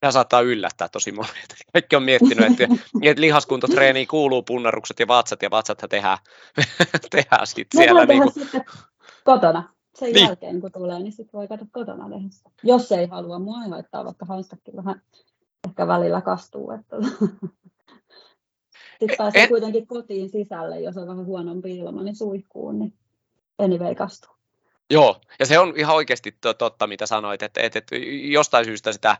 Tämä 0.00 0.12
saattaa 0.12 0.40
yllättää 0.40 0.88
tosi 0.88 1.12
monet. 1.12 1.54
Kaikki 1.72 1.96
on 1.96 2.02
miettinyt, 2.02 2.50
että, 2.50 2.74
että 3.02 3.20
lihaskuntotreeniin 3.20 4.08
kuuluu 4.08 4.42
punnarukset 4.42 5.00
ja 5.00 5.08
vatsat, 5.08 5.42
ja 5.42 5.50
vatsathan 5.50 5.88
tehdään, 5.88 6.18
tehdään 7.10 7.46
sitten 7.46 7.80
siellä. 7.80 8.06
Niin 8.06 8.22
kuin... 8.22 8.32
sitten 8.32 8.64
kotona. 9.24 9.74
Sen 9.94 10.12
niin. 10.12 10.26
jälkeen, 10.26 10.60
kun 10.60 10.72
tulee, 10.72 10.98
niin 10.98 11.12
sitten 11.12 11.38
voi 11.38 11.48
katsoa 11.48 11.68
kotona 11.72 12.10
lehdessä. 12.10 12.50
Jos 12.62 12.92
ei 12.92 13.06
halua 13.06 13.38
mua 13.38 13.58
haittaa, 13.58 14.04
vaikka 14.04 14.26
hanskakin 14.26 14.76
vähän 14.76 15.02
ehkä 15.68 15.86
välillä 15.86 16.20
kastuu. 16.20 16.70
Että... 16.70 16.96
Sitten 18.98 19.16
pääsee 19.18 19.42
et... 19.42 19.48
kuitenkin 19.48 19.86
kotiin 19.86 20.30
sisälle, 20.30 20.80
jos 20.80 20.96
on 20.96 21.08
vähän 21.08 21.26
huonompi 21.26 21.78
ilma, 21.78 22.02
niin 22.02 22.16
suihkuun, 22.16 22.78
niin 22.78 22.94
anyway 23.58 23.94
kastuu. 23.94 24.30
Joo, 24.90 25.20
ja 25.38 25.46
se 25.46 25.58
on 25.58 25.72
ihan 25.76 25.96
oikeasti 25.96 26.36
totta, 26.58 26.86
mitä 26.86 27.06
sanoit, 27.06 27.42
että, 27.42 27.60
että, 27.60 27.78
että 27.78 27.96
jostain 28.30 28.64
syystä 28.64 28.92
sitä, 28.92 29.16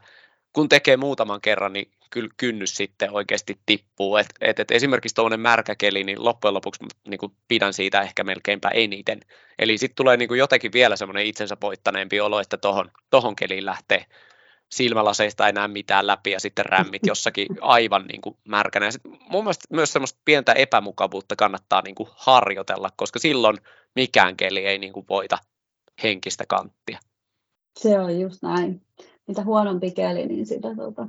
kun 0.55 0.69
tekee 0.69 0.97
muutaman 0.97 1.41
kerran, 1.41 1.73
niin 1.73 1.91
kyllä 2.11 2.29
kynnys 2.37 2.77
sitten 2.77 3.11
oikeasti 3.13 3.59
tippuu. 3.67 4.17
Et, 4.17 4.27
et, 4.41 4.61
et 4.61 4.71
esimerkiksi 4.71 5.15
tuollainen 5.15 5.41
märkäkeli, 5.41 6.05
niin 6.05 6.25
loppujen 6.25 6.55
lopuksi 6.55 6.85
niin 7.09 7.19
kuin 7.19 7.33
pidän 7.49 7.73
siitä 7.73 8.01
ehkä 8.01 8.25
melkeinpä 8.25 8.69
eniten. 8.69 9.21
Eli 9.59 9.79
sitten 9.79 9.97
tulee 9.97 10.17
niin 10.17 10.29
kuin 10.29 10.39
jotenkin 10.39 10.73
vielä 10.73 10.97
semmoinen 10.97 11.27
itsensä 11.27 11.57
voittaneempi 11.61 12.21
olo, 12.21 12.41
että 12.41 12.57
tohon, 12.57 12.91
tohon 13.11 13.37
keliin 13.37 13.67
lähtee 13.67 14.07
silmälaseista 14.71 15.47
ei 15.47 15.53
näe 15.53 15.69
mitään 15.69 16.07
läpi 16.07 16.31
ja 16.31 16.41
sitten 16.41 16.67
rämmit 16.67 17.07
jossakin 17.13 17.47
aivan 17.61 18.05
niin 18.07 18.21
kuin 18.21 18.37
märkänä. 18.49 18.87
Ja 18.87 18.93
sit 18.93 19.03
mun 19.05 19.45
mielestä 19.45 19.65
myös 19.71 19.93
semmoista 19.93 20.21
pientä 20.25 20.53
epämukavuutta 20.53 21.37
kannattaa 21.37 21.83
niin 21.83 21.95
kuin 21.95 22.09
harjoitella, 22.13 22.91
koska 22.97 23.19
silloin 23.19 23.57
mikään 23.95 24.37
keli 24.37 24.67
ei 24.67 24.79
niin 24.79 24.93
kuin 24.93 25.07
voita 25.09 25.39
henkistä 26.03 26.45
kanttia. 26.49 26.99
Se 27.79 27.99
on 27.99 28.21
just 28.21 28.43
näin. 28.43 28.83
Mitä 29.27 29.45
huonompi 29.45 29.91
keli, 29.91 30.27
niin 30.27 30.47
sitä 30.47 30.75
tuota, 30.75 31.07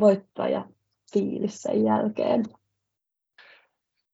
voittaja 0.00 0.64
fiilis 1.12 1.62
sen 1.62 1.84
jälkeen. 1.84 2.44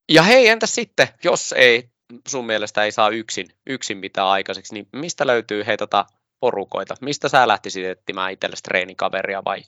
Ja 0.09 0.23
hei, 0.23 0.49
entä 0.49 0.67
sitten, 0.67 1.09
jos 1.25 1.55
ei 1.57 1.89
sun 2.29 2.47
mielestä 2.47 2.85
ei 2.85 2.93
saa 2.93 3.09
yksin, 3.09 3.47
yksin 3.67 3.99
mitään 3.99 4.29
aikaiseksi, 4.29 4.75
niin 4.75 4.89
mistä 4.93 5.27
löytyy 5.27 5.67
hei 5.67 5.77
tota 5.77 6.05
porukoita? 6.41 6.95
Mistä 7.01 7.29
sä 7.29 7.49
lähtisit 7.49 7.85
etsimään 7.85 8.33
itsellesi 8.33 8.63
treenikaveria 8.63 9.43
vai? 9.45 9.59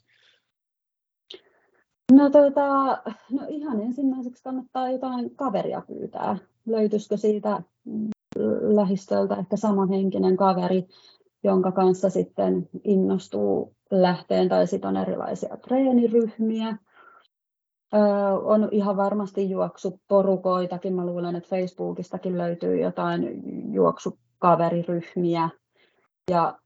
No, 2.11 2.29
tuota, 2.29 2.67
no 3.31 3.45
ihan 3.49 3.81
ensimmäiseksi 3.81 4.43
kannattaa 4.43 4.91
jotain 4.91 5.35
kaveria 5.35 5.81
pyytää. 5.87 6.37
Löytyisikö 6.65 7.17
siitä 7.17 7.61
lähistöltä 8.75 9.35
ehkä 9.35 9.57
samanhenkinen 9.57 10.37
kaveri, 10.37 10.87
jonka 11.47 11.71
kanssa 11.71 12.09
sitten 12.09 12.69
innostuu 12.83 13.75
lähteen 13.91 14.49
tai 14.49 14.67
sitten 14.67 14.89
on 14.89 14.97
erilaisia 14.97 15.57
treeniryhmiä. 15.57 16.77
On 18.43 18.69
ihan 18.71 18.97
varmasti 18.97 19.49
juoksuporukoitakin. 19.49 20.93
Mä 20.93 21.05
luulen, 21.05 21.35
että 21.35 21.49
Facebookistakin 21.49 22.37
löytyy 22.37 22.81
jotain 22.81 23.43
juoksukaveriryhmiä 23.73 25.49
ja 26.31 26.57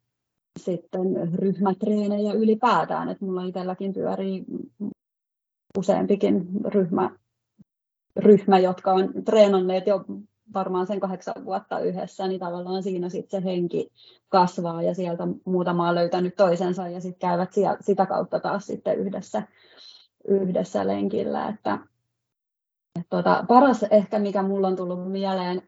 sitten 0.60 1.34
ryhmätreenejä 1.36 2.34
ylipäätään. 2.34 3.10
Että 3.10 3.26
mulla 3.26 3.44
itselläkin 3.44 3.94
pyörii 3.94 4.46
useampikin 5.78 6.48
ryhmä, 6.66 7.10
ryhmä, 8.16 8.60
jotka 8.60 8.92
on 8.94 9.14
treenanneet 9.26 9.88
jo 9.88 10.06
varmaan 10.54 10.88
sen 10.88 11.00
kahdeksan 11.00 11.46
vuotta 11.46 11.80
yhdessä, 11.80 12.28
niin 12.28 12.40
tavallaan 12.40 12.84
siinä 12.84 13.10
sitten 13.10 13.42
se 13.42 13.46
henki 13.46 13.92
kasvaa 14.30 14.84
ja 14.84 14.94
sieltä 14.94 15.28
muutama 15.46 15.90
on 15.90 15.96
löytänyt 15.96 16.36
toisensa 16.36 16.88
ja 16.88 17.02
sitten 17.02 17.30
käyvät 17.30 17.54
sieltä, 17.54 17.84
sitä 17.84 18.06
kautta 18.06 18.40
taas 18.40 18.66
sitten 18.66 18.98
yhdessä, 18.98 19.44
yhdessä 20.28 20.88
lenkillä. 20.88 21.48
Että, 21.48 21.80
et 23.00 23.06
tota, 23.10 23.46
paras 23.48 23.84
ehkä, 23.84 24.20
mikä 24.20 24.44
mulla 24.44 24.68
on 24.68 24.76
tullut 24.76 25.12
mieleen, 25.12 25.62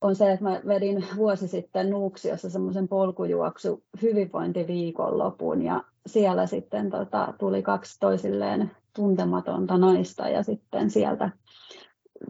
on 0.00 0.16
se, 0.16 0.32
että 0.32 0.44
mä 0.44 0.60
vedin 0.66 1.04
vuosi 1.16 1.48
sitten 1.48 1.90
Nuuksiossa 1.90 2.50
semmoisen 2.50 2.88
polkujuoksu 2.88 3.84
hyvinvointiviikonlopun 4.02 5.62
ja 5.62 5.84
siellä 6.06 6.46
sitten 6.46 6.90
tota, 6.90 7.34
tuli 7.38 7.62
kaksi 7.62 8.00
toisilleen 8.00 8.70
tuntematonta 8.96 9.78
naista 9.78 10.28
ja 10.28 10.42
sitten 10.42 10.90
sieltä 10.90 11.30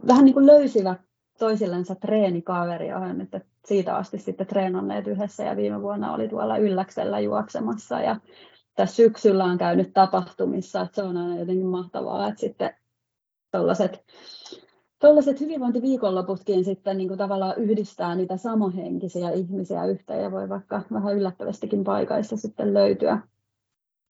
vähän 0.07 0.25
niin 0.25 0.33
kuin 0.33 0.45
löysivät 0.45 1.08
toisillensa 1.39 1.95
treenikaveria, 1.95 2.97
on 2.97 3.17
nyt 3.17 3.29
siitä 3.65 3.95
asti 3.95 4.17
sitten 4.17 4.47
treenanneet 4.47 5.07
yhdessä 5.07 5.43
ja 5.43 5.55
viime 5.55 5.81
vuonna 5.81 6.13
oli 6.13 6.27
tuolla 6.27 6.57
Ylläksellä 6.57 7.19
juoksemassa 7.19 8.01
ja 8.01 8.15
tässä 8.75 8.95
syksyllä 8.95 9.43
on 9.43 9.57
käynyt 9.57 9.93
tapahtumissa, 9.93 10.81
että 10.81 10.95
se 10.95 11.03
on 11.03 11.17
aina 11.17 11.39
jotenkin 11.39 11.65
mahtavaa, 11.65 12.27
että 12.27 12.39
sitten 12.39 12.75
tuollaiset 13.51 14.03
Tuollaiset 14.99 15.39
hyvinvointiviikonloputkin 15.41 16.65
sitten 16.65 16.97
niin 16.97 17.07
kuin 17.07 17.17
tavallaan 17.17 17.57
yhdistää 17.57 18.15
niitä 18.15 18.37
samohenkisiä 18.37 19.29
ihmisiä 19.29 19.85
yhteen 19.85 20.23
ja 20.23 20.31
voi 20.31 20.49
vaikka 20.49 20.81
vähän 20.93 21.15
yllättävästikin 21.15 21.83
paikaissa 21.83 22.37
sitten 22.37 22.73
löytyä. 22.73 23.19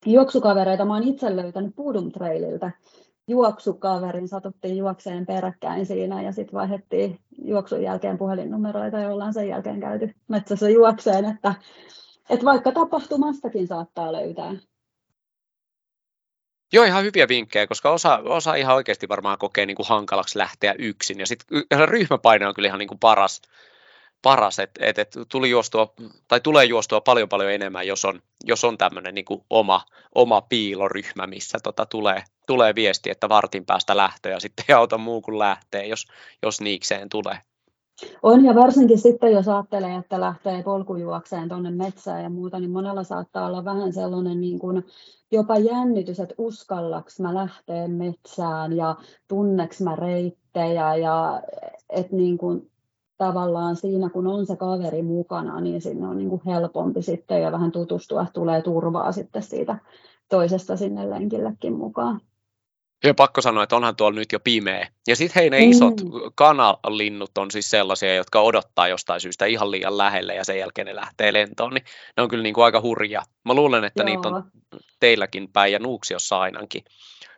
Juoksukavereita 0.05 0.85
mä 0.85 0.93
oon 0.93 1.03
itse 1.03 1.35
löytänyt 1.35 1.75
Pudum 1.75 2.11
Traililtä 2.11 2.71
juoksukaverin, 3.29 4.27
satuttiin 4.27 4.77
juokseen 4.77 5.25
peräkkäin 5.25 5.85
siinä 5.85 6.21
ja 6.21 6.31
sitten 6.31 6.53
vaihdettiin 6.59 7.19
juoksun 7.45 7.83
jälkeen 7.83 8.17
puhelinnumeroita 8.17 8.99
ja 8.99 9.09
ollaan 9.09 9.33
sen 9.33 9.47
jälkeen 9.47 9.79
käyty 9.79 10.15
metsässä 10.27 10.69
juokseen, 10.69 11.25
että, 11.25 11.53
että 12.29 12.45
vaikka 12.45 12.71
tapahtumastakin 12.71 13.67
saattaa 13.67 14.13
löytää 14.13 14.55
Joo, 16.73 16.83
ihan 16.83 17.03
hyviä 17.03 17.27
vinkkejä, 17.27 17.67
koska 17.67 17.91
osa, 17.91 18.21
osa 18.23 18.55
ihan 18.55 18.75
oikeasti 18.75 19.09
varmaan 19.09 19.37
kokee 19.37 19.65
niin 19.65 19.75
kuin 19.75 19.87
hankalaksi 19.87 20.37
lähteä 20.37 20.75
yksin. 20.77 21.19
Ja 21.19 21.27
sitten 21.27 21.63
ryhmäpaine 21.85 22.47
on 22.47 22.53
kyllä 22.53 22.67
ihan 22.67 22.79
niin 22.79 22.87
kuin 22.87 22.99
paras, 22.99 23.41
paras 24.21 24.59
että 24.59 24.85
et, 24.85 24.99
et 24.99 25.15
tuli 25.29 25.49
juostua, 25.49 25.93
tai 26.27 26.41
tulee 26.41 26.65
juostua 26.65 27.01
paljon 27.01 27.29
paljon 27.29 27.51
enemmän, 27.51 27.87
jos 27.87 28.05
on, 28.05 28.21
jos 28.43 28.63
on 28.63 28.77
tämmöinen 28.77 29.15
niin 29.15 29.25
kuin 29.25 29.41
oma, 29.49 29.81
oma 30.15 30.41
piiloryhmä, 30.41 31.27
missä 31.27 31.57
tota 31.63 31.85
tulee, 31.85 32.23
tulee 32.49 32.75
viesti, 32.75 33.09
että 33.09 33.29
vartin 33.29 33.65
päästä 33.65 33.97
lähtee 33.97 34.31
ja 34.31 34.39
sitten 34.39 34.65
ei 34.69 34.75
auta 34.75 34.97
muu 34.97 35.21
kuin 35.21 35.39
lähtee, 35.39 35.87
jos, 35.87 36.07
jos 36.43 36.61
niikseen 36.61 37.09
tulee. 37.09 37.37
On 38.23 38.45
ja 38.45 38.55
varsinkin 38.55 38.99
sitten, 38.99 39.31
jos 39.31 39.47
ajattelee, 39.47 39.95
että 39.95 40.21
lähtee 40.21 40.63
polkujuokseen 40.63 41.49
tuonne 41.49 41.71
metsään 41.71 42.23
ja 42.23 42.29
muuta, 42.29 42.59
niin 42.59 42.71
monella 42.71 43.03
saattaa 43.03 43.45
olla 43.45 43.65
vähän 43.65 43.93
sellainen 43.93 44.41
niin 44.41 44.59
kuin 44.59 44.85
jopa 45.31 45.57
jännitys, 45.57 46.19
että 46.19 46.35
uskallaks 46.37 47.19
mä 47.19 47.33
lähteä 47.33 47.87
metsään 47.87 48.77
ja 48.77 48.95
tunneks 49.27 49.81
mä 49.81 49.95
reittejä 49.95 50.95
ja 50.95 51.41
että 51.89 52.15
niin 52.15 52.37
kuin 52.37 52.71
tavallaan 53.17 53.75
siinä, 53.75 54.09
kun 54.09 54.27
on 54.27 54.45
se 54.45 54.55
kaveri 54.55 55.01
mukana, 55.01 55.61
niin 55.61 55.81
sinne 55.81 56.07
on 56.07 56.17
niin 56.17 56.29
kuin 56.29 56.41
helpompi 56.45 57.01
sitten 57.01 57.41
ja 57.41 57.51
vähän 57.51 57.71
tutustua, 57.71 58.25
tulee 58.33 58.61
turvaa 58.61 59.11
sitten 59.11 59.43
siitä 59.43 59.79
toisesta 60.29 60.77
sinne 60.77 61.09
lenkillekin 61.09 61.73
mukaan. 61.73 62.21
Ja 63.03 63.13
pakko 63.13 63.41
sanoa, 63.41 63.63
että 63.63 63.75
onhan 63.75 63.95
tuolla 63.95 64.19
nyt 64.19 64.31
jo 64.31 64.39
pimeä. 64.39 64.87
Ja 65.07 65.15
sitten 65.15 65.41
hei, 65.41 65.49
ne 65.49 65.59
mm. 65.59 65.71
isot 65.71 65.93
kanalinnut 66.35 67.37
on 67.37 67.51
siis 67.51 67.69
sellaisia, 67.69 68.15
jotka 68.15 68.41
odottaa 68.41 68.87
jostain 68.87 69.21
syystä 69.21 69.45
ihan 69.45 69.71
liian 69.71 69.97
lähelle 69.97 70.35
ja 70.35 70.45
sen 70.45 70.59
jälkeen 70.59 70.85
ne 70.87 70.95
lähtee 70.95 71.33
lentoon, 71.33 71.73
niin 71.73 71.83
ne 72.17 72.23
on 72.23 72.29
kyllä 72.29 72.43
niin 72.43 72.53
kuin 72.53 72.65
aika 72.65 72.81
hurja. 72.81 73.21
Mä 73.45 73.53
luulen, 73.53 73.83
että 73.83 74.03
Joo. 74.03 74.15
niitä 74.15 74.27
on 74.27 74.43
teilläkin 74.99 75.51
päin 75.53 75.73
ja 75.73 75.79
Nuuksiossa 75.79 76.39
ainakin 76.39 76.83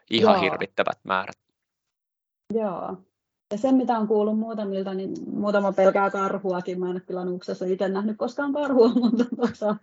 ihan 0.09 0.33
Joo. 0.33 0.41
hirvittävät 0.41 0.99
määrät. 1.03 1.37
Joo, 2.53 2.97
ja 3.51 3.57
sen, 3.57 3.75
mitä 3.75 3.99
on 3.99 4.07
kuullut 4.07 4.39
muutamilta, 4.39 4.93
niin 4.93 5.13
muutama 5.33 5.71
pelkää 5.73 6.09
karhuakin. 6.09 6.79
Mä 6.79 6.85
en 6.85 6.91
ole 6.91 6.99
kyllä 6.99 7.25
Nuksessa 7.25 7.65
itse 7.65 7.89
nähnyt 7.89 8.17
koskaan 8.17 8.53
karhua, 8.53 8.89
mutta, 9.01 9.25
tota, 9.35 9.75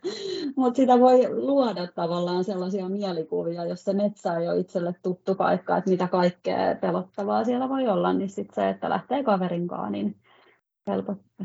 mutta 0.56 0.76
sitä 0.76 1.00
voi 1.00 1.34
luoda 1.34 1.86
tavallaan 1.86 2.44
sellaisia 2.44 2.88
mielikuvia, 2.88 3.64
jos 3.64 3.84
se 3.84 3.92
metsä 3.92 4.36
ei 4.36 4.48
ole 4.48 4.58
itselle 4.58 4.94
tuttu 5.02 5.34
paikka, 5.34 5.76
että 5.76 5.90
mitä 5.90 6.08
kaikkea 6.08 6.76
pelottavaa 6.80 7.44
siellä 7.44 7.68
voi 7.68 7.88
olla, 7.88 8.12
niin 8.12 8.30
sitten 8.30 8.54
se, 8.54 8.68
että 8.68 8.90
lähtee 8.90 9.24
kaverinkaan, 9.24 9.92
niin 9.92 10.16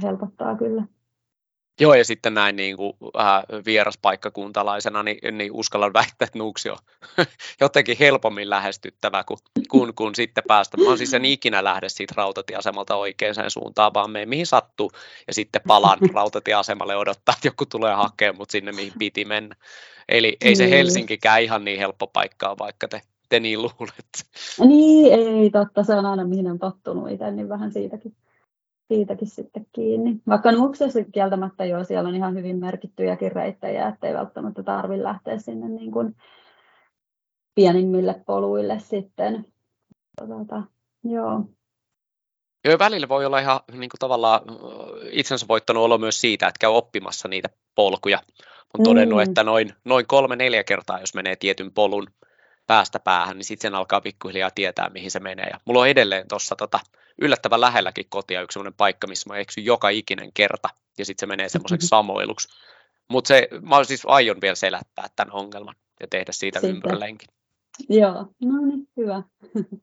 helpottaa 0.02 0.58
kyllä. 0.58 0.84
Joo, 1.80 1.94
ja 1.94 2.06
sitten 2.06 2.34
näin 2.34 2.56
niin 2.56 2.78
kuin, 2.78 2.94
äh, 3.20 3.44
vieraspaikkakuntalaisena, 3.66 5.04
niin, 5.04 5.38
niin 5.38 5.52
uskallan 5.52 5.94
väittää, 6.00 6.26
että 6.26 6.40
Nuuksi 6.40 6.70
on 6.70 6.78
jotenkin 7.62 7.98
helpommin 8.00 8.50
lähestyttävä 8.50 9.24
kuin, 9.24 9.40
kun, 9.70 9.94
kun 9.96 10.16
sitten 10.16 10.44
päästä. 10.48 10.78
Mä 10.78 10.98
siis 10.98 11.14
en 11.14 11.26
ikinä 11.26 11.64
lähde 11.64 11.90
siitä 11.90 12.14
rautatieasemalta 12.18 12.96
oikeaan 12.96 13.36
suuntaan, 13.52 13.94
vaan 13.94 14.12
menen 14.12 14.30
mihin 14.30 14.48
sattuu, 14.48 14.92
ja 15.28 15.34
sitten 15.34 15.62
palaan 15.68 16.00
rautatieasemalle 16.14 16.96
odottaa, 16.96 17.34
että 17.38 17.48
joku 17.48 17.66
tulee 17.66 17.94
hakemaan 17.94 18.38
mut 18.38 18.50
sinne, 18.50 18.72
mihin 18.72 18.94
piti 19.00 19.26
mennä. 19.26 19.56
Eli 20.10 20.38
ei 20.42 20.56
se 20.56 20.64
niin. 20.64 20.74
Helsinkikään 20.74 21.44
ihan 21.44 21.66
niin 21.66 21.80
helppo 21.80 22.08
paikkaa, 22.08 22.58
vaikka 22.58 22.88
te, 22.88 23.02
te 23.30 23.40
niin 23.40 23.62
luulette. 23.62 24.24
Niin, 24.60 25.14
ei 25.14 25.50
totta, 25.50 25.84
se 25.84 25.94
on 25.94 26.06
aina 26.06 26.26
mihin 26.26 26.52
on 26.52 26.60
tottunut 26.60 27.12
itse, 27.12 27.32
niin 27.32 27.50
vähän 27.50 27.72
siitäkin 27.72 28.16
siitäkin 28.94 29.28
sitten 29.28 29.68
kiinni. 29.72 30.16
Vaikka 30.28 30.52
Nuuksessa 30.52 31.00
kieltämättä 31.12 31.66
jo 31.66 31.84
siellä 31.84 32.10
on 32.10 32.16
ihan 32.16 32.36
hyvin 32.36 32.60
merkittyjäkin 32.60 33.32
reittejä, 33.32 33.88
ettei 33.88 34.14
välttämättä 34.14 34.64
tarvitse 34.64 35.04
lähteä 35.04 35.38
sinne 35.38 35.68
niin 35.68 35.92
kuin 35.92 36.16
pienimmille 37.56 38.22
poluille 38.26 38.80
sitten. 38.80 39.46
Tuota, 40.18 40.64
joo. 41.04 41.46
Joo, 42.66 42.80
välillä 42.80 43.10
voi 43.10 43.26
olla 43.26 43.40
ihan 43.40 43.60
niin 43.72 43.90
kuin 43.90 44.00
tavallaan 44.00 44.42
itsensä 45.12 45.46
voittanut 45.48 45.84
olo 45.84 45.98
myös 45.98 46.22
siitä, 46.22 46.48
että 46.48 46.60
käy 46.60 46.70
oppimassa 46.70 47.28
niitä 47.28 47.50
polkuja. 47.76 48.20
Olen 48.74 48.84
todennut, 48.84 49.18
mm. 49.18 49.24
että 49.24 49.44
noin, 49.44 49.74
noin 49.86 50.08
kolme-neljä 50.08 50.64
kertaa, 50.64 51.00
jos 51.00 51.14
menee 51.14 51.36
tietyn 51.36 51.72
polun 51.72 52.08
päästä 52.68 53.00
päähän, 53.00 53.38
niin 53.38 53.46
sitten 53.46 53.70
sen 53.70 53.76
alkaa 53.76 54.02
pikkuhiljaa 54.02 54.52
tietää, 54.52 54.90
mihin 54.90 55.12
se 55.12 55.20
menee. 55.20 55.48
Ja 55.52 55.60
mulla 55.66 55.80
on 55.80 55.88
edelleen 55.88 56.28
tuossa 56.28 56.56
tota, 56.56 56.80
yllättävän 57.22 57.62
lähelläkin 57.62 58.06
kotia 58.10 58.42
yksi 58.42 58.54
sellainen 58.54 58.78
paikka, 58.78 59.08
missä 59.08 59.30
mä 59.30 59.38
eksyn 59.38 59.66
joka 59.66 59.90
ikinen 59.90 60.34
kerta, 60.34 60.70
ja 60.98 61.06
sitten 61.06 61.20
se 61.20 61.26
menee 61.26 61.50
semmoiseksi 61.50 61.88
samoiluksi. 61.98 62.48
Mutta 63.10 63.28
se, 63.28 63.48
mä 63.62 63.84
siis 63.84 64.04
aion 64.06 64.42
vielä 64.42 64.56
selättää 64.56 65.08
tämän 65.16 65.34
ongelman 65.34 65.76
ja 66.00 66.08
tehdä 66.08 66.32
siitä 66.32 66.60
ympärilleenkin. 66.64 67.28
Joo, 67.90 68.28
no 68.46 68.66
niin, 68.66 68.88
hyvä. 68.98 69.24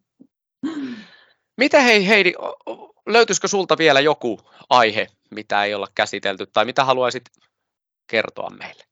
Mitä 1.60 1.80
hei 1.80 2.08
Heidi, 2.08 2.32
löytyisikö 3.06 3.48
sulta 3.48 3.78
vielä 3.78 4.00
joku 4.00 4.40
aihe, 4.70 5.06
mitä 5.30 5.64
ei 5.64 5.74
olla 5.74 5.88
käsitelty, 5.94 6.46
tai 6.46 6.64
mitä 6.64 6.84
haluaisit 6.84 7.24
kertoa 8.06 8.50
meille? 8.50 8.84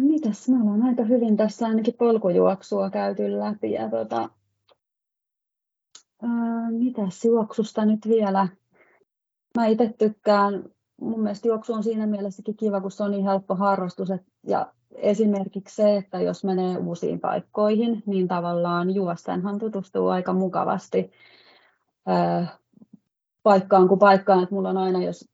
Mitäs, 0.00 0.48
me 0.48 0.56
ollaan 0.62 0.82
aika 0.82 1.04
hyvin 1.04 1.36
tässä 1.36 1.66
ainakin 1.66 1.94
polkujuoksua 1.98 2.90
käyty 2.90 3.38
läpi 3.38 3.72
ja 3.72 3.90
tota, 3.90 4.28
ää, 6.22 6.70
mitäs 6.70 7.24
juoksusta 7.24 7.84
nyt 7.84 8.08
vielä? 8.08 8.48
Mä 9.56 9.66
itse 9.66 9.94
tykkään, 9.98 10.64
mun 11.00 11.20
mielestä 11.20 11.48
juoksu 11.48 11.72
on 11.72 11.82
siinä 11.82 12.06
mielessäkin 12.06 12.56
kiva, 12.56 12.80
kun 12.80 12.90
se 12.90 13.02
on 13.02 13.10
niin 13.10 13.24
helppo 13.24 13.54
harrastus 13.54 14.10
et, 14.10 14.22
ja 14.46 14.72
esimerkiksi 14.94 15.76
se, 15.76 15.96
että 15.96 16.20
jos 16.20 16.44
menee 16.44 16.76
uusiin 16.76 17.20
paikkoihin, 17.20 18.02
niin 18.06 18.28
tutustuu 19.58 20.08
aika 20.08 20.32
mukavasti 20.32 21.10
paikkaan 23.42 23.88
kuin 23.88 23.98
paikkaan, 23.98 24.42
että 24.42 24.54
mulla 24.54 24.70
on 24.70 24.76
aina, 24.76 25.02
jos 25.02 25.28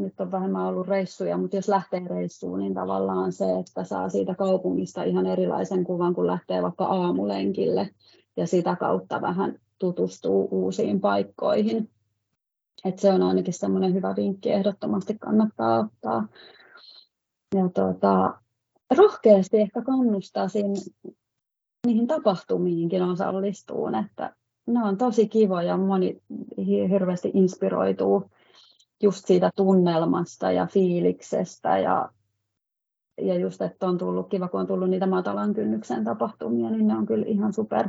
nyt 0.00 0.20
on 0.20 0.32
vähemmän 0.32 0.66
ollut 0.66 0.88
reissuja, 0.88 1.36
mutta 1.36 1.56
jos 1.56 1.68
lähtee 1.68 2.02
reissuun, 2.08 2.58
niin 2.58 2.74
tavallaan 2.74 3.32
se, 3.32 3.58
että 3.58 3.84
saa 3.84 4.08
siitä 4.08 4.34
kaupungista 4.34 5.02
ihan 5.02 5.26
erilaisen 5.26 5.84
kuvan, 5.84 6.14
kun 6.14 6.26
lähtee 6.26 6.62
vaikka 6.62 6.84
aamulenkille 6.84 7.90
ja 8.36 8.46
sitä 8.46 8.76
kautta 8.76 9.20
vähän 9.20 9.58
tutustuu 9.78 10.48
uusiin 10.50 11.00
paikkoihin. 11.00 11.90
Et 12.84 12.98
se 12.98 13.12
on 13.12 13.22
ainakin 13.22 13.54
semmoinen 13.54 13.94
hyvä 13.94 14.14
vinkki, 14.16 14.50
ehdottomasti 14.50 15.18
kannattaa 15.18 15.78
ottaa. 15.78 16.28
Ja 17.54 17.68
tuota, 17.74 18.34
rohkeasti 18.96 19.60
ehkä 19.60 19.82
kannustaa 19.82 20.46
niihin 21.86 22.06
tapahtumiinkin 22.06 23.02
osallistuun, 23.02 23.94
että 23.94 24.34
ne 24.66 24.84
on 24.84 24.96
tosi 24.98 25.28
kivoja, 25.28 25.76
moni 25.76 26.22
hirveästi 26.66 27.30
inspiroituu 27.34 28.30
just 29.02 29.26
siitä 29.26 29.50
tunnelmasta 29.56 30.52
ja 30.52 30.66
fiiliksestä 30.66 31.78
ja, 31.78 32.08
ja 33.20 33.34
just, 33.34 33.62
että 33.62 33.86
on 33.86 33.98
tullut 33.98 34.28
kiva, 34.28 34.48
kun 34.48 34.60
on 34.60 34.66
tullut 34.66 34.90
niitä 34.90 35.06
matalan 35.06 35.54
kynnyksen 35.54 36.04
tapahtumia, 36.04 36.70
niin 36.70 36.86
ne 36.86 36.96
on 36.96 37.06
kyllä 37.06 37.26
ihan 37.26 37.52
super, 37.52 37.88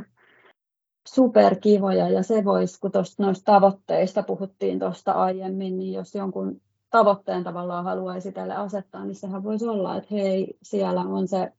super 1.08 1.56
kivoja. 1.56 2.08
Ja 2.08 2.22
se 2.22 2.44
voisi, 2.44 2.80
kun 2.80 2.92
tuosta 2.92 3.22
noista 3.22 3.52
tavoitteista 3.52 4.22
puhuttiin 4.22 4.78
tuosta 4.78 5.12
aiemmin, 5.12 5.78
niin 5.78 5.92
jos 5.92 6.14
jonkun 6.14 6.60
tavoitteen 6.90 7.44
tavallaan 7.44 7.84
haluaisi 7.84 8.32
tälle 8.32 8.54
asettaa, 8.54 9.04
niin 9.04 9.14
sehän 9.14 9.44
voisi 9.44 9.68
olla, 9.68 9.96
että 9.96 10.14
hei, 10.14 10.56
siellä 10.62 11.00
on 11.00 11.28
se 11.28 11.52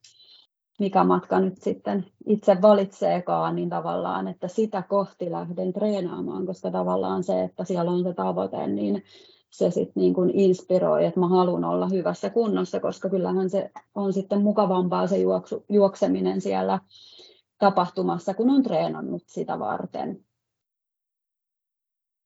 mikä 0.78 1.04
matka 1.04 1.40
nyt 1.40 1.62
sitten 1.62 2.06
itse 2.26 2.62
valitseekaan, 2.62 3.56
niin 3.56 3.70
tavallaan, 3.70 4.28
että 4.28 4.48
sitä 4.48 4.82
kohti 4.82 5.30
lähden 5.30 5.72
treenaamaan, 5.72 6.46
koska 6.46 6.70
tavallaan 6.70 7.24
se, 7.24 7.42
että 7.42 7.64
siellä 7.64 7.90
on 7.90 8.02
se 8.02 8.14
tavoite, 8.14 8.66
niin 8.66 9.02
se 9.50 9.70
sitten 9.70 10.00
niin 10.00 10.14
kuin 10.14 10.30
inspiroi, 10.30 11.04
että 11.04 11.20
mä 11.20 11.28
haluan 11.28 11.64
olla 11.64 11.88
hyvässä 11.88 12.30
kunnossa, 12.30 12.80
koska 12.80 13.08
kyllähän 13.08 13.50
se 13.50 13.70
on 13.94 14.12
sitten 14.12 14.42
mukavampaa 14.42 15.06
se 15.06 15.18
juoksu, 15.18 15.64
juokseminen 15.68 16.40
siellä 16.40 16.78
tapahtumassa, 17.58 18.34
kun 18.34 18.50
on 18.50 18.62
treenannut 18.62 19.22
sitä 19.26 19.58
varten. 19.58 20.25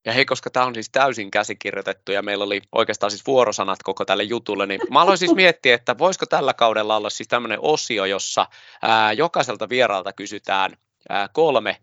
Ja 0.04 0.12
hei, 0.12 0.24
koska 0.24 0.50
tämä 0.50 0.66
on 0.66 0.74
siis 0.74 0.90
täysin 0.90 1.30
käsikirjoitettu 1.30 2.12
ja 2.12 2.22
meillä 2.22 2.44
oli 2.44 2.62
oikeastaan 2.72 3.10
siis 3.10 3.26
vuorosanat 3.26 3.78
koko 3.84 4.04
tälle 4.04 4.22
jutulle, 4.22 4.66
niin 4.66 4.80
mä 4.90 5.02
aloin 5.02 5.18
siis 5.18 5.34
miettiä, 5.34 5.74
että 5.74 5.98
voisiko 5.98 6.26
tällä 6.26 6.54
kaudella 6.54 6.96
olla 6.96 7.10
siis 7.10 7.28
tämmöinen 7.28 7.58
osio, 7.62 8.04
jossa 8.04 8.46
ää, 8.82 9.12
jokaiselta 9.12 9.68
vieraalta 9.68 10.12
kysytään 10.12 10.72
ää, 11.08 11.28
kolme 11.32 11.76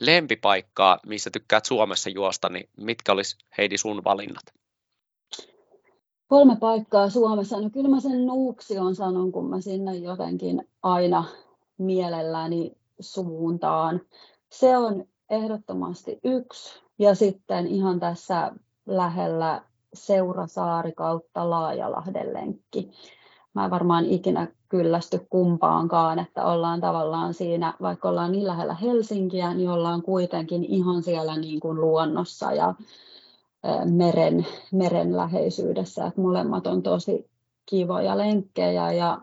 lempipaikkaa, 0.00 0.98
missä 1.06 1.30
tykkäät 1.30 1.64
Suomessa 1.64 2.10
juosta, 2.10 2.48
niin 2.48 2.68
mitkä 2.76 3.12
olisi 3.12 3.36
Heidi 3.58 3.78
sun 3.78 4.04
valinnat? 4.04 4.44
Kolme 6.26 6.56
paikkaa 6.56 7.10
Suomessa. 7.10 7.60
No 7.60 7.70
kyllä 7.70 7.88
mä 7.88 8.00
sen 8.00 8.30
on 8.80 8.94
sanon, 8.94 9.32
kun 9.32 9.50
mä 9.50 9.60
sinne 9.60 9.94
jotenkin 9.94 10.68
aina 10.82 11.24
mielelläni 11.78 12.72
suuntaan. 13.00 14.00
Se 14.50 14.76
on 14.76 15.04
ehdottomasti 15.30 16.18
yksi. 16.24 16.83
Ja 16.98 17.14
sitten 17.14 17.66
ihan 17.66 18.00
tässä 18.00 18.52
lähellä 18.86 19.62
Seurasaari 19.94 20.92
kautta 20.92 21.50
Laajalahden 21.50 22.34
lenkki. 22.34 22.90
Mä 23.54 23.64
en 23.64 23.70
varmaan 23.70 24.04
ikinä 24.04 24.48
kyllästy 24.68 25.26
kumpaankaan, 25.30 26.18
että 26.18 26.44
ollaan 26.44 26.80
tavallaan 26.80 27.34
siinä, 27.34 27.74
vaikka 27.82 28.08
ollaan 28.08 28.32
niin 28.32 28.46
lähellä 28.46 28.74
Helsinkiä, 28.74 29.54
niin 29.54 29.70
ollaan 29.70 30.02
kuitenkin 30.02 30.64
ihan 30.64 31.02
siellä 31.02 31.36
niin 31.36 31.60
kuin 31.60 31.80
luonnossa 31.80 32.52
ja 32.52 32.74
meren, 33.90 34.46
meren 34.72 35.16
läheisyydessä, 35.16 36.06
että 36.06 36.20
molemmat 36.20 36.66
on 36.66 36.82
tosi 36.82 37.30
kivoja 37.66 38.18
lenkkejä 38.18 38.92
ja 38.92 39.20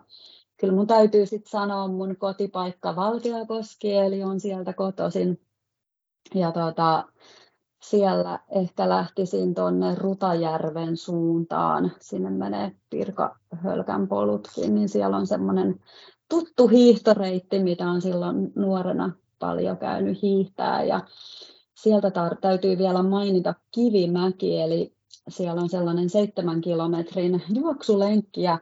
kyllä 0.56 0.74
mun 0.74 0.86
täytyy 0.86 1.26
sitten 1.26 1.50
sanoa 1.50 1.88
mun 1.88 2.16
kotipaikka 2.16 2.96
Valkeakoski, 2.96 3.94
eli 3.94 4.22
on 4.22 4.40
sieltä 4.40 4.72
kotoisin. 4.72 5.40
Ja 6.34 6.52
tuota, 6.52 7.04
siellä 7.82 8.38
ehkä 8.48 8.88
lähtisin 8.88 9.54
tuonne 9.54 9.94
Rutajärven 9.94 10.96
suuntaan, 10.96 11.92
sinne 12.00 12.30
menee 12.30 12.72
Pirkahölkän 12.90 14.08
polutkin, 14.08 14.74
niin 14.74 14.88
siellä 14.88 15.16
on 15.16 15.26
semmoinen 15.26 15.80
tuttu 16.28 16.68
hiihtoreitti, 16.68 17.62
mitä 17.62 17.90
on 17.90 18.02
silloin 18.02 18.52
nuorena 18.54 19.12
paljon 19.38 19.76
käynyt 19.76 20.22
hiihtää. 20.22 20.84
Ja 20.84 21.00
sieltä 21.74 22.08
tar- 22.08 22.38
täytyy 22.40 22.78
vielä 22.78 23.02
mainita 23.02 23.54
Kivimäki, 23.70 24.60
eli 24.60 24.94
siellä 25.28 25.62
on 25.62 25.68
sellainen 25.68 26.10
seitsemän 26.10 26.60
kilometrin 26.60 27.42
juoksulenkki. 27.54 28.42
Ja 28.42 28.58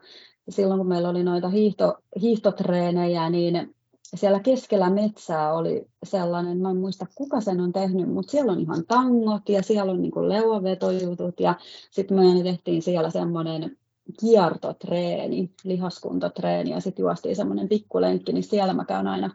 silloin 0.49 0.79
kun 0.79 0.89
meillä 0.89 1.09
oli 1.09 1.23
noita 1.23 1.49
hiihto, 1.49 1.99
hiihtotreenejä, 2.21 3.31
niin 3.31 3.75
siellä 4.15 4.41
keskellä 4.41 4.91
metsää 4.91 5.55
oli 5.55 5.87
sellainen, 6.05 6.59
mä 6.59 6.71
en 6.71 6.77
muista 6.77 7.07
kuka 7.15 7.41
sen 7.41 7.61
on 7.61 7.73
tehnyt, 7.73 8.09
mutta 8.09 8.31
siellä 8.31 8.53
on 8.53 8.61
ihan 8.61 8.87
tangot 8.89 9.49
ja 9.49 9.63
siellä 9.63 9.93
on 9.93 10.03
niin 10.03 10.29
leuavetojutut 10.29 11.41
ja 11.41 11.55
sitten 11.91 12.17
me 12.17 12.43
tehtiin 12.43 12.83
siellä 12.83 13.11
semmoinen 13.11 13.77
kiertotreeni, 14.21 15.51
lihaskuntotreeni 15.65 16.71
ja 16.71 16.81
sitten 16.81 17.03
juostiin 17.03 17.37
semmoinen 17.37 17.69
pikkulenkki, 17.69 18.33
niin 18.33 18.45
siellä 18.45 18.75
mä 18.75 18.85
käyn 18.85 19.07
aina 19.07 19.31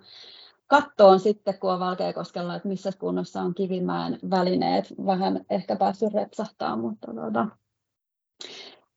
kattoon 0.68 1.20
sitten, 1.20 1.60
kun 1.60 1.72
on 1.72 1.80
Valkeakoskella, 1.80 2.56
että 2.56 2.68
missä 2.68 2.92
kunnossa 3.00 3.42
on 3.42 3.56
Kivimäen 3.56 4.20
välineet. 4.30 4.94
Vähän 5.06 5.46
ehkä 5.50 5.76
päässyt 5.76 6.14
repsahtaa, 6.14 6.78
mutta 6.78 7.14
tuota, 7.14 7.48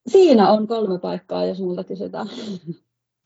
siinä 0.06 0.50
on 0.50 0.66
kolme 0.66 0.98
paikkaa, 0.98 1.44
jos 1.44 1.60
multa 1.60 1.84
kysytään. 1.84 2.28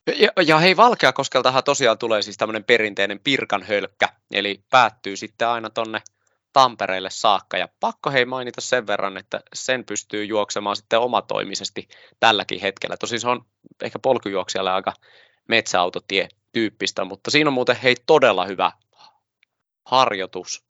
Ja, 0.06 0.42
ja 0.46 0.58
hei, 0.58 0.76
Valkeakoskeltahan 0.76 1.64
tosiaan 1.64 1.98
tulee 1.98 2.22
siis 2.22 2.36
tämmöinen 2.36 2.64
perinteinen 2.64 3.20
pirkanhölkkä, 3.24 4.08
eli 4.30 4.64
päättyy 4.70 5.16
sitten 5.16 5.48
aina 5.48 5.70
tonne 5.70 6.02
Tampereelle 6.52 7.10
saakka. 7.10 7.56
Ja 7.56 7.68
pakko 7.80 8.10
hei 8.10 8.24
mainita 8.24 8.60
sen 8.60 8.86
verran, 8.86 9.16
että 9.16 9.40
sen 9.54 9.84
pystyy 9.84 10.24
juoksemaan 10.24 10.76
sitten 10.76 11.00
omatoimisesti 11.00 11.88
tälläkin 12.20 12.60
hetkellä. 12.60 12.96
Tosin 12.96 13.20
se 13.20 13.28
on 13.28 13.44
ehkä 13.82 13.98
polkujuoksijalle 13.98 14.70
aika 14.70 14.92
metsäautotie 15.48 16.28
tyyppistä, 16.52 17.04
mutta 17.04 17.30
siinä 17.30 17.50
on 17.50 17.54
muuten 17.54 17.76
hei 17.76 17.96
todella 18.06 18.46
hyvä 18.46 18.72
harjoitus 19.86 20.64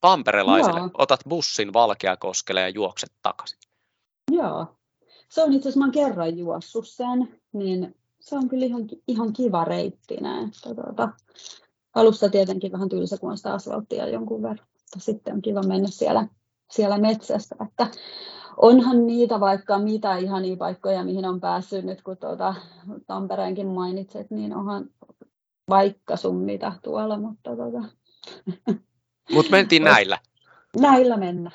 tamperelaisille. 0.00 0.80
Joo. 0.80 0.90
Otat 0.94 1.20
bussin 1.28 1.72
Valkeakoskelle 1.72 2.60
ja 2.60 2.68
juokset 2.68 3.12
takaisin. 3.22 3.58
Joo, 4.30 4.66
se 5.28 5.42
on 5.42 5.52
itse 5.52 5.68
asiassa, 5.68 5.86
mä 5.86 5.92
kerran 5.92 6.38
juossut 6.38 6.88
sen, 6.88 7.40
niin 7.52 7.94
se 8.20 8.36
on 8.36 8.48
kyllä 8.48 8.66
ihan, 8.66 8.82
ihan 9.08 9.32
kiva 9.32 9.64
reittinä. 9.64 10.40
Että 10.40 10.74
tuota, 10.74 11.08
alussa 11.94 12.28
tietenkin 12.28 12.72
vähän 12.72 12.88
tylsä, 12.88 13.18
kun 13.18 13.30
on 13.30 13.36
sitä 13.36 13.52
asfalttia 13.52 14.08
jonkun 14.08 14.42
verran, 14.42 14.66
mutta 14.94 14.98
sitten 14.98 15.34
on 15.34 15.42
kiva 15.42 15.62
mennä 15.62 15.88
siellä, 15.88 16.28
siellä 16.70 16.98
metsästä. 16.98 17.56
Että 17.68 17.86
onhan 18.56 19.06
niitä 19.06 19.40
vaikka 19.40 19.78
mitä 19.78 20.16
ihania 20.16 20.56
paikkoja, 20.56 21.04
mihin 21.04 21.24
on 21.24 21.40
päässyt 21.40 21.84
nyt, 21.84 22.02
kun 22.02 22.16
tuota, 22.16 22.54
Tampereenkin 23.06 23.66
mainitset, 23.66 24.30
niin 24.30 24.56
onhan 24.56 24.90
vaikka 25.70 26.16
sun 26.16 26.36
mitä 26.36 26.72
tuolla, 26.82 27.18
mutta 27.18 27.56
tuota... 27.56 27.88
Mut 29.32 29.50
mentiin 29.50 29.84
näillä. 29.84 30.18
Näillä 30.76 31.16
mennä. 31.16 31.50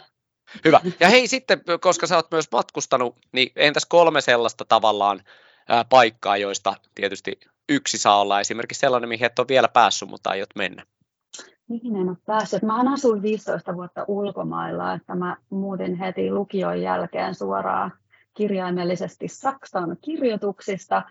Hyvä. 0.66 0.82
Ja 1.00 1.10
hei 1.10 1.28
sitten, 1.28 1.62
koska 1.82 2.08
sä 2.08 2.16
oot 2.16 2.32
myös 2.32 2.52
matkustanut, 2.52 3.16
niin 3.32 3.52
entäs 3.56 3.86
kolme 3.86 4.22
sellaista 4.22 4.66
tavallaan 4.66 5.22
paikkaa, 5.90 6.38
joista 6.38 6.74
tietysti 6.96 7.40
yksi 7.70 7.98
saa 7.98 8.22
olla 8.22 8.40
esimerkiksi 8.40 8.80
sellainen, 8.80 9.10
mihin 9.10 9.26
et 9.26 9.40
ole 9.40 9.48
vielä 9.48 9.68
päässyt, 9.68 10.10
mutta 10.10 10.30
aiot 10.30 10.50
mennä? 10.56 10.84
Mihin 11.70 11.96
en 11.96 12.10
ole 12.10 12.18
päässyt? 12.26 12.62
Mä 12.62 12.94
asuin 12.94 13.22
15 13.22 13.76
vuotta 13.76 14.06
ulkomailla, 14.08 14.94
että 14.94 15.16
mä 15.16 15.38
muutin 15.50 15.96
heti 15.96 16.32
lukion 16.32 16.82
jälkeen 16.82 17.36
suoraan 17.36 17.92
kirjaimellisesti 18.34 19.28
Saksan 19.28 19.98
kirjoituksista 20.02 21.04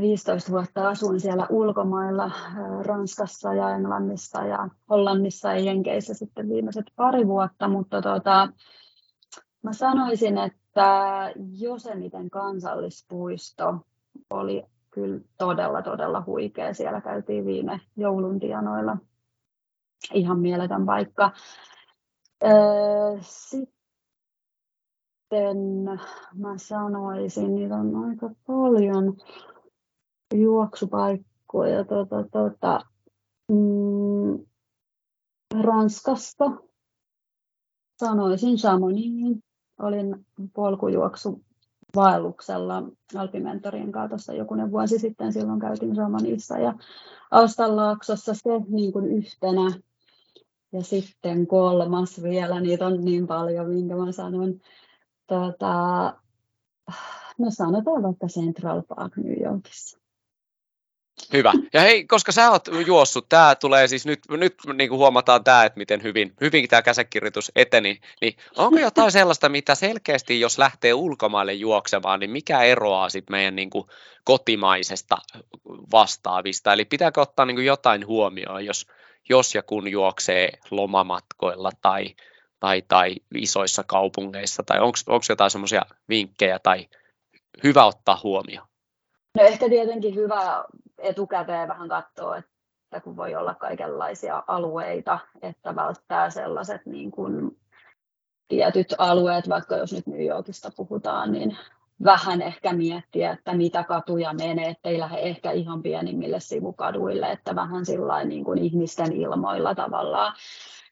15 0.00 0.50
vuotta 0.50 0.88
asuin 0.88 1.20
siellä 1.20 1.46
ulkomailla 1.50 2.30
Ranskassa 2.82 3.54
ja 3.54 3.70
Englannissa 3.70 4.44
ja 4.44 4.68
Hollannissa 4.90 5.52
ja 5.52 5.60
Jenkeissä 5.60 6.14
sitten 6.14 6.48
viimeiset 6.48 6.86
pari 6.96 7.26
vuotta, 7.26 7.68
mutta 7.68 8.02
tota, 8.02 8.48
mä 9.68 9.72
sanoisin, 9.72 10.38
että 10.38 11.32
Josemiten 11.58 12.30
kansallispuisto 12.30 13.74
oli 14.30 14.64
kyllä 14.90 15.20
todella, 15.38 15.82
todella 15.82 16.22
huikea. 16.26 16.74
Siellä 16.74 17.00
käytiin 17.00 17.46
viime 17.46 17.80
jouluntianoilla. 17.96 18.96
Ihan 20.14 20.38
mieletön 20.38 20.86
paikka. 20.86 21.32
Sitten 23.20 23.68
mä 26.34 26.58
sanoisin, 26.58 27.54
niitä 27.54 27.74
on 27.74 28.04
aika 28.04 28.30
paljon 28.46 29.16
juoksupaikkoja 30.34 31.84
tuota, 31.84 32.24
tuota, 32.32 32.80
Ranskasta. 35.62 36.44
Sanoisin 38.00 38.56
Chamonixin. 38.56 39.47
Olin 39.78 40.26
polkujuoksu 40.54 41.40
vaelluksella 41.96 42.82
Alpimentorien 43.16 43.92
kanssa 43.92 44.32
jokunen 44.32 44.70
vuosi 44.70 44.98
sitten. 44.98 45.32
Silloin 45.32 45.60
käytiin 45.60 45.94
Chamonixissa 45.94 46.58
ja 46.58 46.74
Austanlaaksossa 47.30 48.34
se 48.34 48.50
niin 48.68 48.92
kuin 48.92 49.06
yhtenä. 49.06 49.80
Ja 50.72 50.82
sitten 50.82 51.46
kolmas 51.46 52.22
vielä, 52.22 52.60
niitä 52.60 52.86
on 52.86 53.04
niin 53.04 53.26
paljon, 53.26 53.68
minkä 53.68 53.96
mä 53.96 54.12
sanon. 54.12 54.60
Tota, 55.26 56.14
no 57.38 57.50
sanotaan 57.50 58.02
vaikka 58.02 58.26
Central 58.26 58.82
Park 58.82 59.16
New 59.16 59.42
Yorkissa. 59.42 59.97
Hyvä. 61.32 61.52
Ja 61.72 61.80
hei, 61.80 62.04
koska 62.04 62.32
sä 62.32 62.50
oot 62.50 62.68
juossut, 62.86 63.28
tämä 63.28 63.54
tulee 63.54 63.88
siis 63.88 64.06
nyt, 64.06 64.20
nyt 64.30 64.54
niin 64.74 64.88
kuin 64.88 64.98
huomataan 64.98 65.44
tämä, 65.44 65.64
että 65.64 65.78
miten 65.78 66.02
hyvin, 66.02 66.32
hyvin 66.40 66.68
tämä 66.68 66.82
käsikirjoitus 66.82 67.52
eteni, 67.56 68.00
niin 68.20 68.36
onko 68.56 68.78
jotain 68.78 69.12
sellaista, 69.12 69.48
mitä 69.48 69.74
selkeästi, 69.74 70.40
jos 70.40 70.58
lähtee 70.58 70.94
ulkomaille 70.94 71.52
juoksemaan, 71.52 72.20
niin 72.20 72.30
mikä 72.30 72.62
eroaa 72.62 73.08
sitten 73.08 73.34
meidän 73.34 73.56
niin 73.56 73.70
kuin 73.70 73.84
kotimaisesta 74.24 75.16
vastaavista? 75.92 76.72
Eli 76.72 76.84
pitääkö 76.84 77.20
ottaa 77.20 77.46
niin 77.46 77.56
kuin 77.56 77.66
jotain 77.66 78.06
huomioon, 78.06 78.64
jos, 78.64 78.86
jos 79.28 79.54
ja 79.54 79.62
kun 79.62 79.88
juoksee 79.88 80.52
lomamatkoilla 80.70 81.70
tai, 81.82 82.14
tai, 82.60 82.82
tai 82.88 83.14
isoissa 83.34 83.84
kaupungeissa, 83.86 84.62
tai 84.62 84.80
onko 84.80 85.22
jotain 85.28 85.50
semmoisia 85.50 85.82
vinkkejä 86.08 86.58
tai 86.58 86.88
hyvä 87.64 87.84
ottaa 87.84 88.20
huomioon? 88.22 88.68
No 89.34 89.44
ehkä 89.44 89.68
tietenkin 89.68 90.14
hyvä 90.14 90.64
etukäteen 90.98 91.68
vähän 91.68 91.88
katsoa, 91.88 92.36
että 92.36 93.00
kun 93.04 93.16
voi 93.16 93.34
olla 93.34 93.54
kaikenlaisia 93.54 94.42
alueita, 94.46 95.18
että 95.42 95.76
välttää 95.76 96.30
sellaiset 96.30 96.86
niin 96.86 97.10
kuin 97.10 97.58
tietyt 98.48 98.94
alueet, 98.98 99.48
vaikka 99.48 99.76
jos 99.76 99.92
nyt 99.92 100.06
New 100.06 100.26
Yorkista 100.26 100.70
puhutaan, 100.76 101.32
niin 101.32 101.56
vähän 102.04 102.42
ehkä 102.42 102.72
miettiä, 102.72 103.32
että 103.32 103.54
mitä 103.54 103.84
katuja 103.84 104.32
menee, 104.32 104.68
ettei 104.68 104.98
lähde 104.98 105.18
ehkä 105.18 105.50
ihan 105.50 105.82
pienimmille 105.82 106.40
sivukaduille, 106.40 107.26
että 107.26 107.54
vähän 107.54 107.86
sillä 107.86 108.24
niin 108.24 108.44
kuin 108.44 108.58
ihmisten 108.58 109.12
ilmoilla 109.12 109.74
tavallaan. 109.74 110.32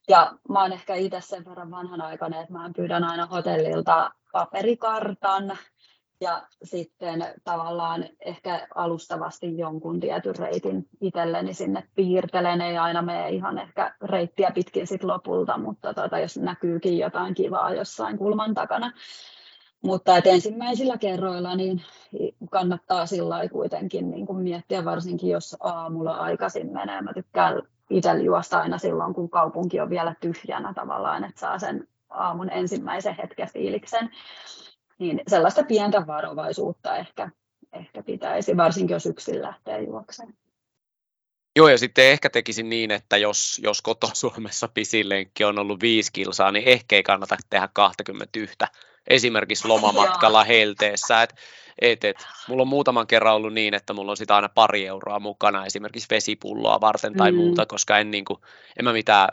Ja 0.08 0.32
mä 0.48 0.62
oon 0.62 0.72
ehkä 0.72 0.94
itse 0.94 1.20
sen 1.20 1.44
verran 1.44 1.70
vanhanaikainen, 1.70 2.40
että 2.40 2.52
mä 2.52 2.70
pyydän 2.76 3.04
aina 3.04 3.26
hotellilta 3.26 4.10
paperikartan, 4.32 5.58
ja 6.20 6.46
sitten 6.62 7.24
tavallaan 7.44 8.04
ehkä 8.20 8.68
alustavasti 8.74 9.58
jonkun 9.58 10.00
tietyn 10.00 10.36
reitin 10.38 10.88
itselleni 11.00 11.54
sinne 11.54 11.88
piirtelen, 11.94 12.60
ei 12.60 12.78
aina 12.78 13.02
mene 13.02 13.30
ihan 13.30 13.58
ehkä 13.58 13.94
reittiä 14.02 14.50
pitkin 14.50 14.86
sit 14.86 15.04
lopulta, 15.04 15.58
mutta 15.58 15.94
tota, 15.94 16.18
jos 16.18 16.36
näkyykin 16.36 16.98
jotain 16.98 17.34
kivaa 17.34 17.74
jossain 17.74 18.18
kulman 18.18 18.54
takana. 18.54 18.92
Mutta 19.82 20.16
et 20.16 20.26
ensimmäisillä 20.26 20.98
kerroilla 20.98 21.54
niin 21.56 21.82
kannattaa 22.50 23.06
sillä 23.06 23.48
kuitenkin 23.48 24.10
niin 24.10 24.26
kuin 24.26 24.38
miettiä, 24.38 24.84
varsinkin 24.84 25.30
jos 25.30 25.56
aamulla 25.60 26.14
aikaisin 26.14 26.72
menee. 26.72 27.02
Mä 27.02 27.14
tykkään 27.14 27.62
itse 27.90 28.12
juosta 28.12 28.58
aina 28.60 28.78
silloin, 28.78 29.14
kun 29.14 29.30
kaupunki 29.30 29.80
on 29.80 29.90
vielä 29.90 30.14
tyhjänä 30.20 30.74
tavallaan, 30.74 31.24
että 31.24 31.40
saa 31.40 31.58
sen 31.58 31.88
aamun 32.10 32.50
ensimmäisen 32.50 33.16
hetken 33.22 33.48
fiiliksen 33.52 34.10
niin 34.98 35.20
sellaista 35.28 35.64
pientä 35.64 36.06
varovaisuutta 36.06 36.96
ehkä, 36.96 37.30
ehkä 37.72 38.02
pitäisi, 38.02 38.56
varsinkin 38.56 38.94
jos 38.94 39.06
yksin 39.06 39.42
lähtee 39.42 39.82
juokseen. 39.82 40.34
Joo, 41.56 41.68
ja 41.68 41.78
sitten 41.78 42.06
ehkä 42.06 42.30
tekisin 42.30 42.68
niin, 42.68 42.90
että 42.90 43.16
jos, 43.16 43.60
jos 43.62 43.82
koto-Suomessa 43.82 44.68
pisin 44.68 45.06
on 45.46 45.58
ollut 45.58 45.80
viisi 45.80 46.12
kilsaa, 46.12 46.52
niin 46.52 46.68
ehkä 46.68 46.96
ei 46.96 47.02
kannata 47.02 47.36
tehdä 47.50 47.68
21 47.72 48.56
esimerkiksi 49.08 49.68
lomamatkalla 49.68 50.44
helteessä. 50.44 51.22
Et, 51.22 51.34
et, 51.80 52.04
et, 52.04 52.16
mulla 52.48 52.62
on 52.62 52.68
muutaman 52.68 53.06
kerran 53.06 53.34
ollut 53.34 53.52
niin, 53.52 53.74
että 53.74 53.92
mulla 53.92 54.10
on 54.10 54.16
sitä 54.16 54.36
aina 54.36 54.48
pari 54.48 54.86
euroa 54.86 55.20
mukana 55.20 55.66
esimerkiksi 55.66 56.06
vesipulloa 56.10 56.80
varten 56.80 57.14
tai 57.14 57.32
mm. 57.32 57.36
muuta, 57.36 57.66
koska 57.66 57.98
en, 57.98 58.10
niin 58.10 58.24
kuin, 58.24 58.38
en 58.78 58.84
mä 58.84 58.92
mitään 58.92 59.28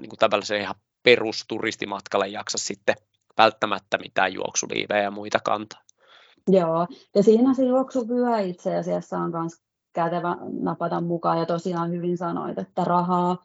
niin 0.00 0.08
kuin 0.08 0.18
tällaisen 0.18 0.60
ihan 0.60 0.74
perusturistimatkalle 1.02 2.28
jaksa 2.28 2.58
sitten 2.58 2.96
välttämättä 3.38 3.98
mitään 3.98 4.32
juoksuliivejä 4.32 5.02
ja 5.02 5.10
muita 5.10 5.38
kantaa. 5.44 5.80
Joo, 6.48 6.86
ja 7.14 7.22
siinä 7.22 7.54
se 7.54 7.64
juoksuvyö 7.64 8.38
itse 8.38 8.76
asiassa 8.76 9.18
on 9.18 9.30
myös 9.30 9.62
kätevä 9.92 10.36
napata 10.60 11.00
mukaan, 11.00 11.38
ja 11.38 11.46
tosiaan 11.46 11.90
hyvin 11.90 12.18
sanoit, 12.18 12.58
että 12.58 12.84
rahaa 12.84 13.44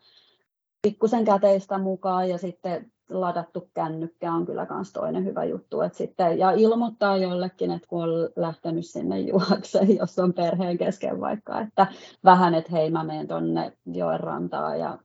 pikkusen 0.82 1.26
käteistä 1.26 1.78
mukaan, 1.78 2.30
ja 2.30 2.38
sitten 2.38 2.92
ladattu 3.10 3.70
kännykkä 3.74 4.34
on 4.34 4.46
kyllä 4.46 4.68
myös 4.70 4.94
toinen 4.94 5.26
hyvä 5.26 5.44
juttu. 5.44 5.82
Et 5.82 5.94
sitten, 5.94 6.40
ja 6.40 6.52
ilmoittaa 6.52 7.18
jollekin, 7.18 7.72
että 7.72 7.88
kun 7.88 8.04
on 8.04 8.10
lähtenyt 8.36 8.86
sinne 8.86 9.20
juokseen, 9.30 9.98
jos 9.98 10.20
on 10.20 10.34
perheen 10.34 10.78
kesken 10.78 11.22
vaikka, 11.22 11.62
että 11.62 11.88
vähän, 12.24 12.56
että 12.56 12.72
hei 12.72 12.92
mä 12.92 13.04
menen 13.04 13.28
tuonne 13.28 13.78
joen 13.86 14.20
rantaan 14.20 14.80
ja 14.80 15.00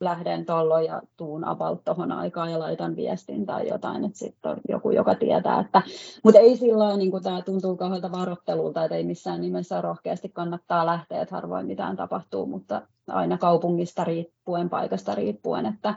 lähden 0.00 0.46
tuolloin 0.46 0.86
ja 0.86 1.02
tuun 1.16 1.44
about 1.44 1.84
tuohon 1.84 2.12
aikaan 2.12 2.52
ja 2.52 2.58
laitan 2.58 2.96
viestin 2.96 3.46
tai 3.46 3.68
jotain, 3.68 4.04
että 4.04 4.18
sitten 4.18 4.50
on 4.50 4.56
joku, 4.68 4.90
joka 4.90 5.14
tietää. 5.14 5.60
Että, 5.60 5.82
mutta 6.24 6.40
ei 6.40 6.56
silloin, 6.56 6.98
niin 6.98 7.10
kuin 7.10 7.22
tämä 7.22 7.42
tuntuu 7.42 7.76
kauhealta 7.76 8.12
varoittelulta, 8.12 8.84
että 8.84 8.94
ei 8.94 9.04
missään 9.04 9.40
nimessä 9.40 9.80
rohkeasti 9.80 10.28
kannattaa 10.28 10.86
lähteä, 10.86 11.22
että 11.22 11.34
harvoin 11.34 11.66
mitään 11.66 11.96
tapahtuu, 11.96 12.46
mutta 12.46 12.82
aina 13.08 13.38
kaupungista 13.38 14.04
riippuen, 14.04 14.70
paikasta 14.70 15.14
riippuen, 15.14 15.66
että 15.66 15.94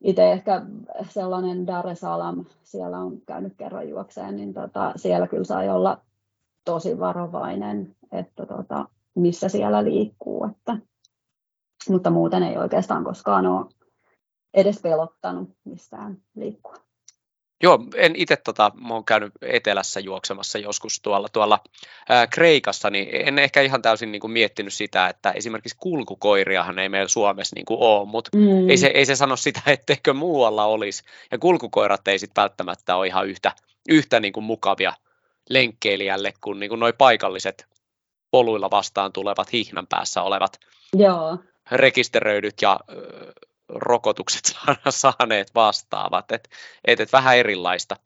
itse 0.00 0.32
ehkä 0.32 0.62
sellainen 1.08 1.66
Dar 1.66 1.88
es 1.88 2.00
Salaam, 2.00 2.44
siellä 2.62 2.98
on 2.98 3.20
käynyt 3.26 3.52
kerran 3.56 3.88
juokseen, 3.88 4.36
niin 4.36 4.54
tota, 4.54 4.92
siellä 4.96 5.26
kyllä 5.26 5.44
sai 5.44 5.68
olla 5.68 6.00
tosi 6.64 6.98
varovainen, 6.98 7.96
että 8.12 8.46
tota, 8.46 8.88
missä 9.14 9.48
siellä 9.48 9.84
liikkuu. 9.84 10.44
Että, 10.44 10.78
mutta 11.90 12.10
muuten 12.10 12.42
ei 12.42 12.56
oikeastaan 12.56 13.04
koskaan 13.04 13.46
ole 13.46 13.66
edes 14.54 14.80
pelottanut 14.82 15.50
missään 15.64 16.16
liikkua. 16.34 16.74
Joo, 17.62 17.78
en 17.96 18.16
itse 18.16 18.36
tota, 18.36 18.72
mä 18.88 18.94
oon 18.94 19.04
käynyt 19.04 19.32
etelässä 19.42 20.00
juoksemassa 20.00 20.58
joskus 20.58 21.00
tuolla, 21.02 21.28
tuolla 21.32 21.60
ää, 22.08 22.26
Kreikassa, 22.26 22.90
niin 22.90 23.08
en 23.12 23.38
ehkä 23.38 23.60
ihan 23.60 23.82
täysin 23.82 24.12
niin 24.12 24.20
kuin, 24.20 24.30
miettinyt 24.30 24.72
sitä, 24.72 25.08
että 25.08 25.30
esimerkiksi 25.30 25.76
kulkukoiriahan 25.80 26.78
ei 26.78 26.88
meillä 26.88 27.08
Suomessa 27.08 27.54
niin 27.56 27.64
kuin, 27.64 27.80
ole, 27.80 28.08
mutta 28.08 28.30
mm. 28.36 28.70
ei, 28.70 28.76
se, 28.76 28.86
ei 28.86 29.06
se 29.06 29.16
sano 29.16 29.36
sitä, 29.36 29.60
etteikö 29.70 30.14
muualla 30.14 30.64
olisi. 30.64 31.02
Ja 31.30 31.38
kulkukoirat 31.38 32.08
ei 32.08 32.18
sitten 32.18 32.42
välttämättä 32.42 32.96
ole 32.96 33.06
ihan 33.06 33.26
yhtä, 33.26 33.52
yhtä 33.88 34.20
niin 34.20 34.32
kuin, 34.32 34.44
mukavia 34.44 34.92
lenkkeilijälle 35.50 36.32
kuin, 36.40 36.60
niin 36.60 36.68
kuin 36.68 36.80
noi 36.80 36.92
paikalliset 36.92 37.66
poluilla 38.30 38.70
vastaan 38.70 39.12
tulevat 39.12 39.52
hihnan 39.52 39.86
päässä 39.86 40.22
olevat 40.22 40.58
Joo. 40.94 41.38
Rekisteröidyt 41.72 42.62
ja 42.62 42.80
rokotukset 43.68 44.56
saaneet 44.88 45.54
vastaavat, 45.54 46.32
että 46.32 46.48
et, 46.84 47.00
et 47.00 47.12
vähän 47.12 47.36
erilaista. 47.36 47.96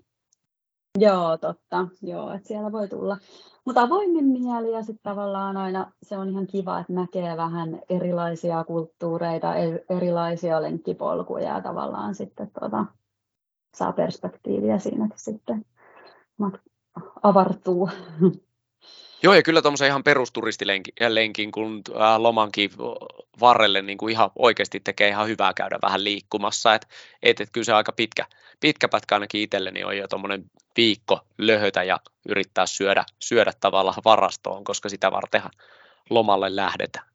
Joo, 0.98 1.38
totta. 1.38 1.88
Joo, 2.02 2.32
että 2.32 2.48
siellä 2.48 2.72
voi 2.72 2.88
tulla. 2.88 3.16
Mutta 3.64 3.82
avoimen 3.82 4.24
mieli 4.24 4.72
ja 4.72 4.82
sitten 4.82 5.02
tavallaan 5.02 5.56
aina 5.56 5.92
se 6.02 6.18
on 6.18 6.28
ihan 6.28 6.46
kiva, 6.46 6.80
että 6.80 6.92
näkee 6.92 7.36
vähän 7.36 7.80
erilaisia 7.88 8.64
kulttuureita, 8.64 9.54
erilaisia 9.90 10.62
lenkkipolkuja 10.62 11.48
ja 11.48 11.60
tavallaan 11.60 12.14
sitten 12.14 12.50
tuota, 12.58 12.86
saa 13.74 13.92
perspektiiviä 13.92 14.78
siinäkin 14.78 15.18
sitten 15.18 15.64
avartuu. 17.22 17.90
Joo, 19.22 19.34
ja 19.34 19.42
kyllä 19.42 19.62
tuommoisen 19.62 19.88
ihan 19.88 20.04
perusturistilenkin, 20.04 21.52
kun 21.52 21.82
lomankin 22.18 22.70
varrelle 23.40 23.82
niin 23.82 23.98
kuin 23.98 24.12
ihan 24.12 24.30
oikeasti 24.36 24.80
tekee 24.80 25.08
ihan 25.08 25.28
hyvää 25.28 25.54
käydä 25.54 25.78
vähän 25.82 26.04
liikkumassa. 26.04 26.74
Et, 26.74 26.88
et, 27.22 27.40
et 27.40 27.48
kyllä 27.52 27.64
se 27.64 27.72
aika 27.72 27.92
pitkä, 27.92 28.26
pitkä 28.60 28.88
pätkä 28.88 29.14
ainakin 29.14 29.40
itselleni 29.40 29.84
on 29.84 29.96
jo 29.96 30.08
tuommoinen 30.08 30.50
viikko 30.76 31.20
löhötä 31.38 31.82
ja 31.82 32.00
yrittää 32.28 32.66
syödä, 32.66 33.04
syödä 33.18 33.52
tavallaan 33.60 34.02
varastoon, 34.04 34.64
koska 34.64 34.88
sitä 34.88 35.12
vartenhan 35.12 35.52
lomalle 36.10 36.56
lähdetään. 36.56 37.11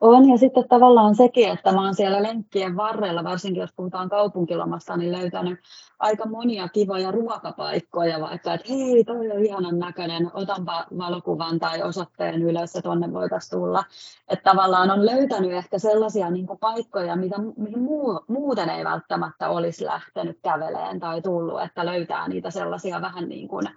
On, 0.00 0.28
ja 0.28 0.38
sitten 0.38 0.68
tavallaan 0.68 1.14
sekin, 1.14 1.50
että 1.50 1.72
mä 1.72 1.84
oon 1.84 1.94
siellä 1.94 2.22
lenkkien 2.22 2.76
varrella, 2.76 3.24
varsinkin 3.24 3.60
jos 3.60 3.72
puhutaan 3.76 4.08
kaupunkilomasta, 4.08 4.96
niin 4.96 5.12
löytänyt 5.12 5.60
aika 5.98 6.26
monia 6.28 6.68
kivoja 6.68 7.10
ruokapaikkoja, 7.10 8.20
vaikka 8.20 8.54
että 8.54 8.66
hei, 8.68 9.04
toi 9.04 9.30
on 9.30 9.44
ihanan 9.44 9.78
näköinen, 9.78 10.30
otanpa 10.34 10.86
valokuvan 10.98 11.58
tai 11.58 11.82
osoitteen 11.82 12.42
ylös, 12.42 12.70
että 12.70 12.82
tuonne 12.82 13.12
voitaisiin 13.12 13.60
tulla. 13.60 13.84
Että 14.28 14.50
tavallaan 14.50 14.90
on 14.90 15.06
löytänyt 15.06 15.52
ehkä 15.52 15.78
sellaisia 15.78 16.30
niin 16.30 16.46
kuin 16.46 16.58
paikkoja, 16.58 17.16
mitä, 17.16 17.36
mihin 17.56 17.82
muu, 17.82 18.20
muuten 18.28 18.68
ei 18.68 18.84
välttämättä 18.84 19.48
olisi 19.48 19.84
lähtenyt 19.84 20.38
käveleen 20.42 21.00
tai 21.00 21.22
tullut, 21.22 21.62
että 21.62 21.86
löytää 21.86 22.28
niitä 22.28 22.50
sellaisia 22.50 23.00
vähän 23.00 23.28
niin 23.28 23.48
kuin 23.48 23.68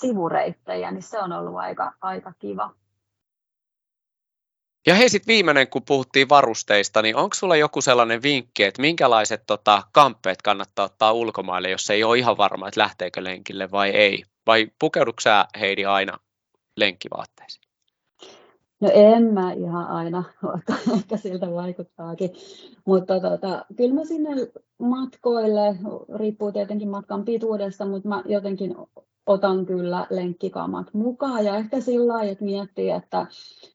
sivureittejä, 0.00 0.90
niin 0.90 1.02
se 1.02 1.18
on 1.18 1.32
ollut 1.32 1.56
aika, 1.56 1.92
aika 2.00 2.32
kiva. 2.38 2.70
Ja 4.86 4.94
hei 4.94 5.08
sitten 5.08 5.32
viimeinen, 5.32 5.68
kun 5.68 5.82
puhuttiin 5.84 6.28
varusteista, 6.28 7.02
niin 7.02 7.16
onko 7.16 7.34
sulla 7.34 7.56
joku 7.56 7.80
sellainen 7.80 8.22
vinkki, 8.22 8.64
että 8.64 8.80
minkälaiset 8.80 9.42
tota, 9.46 9.82
kamppeet 9.92 10.42
kannattaa 10.42 10.84
ottaa 10.84 11.12
ulkomaille, 11.12 11.70
jos 11.70 11.90
ei 11.90 12.04
ole 12.04 12.18
ihan 12.18 12.36
varma, 12.36 12.68
että 12.68 12.80
lähteekö 12.80 13.24
lenkille 13.24 13.70
vai 13.70 13.90
ei? 13.90 14.24
Vai 14.46 14.70
pukeudutko 14.78 15.20
sä 15.20 15.46
Heidi 15.60 15.84
aina 15.84 16.18
lenkkivaatteisiin? 16.76 17.71
No 18.82 18.90
en 18.94 19.34
mä 19.34 19.52
ihan 19.52 19.86
aina, 19.86 20.24
vaikka 20.42 20.74
ehkä 20.96 21.16
siltä 21.16 21.50
vaikuttaakin. 21.50 22.30
Mutta 22.84 23.20
tota, 23.20 23.64
kyllä 23.76 23.94
mä 23.94 24.04
sinne 24.04 24.30
matkoille, 24.78 25.76
riippuu 26.14 26.52
tietenkin 26.52 26.88
matkan 26.88 27.24
pituudesta, 27.24 27.86
mutta 27.86 28.08
mä 28.08 28.22
jotenkin 28.26 28.74
otan 29.26 29.66
kyllä 29.66 30.06
lenkkikamat 30.10 30.94
mukaan 30.94 31.44
ja 31.44 31.56
ehkä 31.56 31.80
sillä 31.80 32.12
lailla, 32.12 32.32
että 32.32 32.44
miettii, 32.44 32.90
että 32.90 33.26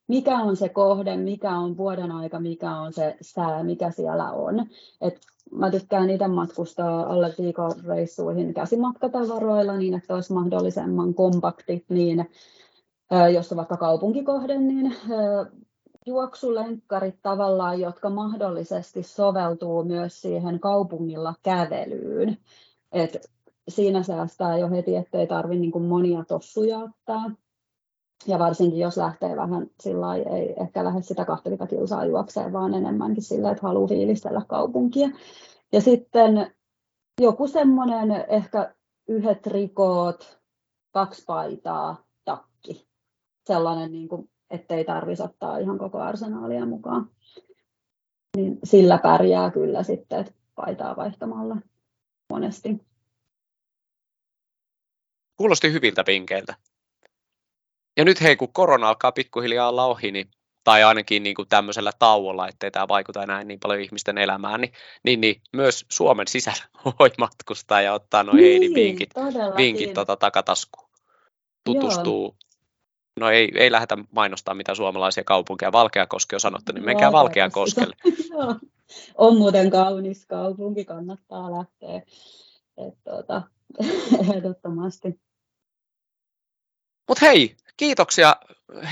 mikä 0.08 0.40
on 0.40 0.56
se 0.56 0.70
kohde, 0.70 1.18
mikä 1.18 1.58
on 1.58 1.78
vuoden 1.78 2.12
aika, 2.12 2.40
mikä 2.40 2.76
on 2.76 2.94
se 2.94 3.18
sää, 3.22 3.64
mikä 3.64 3.92
siellä 3.92 4.32
on. 4.32 4.66
Et 5.02 5.20
mä 5.52 5.72
tykkään 5.72 6.10
itse 6.10 6.28
matkustaa 6.28 7.14
alle 7.14 7.34
viikon 7.38 7.72
reissuihin 7.88 8.54
käsimatkatavaroilla 8.54 9.78
niin, 9.78 9.94
että 9.94 10.16
olisi 10.16 10.34
mahdollisimman 10.34 11.14
kompakti, 11.14 11.86
niin 11.90 12.30
jos 13.34 13.52
on 13.52 13.58
vaikka 13.58 13.78
kaupunkikohde, 13.78 14.58
niin 14.58 14.96
juoksulenkkarit 16.06 17.16
tavallaan, 17.22 17.80
jotka 17.80 18.10
mahdollisesti 18.10 19.04
soveltuu 19.04 19.84
myös 19.84 20.22
siihen 20.22 20.60
kaupungilla 20.60 21.34
kävelyyn. 21.44 22.38
Et 22.92 23.32
siinä 23.68 24.04
säästää 24.04 24.58
jo 24.58 24.70
heti, 24.70 24.96
ettei 24.96 25.28
tarvitse 25.28 25.62
niin 25.62 25.82
monia 25.82 26.24
tossuja 26.28 26.80
ottaa. 26.80 27.32
Ja 28.28 28.40
varsinkin 28.40 28.80
jos 28.80 28.98
lähtee 28.98 29.36
vähän 29.36 29.68
sillä 29.80 30.16
ei 30.16 30.54
ehkä 30.62 30.84
lähde 30.84 31.02
sitä 31.02 31.26
20 31.26 31.68
kilsaa 31.68 32.06
juokseen, 32.06 32.54
vaan 32.54 32.74
enemmänkin 32.74 33.24
sillä, 33.24 33.52
että 33.52 33.68
haluaa 33.68 33.88
fiilistellä 33.88 34.42
kaupunkia. 34.48 35.10
Ja 35.72 35.82
sitten 35.82 36.52
joku 37.22 37.48
semmoinen 37.48 38.26
ehkä 38.28 38.76
yhdet 39.08 39.48
rikoot, 39.48 40.40
kaksi 40.92 41.24
paitaa, 41.26 42.06
takki. 42.26 42.88
Sellainen, 43.48 43.92
niin 43.92 44.08
kuin, 44.08 44.30
ettei 44.50 44.86
tarvitsisi 44.86 45.24
ottaa 45.24 45.58
ihan 45.58 45.78
koko 45.78 46.00
arsenaalia 46.00 46.66
mukaan. 46.66 47.10
Niin 48.38 48.60
sillä 48.64 48.98
pärjää 48.98 49.52
kyllä 49.52 49.84
sitten, 49.84 50.20
että 50.20 50.34
paitaa 50.56 50.96
vaihtamalla 50.96 51.58
monesti. 52.30 52.82
Kuulosti 55.38 55.72
hyviltä 55.72 56.04
vinkkeiltä. 56.08 56.56
Ja 57.98 58.06
nyt 58.06 58.22
hei, 58.22 58.36
kun 58.36 58.54
korona 58.54 58.88
alkaa 58.90 59.12
pikkuhiljaa 59.12 59.70
olla 59.70 59.86
ohi, 59.86 60.12
niin, 60.12 60.32
tai 60.64 60.84
ainakin 60.84 61.24
niin 61.24 61.36
kuin 61.36 61.48
tämmöisellä 61.48 61.92
tauolla, 62.00 62.48
ettei 62.48 62.72
tämä 62.72 62.88
vaikuta 62.88 63.24
enää 63.24 63.44
niin 63.44 63.60
paljon 63.60 63.82
ihmisten 63.82 64.18
elämään, 64.18 64.62
niin, 64.62 64.74
niin, 65.04 65.22
niin 65.22 65.42
myös 65.54 65.86
Suomen 65.90 66.28
sisällä 66.28 66.66
voi 67.00 67.10
matkustaa 67.18 67.82
ja 67.82 67.94
ottaa 67.94 68.24
nuo 68.24 68.36
niin, 68.36 68.46
Heidin 68.46 68.74
vinkit, 68.74 69.10
vinkit 69.58 69.94
tota, 69.94 70.16
takataskuun. 70.16 70.90
Tutustuu. 71.64 72.24
Joo. 72.24 72.47
No 73.18 73.30
ei, 73.30 73.52
ei 73.56 73.72
lähdetä 73.72 73.98
mainostaa 74.12 74.54
mitä 74.54 74.76
suomalaisia 74.76 75.24
kaupunkeja. 75.24 75.72
Valkeakoski 75.72 76.36
on 76.36 76.40
sanottu, 76.40 76.72
niin 76.72 76.86
menkää 76.86 77.12
Valkeakoskelle. 77.12 77.96
on 79.16 79.38
muuten 79.38 79.72
kaunis 79.72 80.26
kaupunki, 80.26 80.86
kannattaa 80.86 81.52
lähteä. 81.52 82.02
Et, 82.88 82.94
tuota, 83.04 83.42
ehdottomasti. 84.36 85.20
Mutta 87.08 87.26
hei, 87.26 87.56
Kiitoksia 87.78 88.36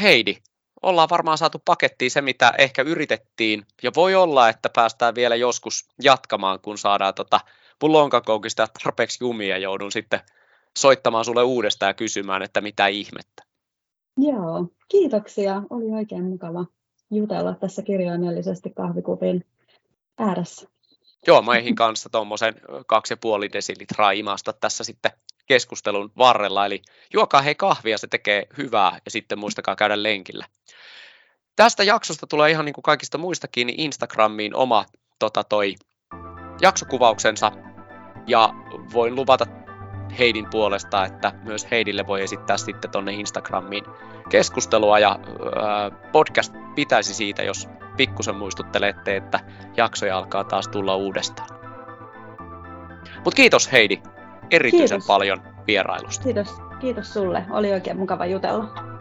Heidi. 0.02 0.38
Ollaan 0.82 1.10
varmaan 1.10 1.38
saatu 1.38 1.62
pakettiin 1.66 2.12
se, 2.12 2.22
mitä 2.22 2.54
ehkä 2.58 2.82
yritettiin, 2.82 3.66
ja 3.84 3.92
voi 3.96 4.16
olla, 4.16 4.50
että 4.50 4.70
päästään 4.70 5.16
vielä 5.16 5.36
joskus 5.36 5.88
jatkamaan, 6.02 6.60
kun 6.60 6.78
saadaan 6.78 7.14
tota 7.14 7.40
mun 7.82 7.94
lonkakoukista 7.94 8.68
tarpeeksi 8.84 9.24
jumia 9.24 9.58
joudun 9.58 9.92
sitten 9.92 10.20
soittamaan 10.78 11.26
sulle 11.26 11.44
uudestaan 11.44 11.90
ja 11.90 11.94
kysymään, 11.94 12.44
että 12.44 12.62
mitä 12.62 12.88
ihmettä. 12.88 13.44
Joo, 14.18 14.68
kiitoksia. 14.88 15.62
Oli 15.70 15.92
oikein 15.92 16.24
mukava 16.24 16.66
jutella 17.12 17.56
tässä 17.56 17.82
kirjaimellisesti 17.82 18.70
kahvikupin 18.70 19.46
ääressä. 20.18 20.70
Joo, 21.28 21.42
mä 21.42 21.56
eihin 21.56 21.76
kanssa 21.76 22.10
tuommoisen 22.10 22.54
2,5 22.54 23.54
desilitraa 23.54 24.12
imasta 24.12 24.54
tässä 24.54 24.84
sitten 24.84 25.12
keskustelun 25.46 26.12
varrella. 26.18 26.66
Eli 26.66 26.82
juokaa 27.14 27.42
hei 27.42 27.56
kahvia, 27.56 27.98
se 27.98 28.08
tekee 28.08 28.48
hyvää 28.58 29.00
ja 29.06 29.12
sitten 29.12 29.40
muistakaa 29.40 29.76
käydä 29.76 30.04
lenkillä. 30.04 30.46
Tästä 31.56 31.84
jaksosta 31.84 32.28
tulee 32.28 32.52
ihan 32.52 32.66
niin 32.66 32.74
kuin 32.74 32.84
kaikista 32.84 33.18
muistakin 33.18 33.68
niin 33.68 33.80
Instagramiin 33.80 34.56
oma 34.56 34.86
tota, 35.20 35.44
toi 35.44 35.76
jaksokuvauksensa 36.62 37.52
ja 38.28 38.50
voin 38.94 39.16
luvata 39.16 39.46
Heidin 40.20 40.48
puolesta, 40.52 41.06
että 41.06 41.32
myös 41.44 41.72
Heidille 41.72 42.08
voi 42.08 42.24
esittää 42.24 42.58
sitten 42.58 42.92
tuonne 42.92 43.14
Instagramiin 43.14 43.84
keskustelua 44.30 45.00
ja 45.00 45.12
äh, 45.12 46.12
podcast 46.12 46.54
pitäisi 46.76 47.14
siitä, 47.14 47.44
jos 47.44 47.70
pikkusen 47.98 48.36
muistuttelette, 48.36 49.16
että 49.16 49.40
jaksoja 49.78 50.18
alkaa 50.18 50.44
taas 50.44 50.68
tulla 50.68 50.96
uudestaan. 50.96 51.50
Mutta 53.16 53.36
kiitos 53.36 53.72
Heidi 53.72 54.02
erityisen 54.52 54.90
kiitos. 54.90 55.08
paljon 55.08 55.42
vierailusta. 55.68 56.24
Kiitos, 56.24 56.56
kiitos 56.80 57.14
sulle. 57.14 57.46
Oli 57.50 57.74
oikein 57.74 57.98
mukava 57.98 58.26
jutella. 58.26 58.95